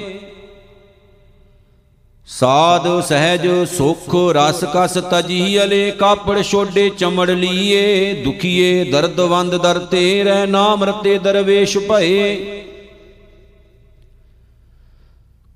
ਸਾਧ 2.28 3.00
ਸਹਿਜ 3.00 3.46
ਸੁਖ 3.76 4.14
ਰਸ 4.34 4.64
ਕਸ 4.74 4.92
ਤਜੀ 5.10 5.62
ਅਲੇ, 5.62 5.90
ਕਾਪੜ 5.90 6.42
ਛੋਡੇ 6.42 6.88
ਚਮੜ 6.88 7.30
ਲੀਏ, 7.30 8.12
ਦੁਖੀਏ 8.24 8.84
ਦਰਦਵੰਦ 8.84 9.56
ਦਰ 9.56 9.78
ਤੇਰੇ, 9.78 10.46
ਨਾਮ 10.46 10.84
ਰਤੇ 10.84 11.18
ਦਰਵੇਸ਼ 11.18 11.76
ਭਏ। 11.78 12.36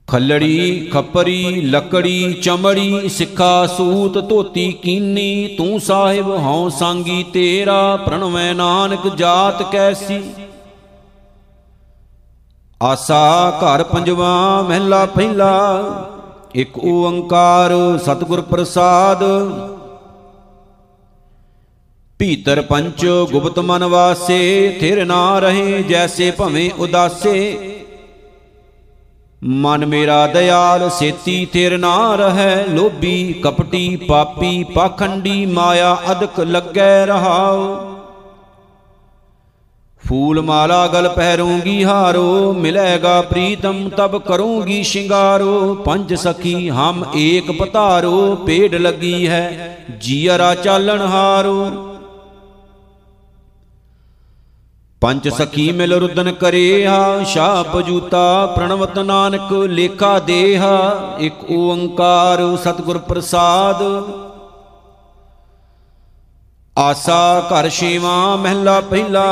ਖੱਲੜੀ 0.08 0.90
ਖੱਪਰੀ, 0.92 1.60
ਲੱਕੜੀ 1.60 2.32
ਚਮੜੀ, 2.32 3.08
ਸਿੱਖਾ 3.08 3.66
ਸੂਤ 3.66 4.18
ਧੋਤੀ 4.28 4.72
ਕੀਨੀ, 4.72 5.54
ਤੂੰ 5.58 5.80
ਸਾਹਿਬ 5.80 6.30
ਹਉ 6.30 6.68
ਸੰਗੀ 6.68 7.22
ਤੇਰਾ, 7.22 7.96
ਪ੍ਰਣਵੈ 7.96 8.52
ਨਾਨਕ 8.52 9.16
ਜਾਤ 9.16 9.62
ਕੈਸੀ। 9.72 10.22
ਆਸਾ 12.82 13.50
ਘਰ 13.60 13.82
ਪੰਜਵਾ, 13.82 14.62
ਮਹਿਲਾ 14.68 15.04
ਪਹਿਲਾ 15.06 16.16
ਇਕ 16.54 16.78
ਓੰਕਾਰ 16.78 17.72
ਸਤਿਗੁਰ 18.04 18.40
ਪ੍ਰਸਾਦ। 18.40 19.22
ਭੀਤਰ 22.20 22.60
ਪੰਚ 22.60 23.04
ਗੁਪਤ 23.32 23.58
ਮਨ 23.58 23.84
ਵਾਸੇ, 23.84 24.78
ਥਿਰ 24.80 25.04
ਨਾ 25.04 25.38
ਰਹੇ 25.38 25.82
ਜੈਸੇ 25.82 26.30
ਭਵੇਂ 26.30 26.70
ਉਦਾਸੇ। 26.78 27.58
ਮਨ 29.42 29.86
ਮੇਰਾ 29.86 30.26
ਦਿਆਲ 30.26 30.88
ਸੇਤੀ 30.90 31.44
ਥਿਰ 31.52 31.76
ਨਾ 31.78 32.14
ਰਹੈ, 32.16 32.64
ਲੋਭੀ 32.68 33.32
ਕਪਟੀ 33.44 33.96
ਪਾਪੀ 34.08 34.64
ਪਾਖੰਡੀ 34.64 35.46
ਮਾਇਆ 35.46 35.96
ਅਦਕ 36.12 36.40
ਲੱਗੈ 36.40 37.06
ਰਹਾਓ 37.06 37.64
ਫੂਲ 40.10 40.40
ਮਾਲਾ 40.42 40.86
ਗਲ 40.86 41.08
ਪਹਿਰੂੰਗੀ 41.08 41.84
ਹਾਰੋ, 41.84 42.52
ਮਿਲੇਗਾ 42.52 43.20
ਪ੍ਰੀਤਮ 43.22 43.88
ਤਬ 43.88 44.16
ਕਰੂੰਗੀ 44.18 44.82
ਸ਼ਿੰਗਾਰੋ, 44.82 45.74
ਪੰਜ 45.74 46.14
ਸਖੀ 46.14 46.68
ਹਮ 46.68 47.04
ਏਕ 47.16 47.50
ਪਤਾਰੋ, 47.58 48.34
ਪੇੜ 48.36 48.74
ਲੱਗੀ 48.74 49.28
ਹੈ 49.28 49.76
ਜੀਅਰਾ 50.00 50.54
ਚਾਲਣ 50.54 51.00
ਹਾਰੋ। 51.02 51.70
ਪੰਜ 55.02 55.28
ਸਖੀ 55.28 55.70
ਮਿਲ 55.72 55.94
ਰੁਦਨ 55.94 56.32
ਕਰਿਆ 56.32 57.22
ਸ਼ਾਪ 57.24 57.78
ਜੂਤਾ 57.80 58.46
ਪ੍ਰਣਵਤ 58.46 58.98
ਨਾਨਕ 58.98 59.52
ਲੇਖਾ 59.52 60.18
ਦੇਹਾ, 60.18 61.16
ਇੱਕ 61.18 61.50
ਓੰਕਾਰ 61.50 62.42
ਸਤਿਗੁਰ 62.56 62.98
ਪ੍ਰਸਾਦ। 62.98 63.82
ਆਸਾ 66.76 67.22
ਘਰ 67.48 67.68
ਸ਼ੀਵਾ 67.68 68.36
ਮਹਿਲਾ 68.36 68.80
ਪਹਿਲਾ 68.80 69.26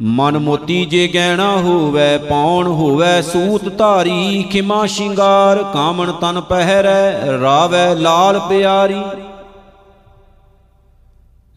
ਮਨ 0.00 0.38
ਮੋਤੀ 0.38 0.84
ਜੇ 0.84 1.08
ਗਹਿਣਾ 1.08 1.56
ਹੋਵੇ, 1.56 2.18
ਪੌਣ 2.18 2.66
ਹੋਵੇ, 2.66 3.22
ਸੂਤ 3.22 3.68
ਧਾਰੀ, 3.68 4.42
ਖਿਮਾ 4.42 4.86
ਸ਼ਿੰਗਾਰ, 4.86 5.62
ਕਾਮਣ 5.62 6.12
ਤਨ 6.12 6.40
ਪਹਿਰੈ, 6.40 7.38
ਰਾਵੈ 7.40 7.94
ਲਾਲ 7.94 8.38
ਪਿਆਰੀ। 8.38 9.00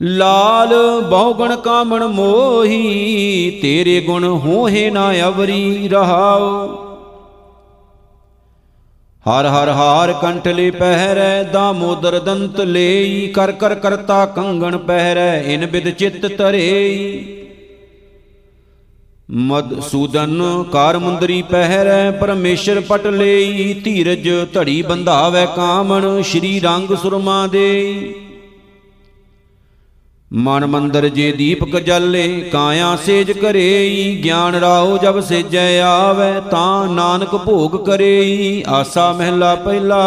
ਲਾਲ 0.01 0.73
ਬਹੁਗਣ 1.01 1.55
ਕਾਮਣ 1.55 2.05
ਮੋਹੀ, 2.07 3.59
ਤੇਰੇ 3.61 4.01
ਗੁਣ 4.01 4.23
ਹੋਏ 4.23 4.89
ਨਾ 4.89 5.11
ਅਵਰੀ 5.27 5.89
ਰਹਾਓ 5.89 6.67
ਹਰ 9.25 9.45
ਹਰ 9.45 9.69
ਹਾਰ 9.69 10.13
ਕੰਠਲੇ 10.13 10.71
ਪਹਿਰੈ 10.71 11.43
ਦਾਮੋਦਰ 11.43 12.19
ਦੰਤ 12.19 12.59
ਲਈ, 12.61 13.27
ਕਰ 13.27 13.51
ਕਰ 13.51 13.75
ਕਰਤਾ 13.75 14.25
ਕੰਗਣ 14.25 14.77
ਪਹਿਰੈ, 14.77 15.41
ਇਨ 15.41 15.65
ਬਿਦ 15.65 15.89
ਚਿੱਤ 15.89 16.25
ਤਰੇਈ। 16.25 17.40
ਮਦਸੂਦਨ 19.33 20.63
ਕਾਰ 20.71 20.97
ਮੁੰਦਰੀ 20.97 21.41
ਪਹਿਰੈ 21.41 22.11
ਪਰਮੇਸ਼ਰ 22.11 22.79
ਪਟ 22.79 23.07
ਲਈ, 23.07 23.73
ਧੀਰਜ 23.73 24.29
ਧੜੀ 24.53 24.81
ਬੰਧਾਵੈ 24.81 25.45
ਕਾਮਣ, 25.45 26.21
ਸ਼੍ਰੀ 26.21 26.59
ਰੰਗ 26.59 26.95
ਸੁਰਮਾ 26.95 27.47
ਦੇ। 27.47 28.13
ਮਨ 30.33 30.65
ਮੰਦਰ 30.65 31.07
ਜੇ 31.07 31.31
ਦੀਪਕ 31.31 31.79
ਜਾਲੇ, 31.79 32.49
ਕਾਇਆ 32.51 32.95
ਸੇਜ 32.95 33.31
ਕਰੇਈ, 33.31 34.21
ਗਿਆਨ 34.23 34.55
ਰਾਉ 34.55 34.97
ਜਬ 34.97 35.19
ਸੇਜੈ 35.19 35.81
ਆਵੈ, 35.81 36.39
ਤਾਂ 36.39 36.87
ਨਾਨਕ 36.87 37.35
ਭੋਗ 37.35 37.85
ਕਰੇਈ, 37.85 38.63
ਆਸਾ 38.67 39.13
ਮਹਿਲਾ 39.13 39.55
ਪਹਿਲਾ। 39.55 40.01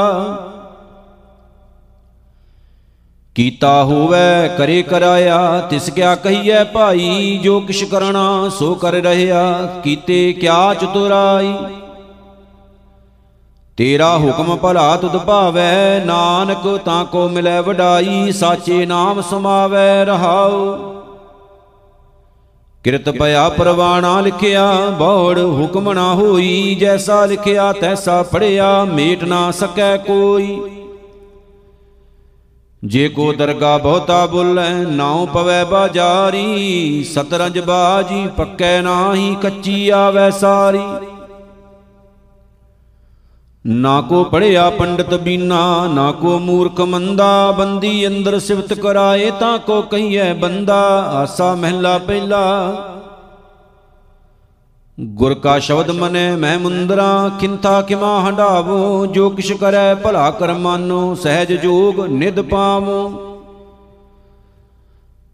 ਕੀਤਾ 3.34 3.84
ਹੋਵੇ, 3.84 4.56
ਕਰੇ 4.58 4.82
ਕਰਾਇਆ, 4.82 5.66
ਤਿਸ 5.70 5.90
ਕਿਆ 5.90 6.14
ਕਹੀਐ 6.14 6.64
ਭਾਈ, 6.64 7.40
ਜੋ 7.42 7.60
ਕਿਛ 7.60 7.84
ਕਰਣਾ 7.84 8.48
ਸੋ 8.48 8.74
ਕਰ 8.74 8.92
ਰਹਿਆ, 8.92 9.68
ਕੀਤੇ 9.84 10.32
ਕਿਆ 10.32 10.74
ਚਤੁਰਾਈ? 10.74 11.54
ਤੇਰਾ 13.76 14.18
ਹੁਕਮ 14.18 14.56
ਭਲਾ 14.56 14.96
ਤੁਧ 14.96 15.16
ਭਾਵੈ, 15.16 16.02
ਨਾਨਕ 16.04 16.80
ਤਾਂ 16.84 17.04
ਕੋ 17.04 17.28
ਮਿਲੈ 17.28 17.60
ਵਡਾਈ, 17.60 18.32
ਸਾਚੇ 18.32 18.86
ਨਾਮ 18.86 19.20
ਸਮਾਵੈ 19.20 20.04
ਰਹਾਉ। 20.04 20.76
ਕਿਰਤ 22.84 23.10
ਭਇਆ 23.10 23.48
ਪਰਵਾਣਾ 23.48 24.20
ਲਿਖਿਆ, 24.20 24.72
ਬੌੜ 24.98 25.38
ਹੁਕਮ 25.38 25.92
ਨਾ 25.92 26.14
ਹੋਈ, 26.14 26.76
ਜੈਸਾ 26.80 27.26
ਲਿਖਿਆ, 27.26 27.72
ਤੈਸਾ 27.72 28.22
ਪੜਿਆ 28.22 28.84
ਮੇਟ 28.84 29.24
ਨਾ 29.24 29.50
ਸਕੈ 29.50 29.96
ਕੋਈ। 29.96 30.62
ਜੇ 32.84 33.08
ਕੋ 33.08 33.32
ਦਰਗਾ 33.32 33.78
ਬਹੁਤਾ 33.78 34.26
ਬੁੱਲੈ 34.26 34.70
ਨਾਉ 34.70 35.26
ਪਵੈ 35.26 35.64
ਬਾਜਾਰੀ। 35.64 37.04
ਸਤਰੰਜ 37.04 37.58
ਬਾਜੀ 37.58 38.26
ਪੱਕੈ 38.36 38.80
ਨਾਹੀ, 38.82 39.36
ਕੱਚੀ 39.42 39.88
ਆਵੈ 39.88 40.30
ਸਾਰੀ। 40.30 40.82
ਨਾ 43.66 44.00
ਕੋ 44.00 44.24
ਪੜਿਆ 44.24 44.70
ਪੰਡਤ 44.70 45.14
ਬੀਨਾ, 45.14 45.86
ਨਾ 45.86 46.12
ਕੋ 46.12 46.38
ਮੂਰਖ 46.38 46.80
ਮੰਦਾ, 46.80 47.50
ਬੰਦੀ 47.50 48.06
ਅੰਦਰ 48.06 48.38
ਸਿਵਤ 48.38 48.74
ਕਰਾਏ 48.74 49.30
ਤਾਂ 49.40 49.58
ਕੋ 49.58 49.82
ਕਹੀਐ 49.82 50.32
ਬੰਦਾ। 50.34 50.80
ਆਸਾ 51.12 51.54
ਮਹਿਲਾ 51.54 51.98
ਪਹਿਲਾ 51.98 52.42
ਗੁਰ 55.00 55.34
ਕਾ 55.34 55.58
ਸ਼ਬਦ 55.58 55.90
ਮਨੈ, 55.90 56.36
ਮੈਂ 56.36 56.58
ਮੁੰਦਰਾ 56.58 57.30
ਕਿੰਤਾ 57.40 57.82
ਕਿਮਾ 57.82 58.20
ਹੰਡਾਵੋ 58.20 59.06
ਜੋ 59.06 59.30
ਕਿਛ 59.30 59.52
ਕਰੈ 59.52 59.94
ਭਲਾ 59.94 60.30
ਕਰ 60.30 60.52
ਮਾਨੋ, 60.52 61.14
ਸਹਿਜ 61.14 61.52
ਜੋਗ 61.52 62.00
ਨਿਦ 62.00 62.40
ਪਾਵੋ। 62.40 63.10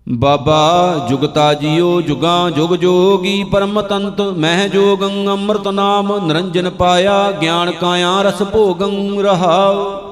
ਬਾਬਾ 0.09 1.07
ਜੁਗਤਾ 1.09 1.55
ਜੀਓ, 1.55 2.01
ਜੁਗਾ 2.01 2.51
ਜੁਗ 2.51 2.75
ਜੋਗੀ, 2.75 3.45
ਪਰਮ 3.45 3.81
ਤੰਤ, 3.83 4.21
ਮਹਿ 4.21 4.69
ਜੋਗੰ, 4.69 5.33
ਅੰਮ੍ਰਿਤ 5.33 5.69
ਨਾਮ, 5.69 6.27
ਨਿਰੰਜਨ 6.27 6.71
ਪਾਇਆ, 6.71 7.31
ਗਿਆਨ 7.31 7.71
ਕਾਇਆ 7.71 8.23
ਰਸ 8.23 8.43
ਭੋਗੰ 8.43 9.21
ਰਹਾਉ। 9.21 10.10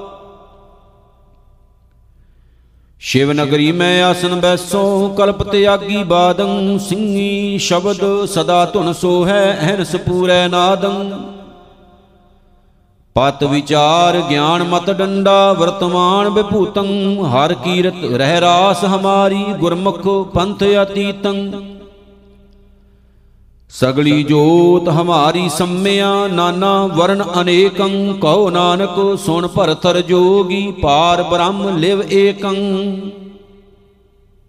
ਸ਼ਿਵ 3.01 3.31
ਨਗਰੀ 3.31 3.71
ਮੈਂ 3.71 4.03
ਆਸਨ 4.03 4.39
ਬੈਸੋ, 4.39 5.09
ਕਲਪ 5.17 5.43
ਤਿਆਗੀ 5.43 6.03
ਬਾਦੰ 6.03 6.77
ਸਿੰਘੀ 6.79 7.57
ਸ਼ਬਦ 7.57 8.25
ਸਦਾ 8.25 8.65
ਧੁਨ 8.65 8.93
ਸੋ 8.93 9.25
ਹੈ 9.25 9.59
ਅਹਰਸ 9.61 9.95
ਪੂਰੈ 9.95 10.47
ਨਾਦੰ। 10.47 11.11
ਪਤ 13.15 13.43
ਵਿਚਾਰ 13.43 14.21
ਗਿਆਨ 14.21 14.63
ਮਤ 14.63 14.89
ਡੰਡਾ, 14.91 15.53
ਵਰਤਮਾਨ 15.53 16.29
ਵਿਭੂਤੰ, 16.29 16.85
ਹਰ 17.25 17.53
ਕੀਰਤ 17.53 18.03
ਰਹਿ 18.13 18.41
ਰਾਸ 18.41 18.83
ਹਮਾਰੀ, 18.85 19.43
ਗੁਰਮੁਖ 19.59 20.07
ਪੰਥ 20.33 20.63
ਅਤੀਤੰ। 20.81 21.51
ਸਗਲੀ 23.69 24.23
ਜੋਤ 24.23 24.89
ਹਮਾਰੀ 24.89 25.49
ਸੰਮਿਆ, 25.49 26.27
ਨਾਨਾ 26.27 26.85
ਵਰਨ 26.85 27.23
ਅਨੇਕੰ, 27.41 28.13
ਕਹੋ 28.21 28.49
ਨਾਨਕ, 28.49 29.19
ਸੁਣ 29.25 29.47
ਭਰਤਰ 29.47 30.01
ਜੋਗੀ, 30.01 30.71
ਪਾਰ 30.71 31.23
ਬ੍ਰਹਮ 31.23 31.77
ਲਿਵ 31.77 32.03
ਏਕੰ। 32.11 32.55